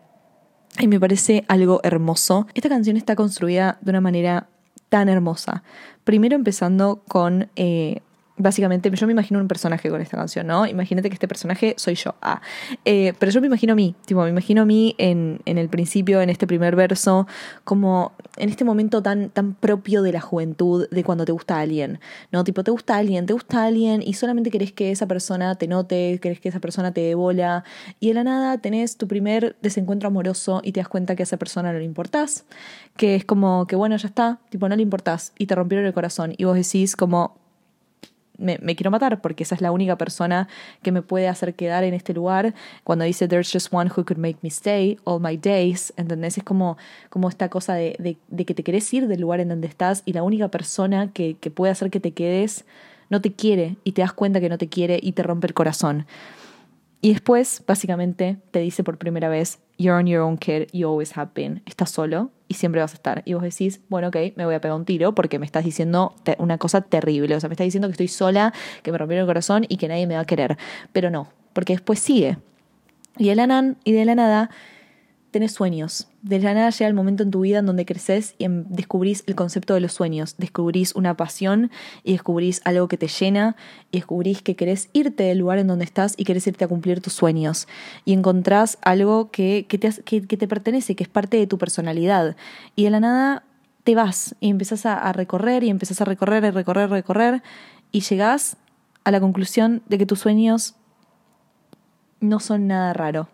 Y 0.79 0.89
me 0.89 1.01
parece 1.01 1.45
algo 1.49 1.81
hermoso. 1.83 2.47
Esta 2.53 2.69
canción 2.69 2.99
está 2.99 3.17
construida 3.17 3.79
de 3.81 3.91
una 3.91 4.03
manera 4.03 4.49
tan 4.89 5.09
hermosa. 5.09 5.63
Primero 6.05 6.35
empezando 6.37 7.03
con 7.09 7.49
eh, 7.57 8.01
Básicamente, 8.37 8.91
yo 8.91 9.07
me 9.07 9.13
imagino 9.13 9.39
un 9.39 9.47
personaje 9.47 9.89
con 9.91 10.01
esta 10.01 10.17
canción, 10.17 10.49
¿no? 10.49 10.67
Imagínate 10.67 11.09
que 11.09 11.15
este 11.15 11.29
personaje 11.29 11.75
soy 11.77 11.95
yo. 11.95 12.17
Ah. 12.21 12.43
Eh, 12.85 13.13
pero 13.21 13.31
yo 13.31 13.41
me 13.41 13.47
imagino 13.47 13.75
a 13.75 13.77
mí, 13.77 13.95
tipo, 14.07 14.25
me 14.25 14.31
imagino 14.31 14.63
a 14.63 14.65
mí 14.65 14.97
en, 14.99 15.41
en, 15.45 15.57
el 15.57 15.69
principio, 15.69 16.21
en 16.21 16.31
este 16.31 16.49
primer 16.49 16.75
verso, 16.75 17.29
como 17.63 18.13
en 18.37 18.49
este 18.49 18.65
momento 18.65 19.03
tan, 19.03 19.31
tan 19.31 19.55
propio 19.55 20.03
de 20.03 20.11
la 20.11 20.21
juventud, 20.21 20.89
de 20.91 21.05
cuando 21.05 21.25
te 21.25 21.31
gusta 21.31 21.61
alguien, 21.61 22.01
¿no? 22.33 22.43
Tipo, 22.43 22.65
te 22.65 22.73
gusta 22.73 22.97
alguien, 22.97 23.25
te 23.27 23.35
gusta 23.35 23.65
alguien 23.65 24.03
y 24.03 24.15
solamente 24.15 24.51
querés 24.51 24.73
que 24.73 24.91
esa 24.91 25.07
persona 25.07 25.55
te 25.55 25.69
note, 25.69 26.19
querés 26.21 26.41
que 26.41 26.49
esa 26.49 26.59
persona 26.59 26.93
te 26.93 27.03
dé 27.03 27.15
bola 27.15 27.63
y 28.01 28.09
de 28.09 28.15
la 28.15 28.25
nada 28.25 28.59
tenés 28.59 28.97
tu 28.97 29.07
primer 29.07 29.57
desencuentro 29.63 30.09
amoroso 30.09 30.61
y 30.65 30.73
te 30.73 30.81
das 30.81 30.89
cuenta 30.89 31.15
que 31.15 31.23
a 31.23 31.25
esa 31.25 31.37
persona 31.37 31.73
no 31.73 31.79
le 31.79 31.85
importás, 31.85 32.47
que 32.97 33.15
es 33.15 33.25
como 33.25 33.69
que 33.69 33.77
bueno, 33.77 33.97
ya 33.97 34.09
está, 34.09 34.41
tipo, 34.51 34.69
no 34.69 34.75
le 34.75 34.83
importás 34.83 35.33
y 35.39 35.47
te 35.47 35.55
rompieron 35.55 35.87
el 35.87 35.93
corazón 35.93 36.35
y 36.37 36.43
vos 36.43 36.57
decís 36.57 36.97
como 36.97 37.44
me, 38.39 38.59
quiero 38.77 38.91
matar 38.91 39.21
porque 39.21 39.45
esa 39.45 39.55
es 39.55 39.61
la 39.61 39.73
única 39.73 39.97
persona 39.97 40.49
que 40.83 40.93
me 40.93 41.03
puede 41.03 41.29
hacer 41.29 41.55
quedar 41.55 41.85
en 41.85 41.95
este 41.95 42.15
lugar. 42.15 42.55
Cuando 42.83 43.05
dice 43.05 43.29
There's 43.29 43.51
just 43.53 43.73
one 43.73 43.91
who 43.91 44.05
could 44.05 44.19
make 44.19 44.39
me 44.43 44.49
stay 44.49 44.99
all 45.05 45.21
my 45.21 45.37
days, 45.37 45.93
¿entendés? 45.97 46.39
Es 46.39 46.45
como, 46.45 46.77
como 47.11 47.29
esta 47.29 47.49
cosa 47.49 47.75
de, 47.75 48.19
de, 48.29 48.45
que 48.45 48.55
te 48.55 48.63
querés 48.63 48.93
ir 48.93 49.09
del 49.09 49.21
lugar 49.21 49.41
en 49.41 49.49
donde 49.49 49.67
estás 49.67 50.03
y 50.05 50.13
la 50.13 50.23
única 50.23 50.49
persona 50.49 51.13
que, 51.13 51.37
que 51.41 51.51
puede 51.51 51.73
hacer 51.73 51.91
que 51.91 52.01
te 52.01 52.13
quedes 52.13 52.65
no 53.11 53.21
te 53.21 53.33
quiere 53.33 53.77
y 53.85 53.93
te 53.93 54.03
das 54.03 54.13
cuenta 54.13 54.41
que 54.41 54.49
no 54.49 54.59
te 54.59 54.69
quiere 54.69 54.99
y 55.03 55.13
te 55.13 55.23
rompe 55.23 55.47
el 55.47 55.55
corazón. 55.55 56.07
Y 57.01 57.13
después, 57.13 57.63
básicamente, 57.67 58.39
te 58.51 58.61
dice 58.61 58.83
por 58.83 58.97
primera 58.97 59.29
vez, 59.29 59.59
you're 59.77 59.99
on 59.99 60.07
your 60.07 60.23
own 60.23 60.39
kid, 60.39 60.69
you 60.73 60.89
always 60.89 61.17
have 61.19 61.33
been. 61.35 61.63
Estás 61.67 61.91
solo 61.91 62.31
y 62.49 62.55
siempre 62.55 62.81
vas 62.81 62.93
a 62.93 62.95
estar. 62.95 63.23
Y 63.25 63.35
vos 63.35 63.43
decís, 63.43 63.81
bueno, 63.89 64.09
ok, 64.09 64.17
me 64.37 64.45
voy 64.45 64.55
a 64.55 64.61
pegar 64.61 64.77
un 64.77 64.85
tiro 64.85 65.15
porque 65.15 65.39
me 65.39 65.47
estás 65.47 65.65
diciendo 65.65 66.15
una 66.39 66.59
cosa 66.59 66.83
terrible. 66.83 67.35
O 67.37 67.41
sea, 67.41 67.49
me 67.49 67.55
estás 67.55 67.67
diciendo 67.67 67.89
que 67.89 67.93
estoy 67.93 68.09
sola, 68.09 68.53
que 68.83 68.93
me 68.93 68.99
rompieron 68.99 69.23
el 69.23 69.27
corazón 69.27 69.67
y 69.69 69.77
que 69.77 69.89
nadie 69.89 70.07
me 70.07 70.15
va 70.15 70.21
a 70.21 70.27
querer. 70.27 70.59
Pero 70.93 71.11
no, 71.11 71.29
porque 71.53 71.75
después 71.75 71.99
sigue. 71.99 72.39
Y 73.17 73.29
de 73.29 73.35
la, 73.37 73.75
y 73.85 73.93
de 73.93 74.05
la 74.05 74.15
nada 74.15 74.51
tenés 75.35 75.53
sueños. 75.53 76.07
De 76.23 76.39
la 76.39 76.55
nada 76.55 76.71
llega 76.71 76.87
el 76.87 76.95
momento 76.95 77.25
en 77.25 77.33
tu 77.33 77.41
vida 77.41 77.59
en 77.59 77.67
donde 77.67 77.85
creces 77.85 78.37
y 78.39 78.47
descubrís 78.49 79.25
el 79.27 79.35
concepto 79.35 79.75
de 79.75 79.81
los 79.81 79.93
sueños. 79.93 80.37
Descubrís 80.39 80.95
una 80.95 81.17
pasión 81.17 81.73
y 82.05 82.13
descubrís 82.13 82.61
algo 82.65 82.87
que 82.87 82.97
te 82.97 83.09
llena 83.09 83.57
y 83.91 83.99
descubrís 83.99 84.43
que 84.43 84.55
querés 84.55 84.91
irte 84.93 85.25
del 85.25 85.39
lugar 85.39 85.59
en 85.59 85.67
donde 85.67 85.85
estás 85.85 86.15
y 86.17 86.23
querés 86.23 86.47
irte 86.47 86.65
a 86.65 86.69
cumplir 86.69 87.01
tus 87.01 87.15
sueños. 87.15 87.67
Y 88.05 88.13
encontrás 88.13 88.79
algo 88.83 89.33
que, 89.33 89.67
que 89.69 89.77
te, 89.77 89.91
que 90.05 90.37
te 90.37 90.47
pertenece, 90.47 90.95
que 90.95 91.03
es 91.03 91.09
parte 91.09 91.37
de 91.37 91.49
tu 91.49 91.59
personalidad. 91.59 92.37
Y 92.77 92.85
de 92.85 92.91
la 92.91 93.01
nada 93.01 93.45
te 93.83 93.97
vas 93.97 94.37
y 94.39 94.51
empezás 94.51 94.87
a, 94.87 94.95
a 94.95 95.13
recorrer 95.13 95.65
y 95.65 95.69
empezás 95.69 96.01
a 96.01 96.05
recorrer 96.05 96.45
y 96.45 96.51
recorrer, 96.51 96.91
recorrer 96.91 97.43
y 97.91 98.03
llegás 98.03 98.57
a 99.03 99.11
la 99.11 99.19
conclusión 99.19 99.83
de 99.89 99.99
que 99.99 100.07
tus 100.07 100.21
sueños 100.21 100.77
no 102.21 102.39
son 102.39 102.69
nada 102.69 102.93
raro. 102.93 103.34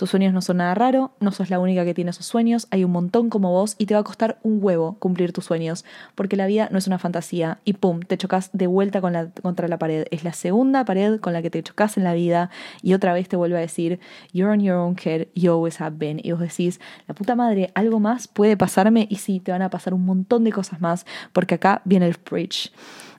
Tus 0.00 0.08
sueños 0.08 0.32
no 0.32 0.40
son 0.40 0.56
nada 0.56 0.74
raro, 0.74 1.12
no 1.20 1.30
sos 1.30 1.50
la 1.50 1.58
única 1.58 1.84
que 1.84 1.92
tiene 1.92 2.10
esos 2.10 2.24
sueños, 2.24 2.68
hay 2.70 2.84
un 2.84 2.90
montón 2.90 3.28
como 3.28 3.50
vos 3.50 3.74
y 3.76 3.84
te 3.84 3.92
va 3.92 4.00
a 4.00 4.02
costar 4.02 4.38
un 4.42 4.58
huevo 4.64 4.96
cumplir 4.98 5.34
tus 5.34 5.44
sueños, 5.44 5.84
porque 6.14 6.36
la 6.36 6.46
vida 6.46 6.70
no 6.72 6.78
es 6.78 6.86
una 6.86 6.98
fantasía 6.98 7.58
y 7.66 7.74
pum, 7.74 8.00
te 8.00 8.16
chocas 8.16 8.48
de 8.54 8.66
vuelta 8.66 9.02
contra 9.02 9.68
la 9.68 9.78
pared. 9.78 10.06
Es 10.10 10.24
la 10.24 10.32
segunda 10.32 10.86
pared 10.86 11.20
con 11.20 11.34
la 11.34 11.42
que 11.42 11.50
te 11.50 11.62
chocas 11.62 11.98
en 11.98 12.04
la 12.04 12.14
vida 12.14 12.48
y 12.80 12.94
otra 12.94 13.12
vez 13.12 13.28
te 13.28 13.36
vuelve 13.36 13.58
a 13.58 13.60
decir, 13.60 14.00
you're 14.32 14.50
on 14.50 14.60
your 14.60 14.76
own 14.76 14.94
kid, 14.94 15.26
you 15.34 15.52
always 15.52 15.78
have 15.82 15.98
been. 15.98 16.18
Y 16.24 16.32
vos 16.32 16.40
decís, 16.40 16.80
la 17.06 17.14
puta 17.14 17.36
madre, 17.36 17.70
algo 17.74 18.00
más 18.00 18.26
puede 18.26 18.56
pasarme 18.56 19.06
y 19.10 19.16
sí, 19.16 19.38
te 19.38 19.52
van 19.52 19.60
a 19.60 19.68
pasar 19.68 19.92
un 19.92 20.06
montón 20.06 20.44
de 20.44 20.52
cosas 20.52 20.80
más, 20.80 21.04
porque 21.34 21.56
acá 21.56 21.82
viene 21.84 22.06
el 22.06 22.16
bridge. 22.24 22.72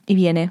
Y 0.04 0.16
viene, 0.16 0.50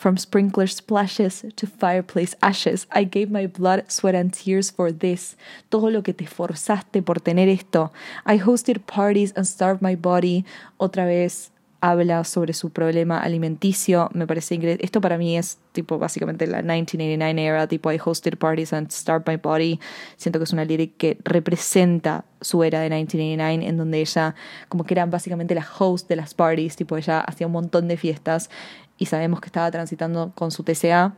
From 0.00 0.16
sprinkler 0.16 0.66
splashes 0.66 1.44
to 1.56 1.66
fireplace 1.66 2.34
ashes, 2.40 2.86
I 2.90 3.04
gave 3.04 3.30
my 3.30 3.46
blood, 3.46 3.84
sweat 3.90 4.14
and 4.14 4.32
tears 4.32 4.70
for 4.70 4.90
this. 4.90 5.36
Todo 5.68 5.90
lo 5.90 6.02
que 6.02 6.14
te 6.14 6.24
forzaste 6.26 7.02
por 7.02 7.20
tener 7.20 7.50
esto. 7.50 7.92
I 8.24 8.38
hosted 8.38 8.86
parties 8.86 9.34
and 9.36 9.44
starved 9.44 9.82
my 9.82 9.96
body. 9.96 10.46
Otra 10.78 11.04
vez 11.04 11.50
habla 11.82 12.24
sobre 12.24 12.54
su 12.54 12.70
problema 12.70 13.20
alimenticio. 13.20 14.08
Me 14.14 14.26
parece 14.26 14.54
increíble. 14.54 14.82
Esto 14.82 15.02
para 15.02 15.18
mí 15.18 15.36
es 15.36 15.58
tipo 15.72 15.98
básicamente 15.98 16.46
la 16.46 16.62
1989 16.62 17.44
era, 17.44 17.66
tipo 17.66 17.92
I 17.92 18.00
hosted 18.02 18.38
parties 18.38 18.72
and 18.72 18.90
starved 18.90 19.28
my 19.28 19.36
body. 19.36 19.80
Siento 20.16 20.38
que 20.38 20.44
es 20.44 20.52
una 20.54 20.64
lyric 20.64 20.96
que 20.96 21.18
representa 21.24 22.24
su 22.40 22.64
era 22.64 22.80
de 22.80 22.88
1989 22.88 23.68
en 23.68 23.76
donde 23.76 24.00
ella 24.00 24.34
como 24.70 24.84
que 24.84 24.94
era 24.94 25.04
básicamente 25.04 25.54
la 25.54 25.66
host 25.78 26.08
de 26.08 26.16
las 26.16 26.32
parties, 26.32 26.76
tipo 26.76 26.96
ella 26.96 27.20
hacía 27.20 27.46
un 27.46 27.52
montón 27.52 27.86
de 27.86 27.98
fiestas 27.98 28.48
y 29.00 29.06
sabemos 29.06 29.40
que 29.40 29.46
estaba 29.46 29.70
transitando 29.70 30.30
con 30.36 30.52
su 30.52 30.62
TCA. 30.62 31.14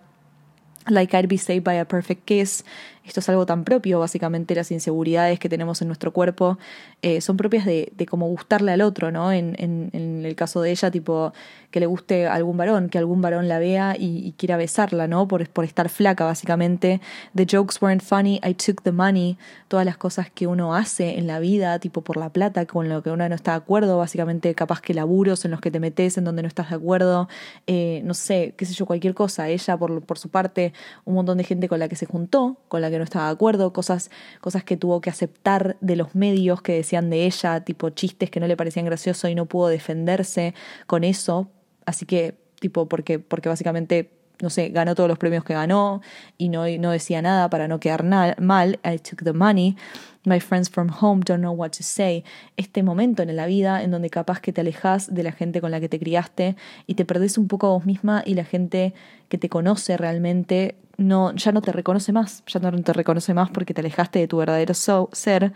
Like 0.86 1.16
I'd 1.16 1.28
be 1.28 1.36
saved 1.36 1.64
by 1.64 1.78
a 1.78 1.84
perfect 1.84 2.24
kiss. 2.24 2.64
Esto 3.04 3.20
es 3.20 3.28
algo 3.28 3.46
tan 3.46 3.64
propio, 3.64 3.98
básicamente 3.98 4.54
las 4.54 4.70
inseguridades 4.70 5.40
que 5.40 5.48
tenemos 5.48 5.82
en 5.82 5.88
nuestro 5.88 6.12
cuerpo 6.12 6.58
eh, 7.02 7.20
son 7.20 7.36
propias 7.36 7.64
de, 7.64 7.92
de 7.96 8.06
cómo 8.06 8.28
gustarle 8.28 8.70
al 8.70 8.80
otro, 8.80 9.10
¿no? 9.10 9.32
En, 9.32 9.56
en, 9.58 9.90
el 10.24 10.36
caso 10.36 10.62
de 10.62 10.70
ella, 10.70 10.90
tipo, 10.90 11.32
que 11.72 11.80
le 11.80 11.86
guste 11.86 12.28
a 12.28 12.34
algún 12.34 12.56
varón, 12.56 12.88
que 12.88 12.98
algún 12.98 13.20
varón 13.20 13.48
la 13.48 13.58
vea 13.58 13.96
y, 13.98 14.24
y 14.24 14.32
quiera 14.32 14.56
besarla, 14.56 15.08
¿no? 15.08 15.26
Por, 15.26 15.48
por 15.48 15.64
estar 15.64 15.88
flaca, 15.88 16.24
básicamente. 16.24 17.00
The 17.34 17.44
jokes 17.50 17.78
weren't 17.80 18.02
funny, 18.02 18.40
I 18.44 18.54
took 18.54 18.82
the 18.82 18.92
money. 18.92 19.36
Todas 19.66 19.84
las 19.84 19.96
cosas 19.96 20.30
que 20.30 20.46
uno 20.46 20.76
hace 20.76 21.18
en 21.18 21.26
la 21.26 21.40
vida, 21.40 21.78
tipo 21.80 22.02
por 22.02 22.16
la 22.16 22.30
plata, 22.30 22.66
con 22.66 22.88
lo 22.88 23.02
que 23.02 23.10
uno 23.10 23.28
no 23.28 23.34
está 23.34 23.52
de 23.52 23.56
acuerdo, 23.56 23.98
básicamente 23.98 24.54
capaz 24.54 24.80
que 24.80 24.94
laburos 24.94 25.44
en 25.44 25.50
los 25.50 25.60
que 25.60 25.72
te 25.72 25.80
metes, 25.80 26.18
en 26.18 26.24
donde 26.24 26.42
no 26.42 26.48
estás 26.48 26.70
de 26.70 26.76
acuerdo, 26.76 27.28
eh, 27.66 28.00
no 28.04 28.14
sé, 28.14 28.54
qué 28.56 28.64
sé 28.64 28.74
yo, 28.74 28.86
cualquier 28.86 29.14
cosa. 29.14 29.48
Ella, 29.48 29.76
por, 29.76 30.02
por 30.02 30.18
su 30.18 30.28
parte, 30.28 30.72
un 31.04 31.14
montón 31.14 31.38
de 31.38 31.44
gente 31.44 31.68
con 31.68 31.80
la 31.80 31.88
que 31.88 31.96
se 31.96 32.06
juntó, 32.06 32.58
con 32.68 32.80
la 32.80 32.91
que 32.92 32.98
no 32.98 33.04
estaba 33.04 33.26
de 33.26 33.32
acuerdo, 33.32 33.72
cosas, 33.72 34.10
cosas 34.40 34.62
que 34.64 34.76
tuvo 34.76 35.00
que 35.00 35.10
aceptar 35.10 35.76
de 35.80 35.96
los 35.96 36.14
medios 36.14 36.62
que 36.62 36.74
decían 36.74 37.10
de 37.10 37.26
ella, 37.26 37.64
tipo 37.64 37.90
chistes 37.90 38.30
que 38.30 38.40
no 38.40 38.46
le 38.46 38.56
parecían 38.56 38.86
graciosos 38.86 39.30
y 39.30 39.34
no 39.34 39.46
pudo 39.46 39.68
defenderse 39.68 40.54
con 40.86 41.04
eso. 41.04 41.48
Así 41.86 42.06
que, 42.06 42.34
tipo, 42.60 42.88
porque, 42.88 43.18
porque 43.18 43.48
básicamente, 43.48 44.10
no 44.40 44.50
sé, 44.50 44.68
ganó 44.68 44.94
todos 44.94 45.08
los 45.08 45.18
premios 45.18 45.44
que 45.44 45.54
ganó 45.54 46.00
y 46.38 46.48
no, 46.48 46.66
no 46.78 46.90
decía 46.90 47.22
nada 47.22 47.50
para 47.50 47.68
no 47.68 47.80
quedar 47.80 48.04
mal. 48.04 48.80
I 48.84 48.98
took 48.98 49.24
the 49.24 49.32
money. 49.32 49.76
My 50.24 50.38
friends 50.38 50.70
from 50.70 50.88
home 50.88 51.22
don't 51.24 51.40
know 51.40 51.52
what 51.52 51.70
to 51.70 51.82
say. 51.82 52.24
Este 52.56 52.84
momento 52.84 53.22
en 53.22 53.34
la 53.34 53.46
vida 53.46 53.82
en 53.82 53.90
donde 53.90 54.08
capaz 54.08 54.40
que 54.40 54.52
te 54.52 54.60
alejas 54.60 55.12
de 55.12 55.24
la 55.24 55.32
gente 55.32 55.60
con 55.60 55.72
la 55.72 55.80
que 55.80 55.88
te 55.88 55.98
criaste 55.98 56.54
y 56.86 56.94
te 56.94 57.04
perdés 57.04 57.38
un 57.38 57.48
poco 57.48 57.66
a 57.66 57.70
vos 57.70 57.86
misma 57.86 58.22
y 58.24 58.34
la 58.34 58.44
gente 58.44 58.94
que 59.28 59.36
te 59.36 59.48
conoce 59.48 59.96
realmente 59.96 60.76
no, 60.96 61.32
ya 61.34 61.52
no 61.52 61.62
te 61.62 61.72
reconoce 61.72 62.12
más, 62.12 62.42
ya 62.46 62.60
no 62.60 62.70
te 62.82 62.92
reconoce 62.92 63.34
más 63.34 63.50
porque 63.50 63.74
te 63.74 63.80
alejaste 63.80 64.18
de 64.18 64.28
tu 64.28 64.38
verdadero 64.38 64.74
ser. 64.74 65.52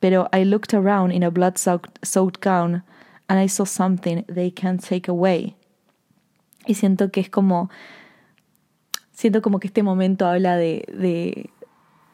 Pero 0.00 0.28
I 0.32 0.44
looked 0.44 0.74
around 0.74 1.12
in 1.12 1.24
a 1.24 1.30
blood-soaked 1.30 2.40
gown 2.42 2.84
and 3.28 3.40
I 3.42 3.48
saw 3.48 3.64
something 3.64 4.24
they 4.24 4.50
can't 4.50 4.82
take 4.86 5.10
away. 5.10 5.56
Y 6.66 6.74
siento 6.74 7.10
que 7.10 7.20
es 7.20 7.30
como, 7.30 7.70
siento 9.12 9.42
como 9.42 9.60
que 9.60 9.68
este 9.68 9.82
momento 9.82 10.26
habla 10.26 10.56
de, 10.56 10.84
de, 10.92 11.50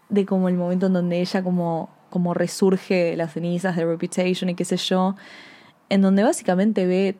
de 0.09 0.27
como 0.27 0.49
el 0.49 0.57
momento 0.57 0.87
en 0.87 0.93
donde 0.93 1.21
ella 1.21 1.43
como, 1.43 1.91
como 2.11 2.35
resurge 2.35 3.17
las 3.17 3.33
cenizas 3.33 3.77
de 3.77 3.85
Reputation 3.85 4.51
y 4.51 4.55
qué 4.55 4.65
sé 4.65 4.77
yo, 4.77 5.17
en 5.89 6.03
donde 6.03 6.23
básicamente 6.23 6.87
ve 6.87 7.17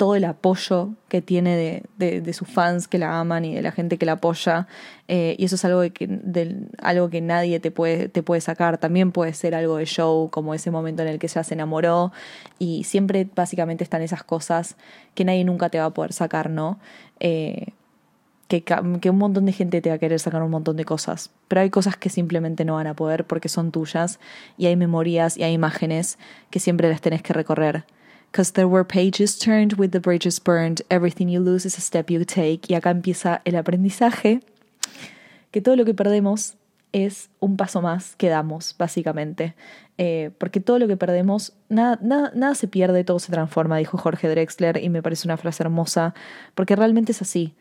todo 0.00 0.14
el 0.14 0.24
apoyo 0.24 0.94
que 1.10 1.20
tiene 1.20 1.82
de, 1.98 2.32
sus 2.32 2.48
fans 2.48 2.88
que 2.88 2.96
la 2.96 3.20
aman 3.20 3.44
y 3.44 3.54
de 3.54 3.60
la 3.60 3.70
gente 3.70 3.98
que 3.98 4.06
la 4.06 4.12
apoya. 4.12 4.66
Eh, 5.08 5.36
y 5.38 5.44
eso 5.44 5.56
es 5.56 5.64
algo, 5.66 5.80
de 5.80 5.90
que, 5.90 6.08
algo 6.78 7.10
que 7.10 7.20
nadie 7.20 7.60
te 7.60 7.70
puede, 7.70 8.08
te 8.08 8.22
puede 8.22 8.40
sacar. 8.40 8.78
También 8.78 9.12
puede 9.12 9.34
ser 9.34 9.54
algo 9.54 9.76
de 9.76 9.84
show, 9.84 10.30
como 10.30 10.54
ese 10.54 10.70
momento 10.70 11.02
en 11.02 11.08
el 11.08 11.18
que 11.18 11.26
ella 11.26 11.44
se 11.44 11.52
enamoró. 11.52 12.12
Y 12.58 12.84
siempre 12.84 13.28
básicamente 13.34 13.84
están 13.84 14.00
esas 14.00 14.22
cosas 14.22 14.76
que 15.14 15.26
nadie 15.26 15.44
nunca 15.44 15.68
te 15.68 15.78
va 15.78 15.84
a 15.84 15.90
poder 15.90 16.14
sacar, 16.14 16.48
¿no? 16.48 16.78
Eh, 17.18 17.74
que, 18.48 18.64
que 18.64 19.10
un 19.10 19.18
montón 19.18 19.44
de 19.44 19.52
gente 19.52 19.82
te 19.82 19.90
va 19.90 19.96
a 19.96 19.98
querer 19.98 20.18
sacar 20.18 20.42
un 20.42 20.50
montón 20.50 20.78
de 20.78 20.86
cosas. 20.86 21.30
Pero 21.46 21.60
hay 21.60 21.68
cosas 21.68 21.98
que 21.98 22.08
simplemente 22.08 22.64
no 22.64 22.76
van 22.76 22.86
a 22.86 22.94
poder 22.94 23.26
porque 23.26 23.50
son 23.50 23.70
tuyas. 23.70 24.18
Y 24.56 24.64
hay 24.64 24.76
memorias 24.76 25.36
y 25.36 25.42
hay 25.42 25.52
imágenes 25.52 26.18
que 26.48 26.58
siempre 26.58 26.88
las 26.88 27.02
tenés 27.02 27.20
que 27.20 27.34
recorrer. 27.34 27.84
Cause 28.32 28.52
there 28.52 28.68
were 28.68 28.84
pages 28.84 29.36
turned 29.36 29.74
with 29.74 29.90
the 29.90 29.98
bridges 29.98 30.38
burned, 30.38 30.82
everything 30.88 31.28
you 31.28 31.40
lose 31.40 31.66
is 31.66 31.76
a 31.76 31.80
step 31.80 32.10
you 32.10 32.24
take. 32.24 32.60
Y 32.68 32.74
acá 32.74 32.90
empieza 32.90 33.42
el 33.44 33.56
aprendizaje, 33.56 34.40
que 35.50 35.60
todo 35.60 35.74
lo 35.74 35.84
que 35.84 35.94
perdemos 35.94 36.54
es 36.92 37.28
un 37.40 37.56
paso 37.56 37.82
más 37.82 38.14
que 38.16 38.28
damos, 38.28 38.74
básicamente. 38.78 39.54
Eh, 39.98 40.30
porque 40.38 40.60
todo 40.60 40.78
lo 40.78 40.88
que 40.88 40.96
perdemos, 40.96 41.52
nada, 41.68 41.98
nada, 42.02 42.32
nada 42.34 42.54
se 42.54 42.68
pierde, 42.68 43.04
todo 43.04 43.18
se 43.18 43.32
transforma, 43.32 43.76
dijo 43.78 43.98
Jorge 43.98 44.28
Drexler, 44.28 44.82
y 44.82 44.88
me 44.88 45.02
parece 45.02 45.26
una 45.26 45.36
frase 45.36 45.62
hermosa, 45.62 46.14
porque 46.54 46.76
realmente 46.76 47.12
es 47.12 47.22
así. 47.22 47.54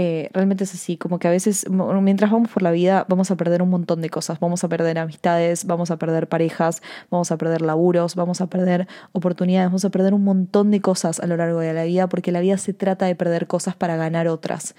Eh, 0.00 0.30
realmente 0.32 0.62
es 0.62 0.72
así, 0.72 0.96
como 0.96 1.18
que 1.18 1.26
a 1.26 1.32
veces 1.32 1.68
mientras 1.68 2.30
vamos 2.30 2.50
por 2.50 2.62
la 2.62 2.70
vida 2.70 3.04
vamos 3.08 3.32
a 3.32 3.36
perder 3.36 3.62
un 3.62 3.70
montón 3.70 4.00
de 4.00 4.08
cosas, 4.08 4.38
vamos 4.38 4.62
a 4.62 4.68
perder 4.68 4.96
amistades, 4.96 5.64
vamos 5.64 5.90
a 5.90 5.96
perder 5.96 6.28
parejas, 6.28 6.82
vamos 7.10 7.32
a 7.32 7.36
perder 7.36 7.62
laburos, 7.62 8.14
vamos 8.14 8.40
a 8.40 8.46
perder 8.46 8.86
oportunidades, 9.10 9.66
vamos 9.66 9.84
a 9.84 9.90
perder 9.90 10.14
un 10.14 10.22
montón 10.22 10.70
de 10.70 10.80
cosas 10.80 11.18
a 11.18 11.26
lo 11.26 11.36
largo 11.36 11.58
de 11.58 11.72
la 11.72 11.82
vida 11.82 12.08
porque 12.08 12.30
la 12.30 12.38
vida 12.38 12.58
se 12.58 12.74
trata 12.74 13.06
de 13.06 13.16
perder 13.16 13.48
cosas 13.48 13.74
para 13.74 13.96
ganar 13.96 14.28
otras. 14.28 14.76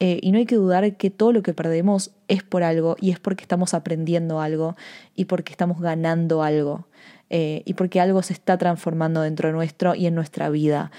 Eh, 0.00 0.20
y 0.22 0.32
no 0.32 0.38
hay 0.38 0.46
que 0.46 0.56
dudar 0.56 0.96
que 0.96 1.10
todo 1.10 1.32
lo 1.32 1.42
que 1.42 1.52
perdemos 1.52 2.12
es 2.28 2.42
por 2.42 2.62
algo 2.62 2.96
y 2.98 3.10
es 3.10 3.20
porque 3.20 3.42
estamos 3.42 3.74
aprendiendo 3.74 4.40
algo 4.40 4.74
y 5.14 5.26
porque 5.26 5.52
estamos 5.52 5.82
ganando 5.82 6.42
algo. 6.42 6.86
Eh, 7.28 7.62
y 7.66 7.74
porque 7.74 8.00
algo 8.00 8.22
se 8.22 8.32
está 8.32 8.56
transformando 8.56 9.20
dentro 9.20 9.50
de 9.50 9.52
nuestro 9.52 9.94
y 9.94 10.06
en 10.06 10.14
nuestra 10.14 10.48
vida. 10.48 10.90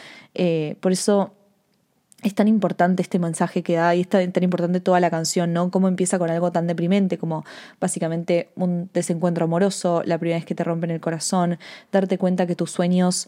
por 0.80 0.91
eso 0.91 1.34
es 2.24 2.36
tan 2.36 2.47
importante 2.47 3.01
este 3.01 3.19
mensaje 3.19 3.63
que 3.63 3.76
da 3.76 3.93
y 3.95 4.01
es 4.01 4.07
tan, 4.07 4.32
tan, 4.32 4.43
importante 4.43 4.80
toda 4.80 4.99
la 4.99 5.09
canción, 5.09 5.53
¿no? 5.53 5.69
Cómo 5.71 5.88
empieza 5.88 6.17
con 6.19 6.30
algo 6.30 6.51
tan 6.51 6.67
deprimente 6.67 7.17
como 7.17 7.45
básicamente 7.80 8.49
un 8.55 8.89
desencuentro 8.93 9.45
amoroso, 9.45 10.01
la 10.05 10.17
primera 10.17 10.38
vez 10.38 10.45
que 10.45 10.55
te 10.55 10.63
rompen 10.63 10.91
el 10.91 10.99
corazón, 10.99 11.57
darte 11.91 12.17
cuenta 12.17 12.47
que 12.47 12.55
tus 12.55 12.71
sueños 12.71 13.28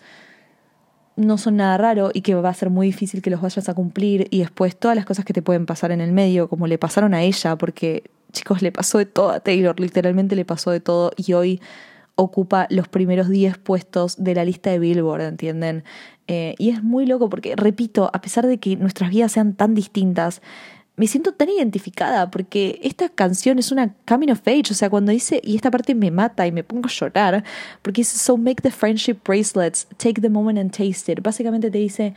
no 1.15 1.37
son 1.37 1.57
nada 1.57 1.77
raro 1.77 2.11
y 2.13 2.21
que 2.21 2.35
va 2.35 2.49
a 2.49 2.53
ser 2.53 2.69
muy 2.69 2.87
difícil 2.87 3.21
que 3.21 3.29
los 3.29 3.41
vayas 3.41 3.69
a 3.69 3.73
cumplir 3.73 4.27
y 4.31 4.39
después 4.39 4.75
todas 4.77 4.95
las 4.95 5.05
cosas 5.05 5.23
que 5.23 5.33
te 5.33 5.41
pueden 5.41 5.65
pasar 5.65 5.91
en 5.91 6.01
el 6.01 6.11
medio, 6.11 6.49
como 6.49 6.67
le 6.67 6.77
pasaron 6.77 7.13
a 7.13 7.23
ella, 7.23 7.55
porque 7.57 8.03
chicos, 8.31 8.61
le 8.61 8.71
pasó 8.71 8.97
de 8.97 9.05
todo 9.05 9.31
a 9.31 9.39
Taylor, 9.39 9.79
literalmente 9.79 10.35
le 10.35 10.45
pasó 10.45 10.71
de 10.71 10.81
todo 10.81 11.11
y 11.15 11.33
hoy 11.33 11.61
ocupa 12.15 12.67
los 12.69 12.87
primeros 12.87 13.29
10 13.29 13.57
puestos 13.57 14.23
de 14.23 14.35
la 14.35 14.45
lista 14.45 14.69
de 14.69 14.79
Billboard, 14.79 15.21
¿entienden? 15.21 15.83
Eh, 16.27 16.55
y 16.57 16.69
es 16.69 16.83
muy 16.83 17.05
loco 17.05 17.29
porque, 17.29 17.55
repito, 17.55 18.09
a 18.13 18.21
pesar 18.21 18.47
de 18.47 18.57
que 18.57 18.75
nuestras 18.75 19.09
vidas 19.09 19.31
sean 19.31 19.53
tan 19.53 19.75
distintas, 19.75 20.41
me 20.97 21.07
siento 21.07 21.33
tan 21.33 21.49
identificada 21.49 22.31
porque 22.31 22.79
esta 22.81 23.09
canción 23.09 23.59
es 23.59 23.71
una 23.71 23.93
coming 24.07 24.31
of 24.31 24.47
age, 24.47 24.71
o 24.71 24.73
sea, 24.73 24.89
cuando 24.89 25.11
dice, 25.11 25.41
y 25.43 25.55
esta 25.55 25.69
parte 25.69 25.93
me 25.93 26.09
mata 26.09 26.47
y 26.47 26.51
me 26.51 26.63
pongo 26.63 26.87
a 26.87 26.91
llorar, 26.91 27.43
porque 27.81 28.01
dice, 28.01 28.17
so 28.17 28.37
make 28.37 28.61
the 28.61 28.71
friendship 28.71 29.17
bracelets, 29.25 29.87
take 29.97 30.21
the 30.21 30.29
moment 30.29 30.57
and 30.57 30.71
taste 30.71 31.11
it. 31.11 31.21
Básicamente 31.21 31.69
te 31.69 31.77
dice, 31.77 32.13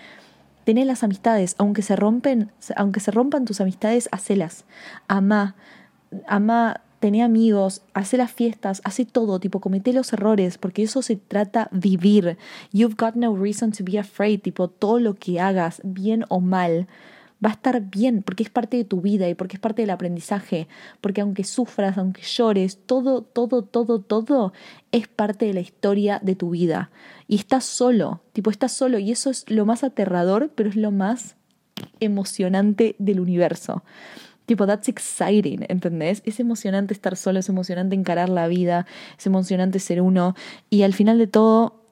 tené 0.65 0.85
las 0.85 1.03
amistades, 1.03 1.55
aunque 1.59 1.83
se 1.83 1.97
rompen, 1.97 2.53
aunque 2.77 3.01
se 3.01 3.11
rompan 3.11 3.45
tus 3.45 3.61
amistades, 3.61 4.09
hacelas, 4.13 4.65
ama, 5.09 5.57
ama, 6.27 6.81
tené 7.01 7.23
amigos, 7.23 7.83
hace 7.95 8.17
las 8.17 8.33
fiestas, 8.33 8.81
hace 8.85 9.05
todo, 9.05 9.41
tipo, 9.41 9.61
comete 9.61 9.93
los 9.93 10.13
errores, 10.13 10.59
porque 10.59 10.83
eso 10.83 11.03
se 11.03 11.17
trata 11.17 11.69
vivir. 11.73 12.37
You've 12.73 12.97
got 12.97 13.15
no 13.15 13.37
reason 13.37 13.73
to 13.73 13.85
be 13.85 13.99
afraid, 13.99 14.41
tipo, 14.41 14.69
todo 14.69 14.99
lo 14.99 15.15
que 15.15 15.41
hagas, 15.41 15.81
bien 15.85 16.25
o 16.29 16.41
mal 16.41 16.89
va 17.45 17.51
a 17.51 17.53
estar 17.53 17.81
bien 17.81 18.23
porque 18.23 18.43
es 18.43 18.51
parte 18.51 18.77
de 18.77 18.85
tu 18.85 19.01
vida 19.01 19.29
y 19.29 19.35
porque 19.35 19.57
es 19.57 19.61
parte 19.61 19.83
del 19.83 19.91
aprendizaje, 19.91 20.67
porque 21.01 21.21
aunque 21.21 21.45
sufras, 21.45 21.99
aunque 21.99 22.23
llores, 22.23 22.79
todo, 22.85 23.23
todo, 23.23 23.63
todo, 23.63 24.01
todo 24.01 24.53
es 24.93 25.09
parte 25.09 25.47
de 25.47 25.55
la 25.55 25.61
historia 25.61 26.19
de 26.23 26.35
tu 26.35 26.51
vida. 26.51 26.91
Y 27.29 27.37
estás 27.37 27.65
solo, 27.65 28.23
tipo, 28.33 28.51
estás 28.51 28.73
solo 28.73 28.99
y 28.99 29.13
eso 29.13 29.31
es 29.31 29.49
lo 29.49 29.67
más 29.67 29.85
aterrador, 29.85 30.51
pero 30.55 30.69
es 30.69 30.77
lo 30.77 30.91
más 30.91 31.37
emocionante 32.01 32.97
del 32.99 33.21
universo. 33.21 33.85
Tipo, 34.49 34.67
that's 34.67 34.89
exciting, 34.89 35.67
¿entendés? 35.69 36.23
Es 36.25 36.41
emocionante 36.41 36.95
estar 36.95 37.19
solo, 37.19 37.39
es 37.39 37.51
emocionante 37.51 37.95
encarar 37.95 38.31
la 38.31 38.49
vida, 38.49 38.87
es 39.19 39.27
emocionante 39.27 39.79
ser 39.79 40.01
uno 40.01 40.35
y 40.71 40.85
al 40.85 40.95
final 40.95 41.19
de 41.19 41.27
todo 41.27 41.85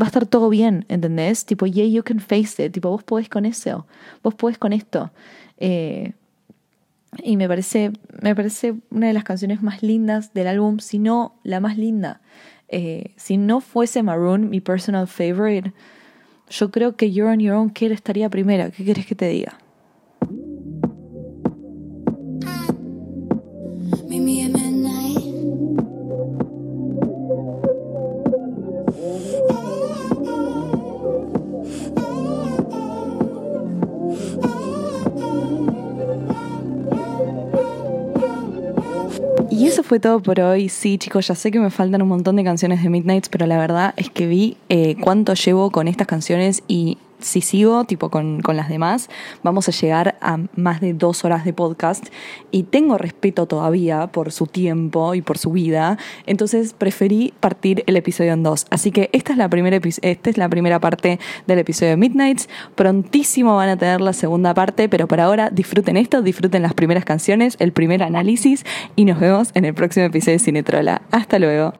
va 0.00 0.04
a 0.04 0.06
estar 0.06 0.24
todo 0.24 0.48
bien, 0.50 0.86
¿entendés? 0.88 1.44
Tipo, 1.44 1.66
yeah, 1.66 1.84
you 1.84 2.04
can 2.04 2.20
face 2.20 2.64
it. 2.64 2.72
Tipo, 2.72 2.90
vos 2.90 3.02
podés 3.02 3.28
con 3.28 3.44
eso. 3.44 3.88
Vos 4.22 4.36
podés 4.36 4.56
con 4.56 4.72
esto. 4.72 5.10
Eh, 5.58 6.12
y 7.24 7.36
me 7.36 7.48
parece, 7.48 7.90
me 8.22 8.36
parece 8.36 8.74
una 8.90 9.08
de 9.08 9.12
las 9.12 9.24
canciones 9.24 9.62
más 9.62 9.82
lindas 9.82 10.32
del 10.34 10.46
álbum, 10.46 10.78
si 10.78 11.00
no 11.00 11.34
la 11.42 11.58
más 11.58 11.76
linda. 11.76 12.20
Eh, 12.68 13.14
si 13.16 13.36
no 13.36 13.60
fuese 13.60 14.04
Maroon, 14.04 14.48
mi 14.48 14.60
personal 14.60 15.08
favorite, 15.08 15.72
yo 16.50 16.70
creo 16.70 16.94
que 16.94 17.10
You're 17.10 17.32
on 17.32 17.40
Your 17.40 17.56
Own 17.56 17.70
Kid 17.70 17.90
estaría 17.90 18.30
primera. 18.30 18.70
¿Qué 18.70 18.84
quieres 18.84 19.06
que 19.06 19.16
te 19.16 19.26
diga? 19.26 19.58
Fue 39.92 40.00
todo 40.00 40.20
por 40.20 40.40
hoy. 40.40 40.70
Sí, 40.70 40.96
chicos, 40.96 41.28
ya 41.28 41.34
sé 41.34 41.50
que 41.50 41.60
me 41.60 41.68
faltan 41.68 42.00
un 42.00 42.08
montón 42.08 42.36
de 42.36 42.44
canciones 42.44 42.82
de 42.82 42.88
Midnights, 42.88 43.28
pero 43.28 43.44
la 43.44 43.58
verdad 43.58 43.92
es 43.98 44.08
que 44.08 44.26
vi 44.26 44.56
eh, 44.70 44.96
cuánto 44.98 45.34
llevo 45.34 45.70
con 45.70 45.86
estas 45.86 46.06
canciones 46.06 46.62
y 46.66 46.96
si 47.22 47.40
sigo, 47.40 47.84
tipo 47.84 48.10
con, 48.10 48.40
con, 48.40 48.56
las 48.56 48.68
demás, 48.68 49.08
vamos 49.42 49.68
a 49.68 49.72
llegar 49.72 50.16
a 50.20 50.38
más 50.56 50.80
de 50.80 50.92
dos 50.92 51.24
horas 51.24 51.44
de 51.44 51.52
podcast 51.52 52.06
y 52.50 52.64
tengo 52.64 52.98
respeto 52.98 53.46
todavía 53.46 54.08
por 54.08 54.32
su 54.32 54.46
tiempo 54.46 55.14
y 55.14 55.22
por 55.22 55.38
su 55.38 55.52
vida, 55.52 55.98
entonces 56.26 56.74
preferí 56.74 57.32
partir 57.40 57.84
el 57.86 57.96
episodio 57.96 58.32
en 58.32 58.42
dos. 58.42 58.66
Así 58.70 58.90
que 58.90 59.10
esta 59.12 59.32
es 59.32 59.38
la 59.38 59.48
primera, 59.48 59.80
esta 60.02 60.30
es 60.30 60.36
la 60.36 60.48
primera 60.48 60.80
parte 60.80 61.18
del 61.46 61.58
episodio 61.58 61.90
de 61.90 61.96
Midnights. 61.96 62.48
Prontísimo 62.74 63.56
van 63.56 63.70
a 63.70 63.76
tener 63.76 64.00
la 64.00 64.12
segunda 64.12 64.54
parte, 64.54 64.88
pero 64.88 65.08
por 65.08 65.20
ahora 65.20 65.50
disfruten 65.50 65.96
esto, 65.96 66.22
disfruten 66.22 66.62
las 66.62 66.74
primeras 66.74 67.04
canciones, 67.04 67.56
el 67.58 67.72
primer 67.72 68.02
análisis 68.02 68.64
y 68.96 69.04
nos 69.04 69.20
vemos 69.20 69.50
en 69.54 69.64
el 69.64 69.74
próximo 69.74 70.06
episodio 70.06 70.38
de 70.38 70.44
Cinetrola. 70.44 71.02
Hasta 71.10 71.38
luego. 71.38 71.72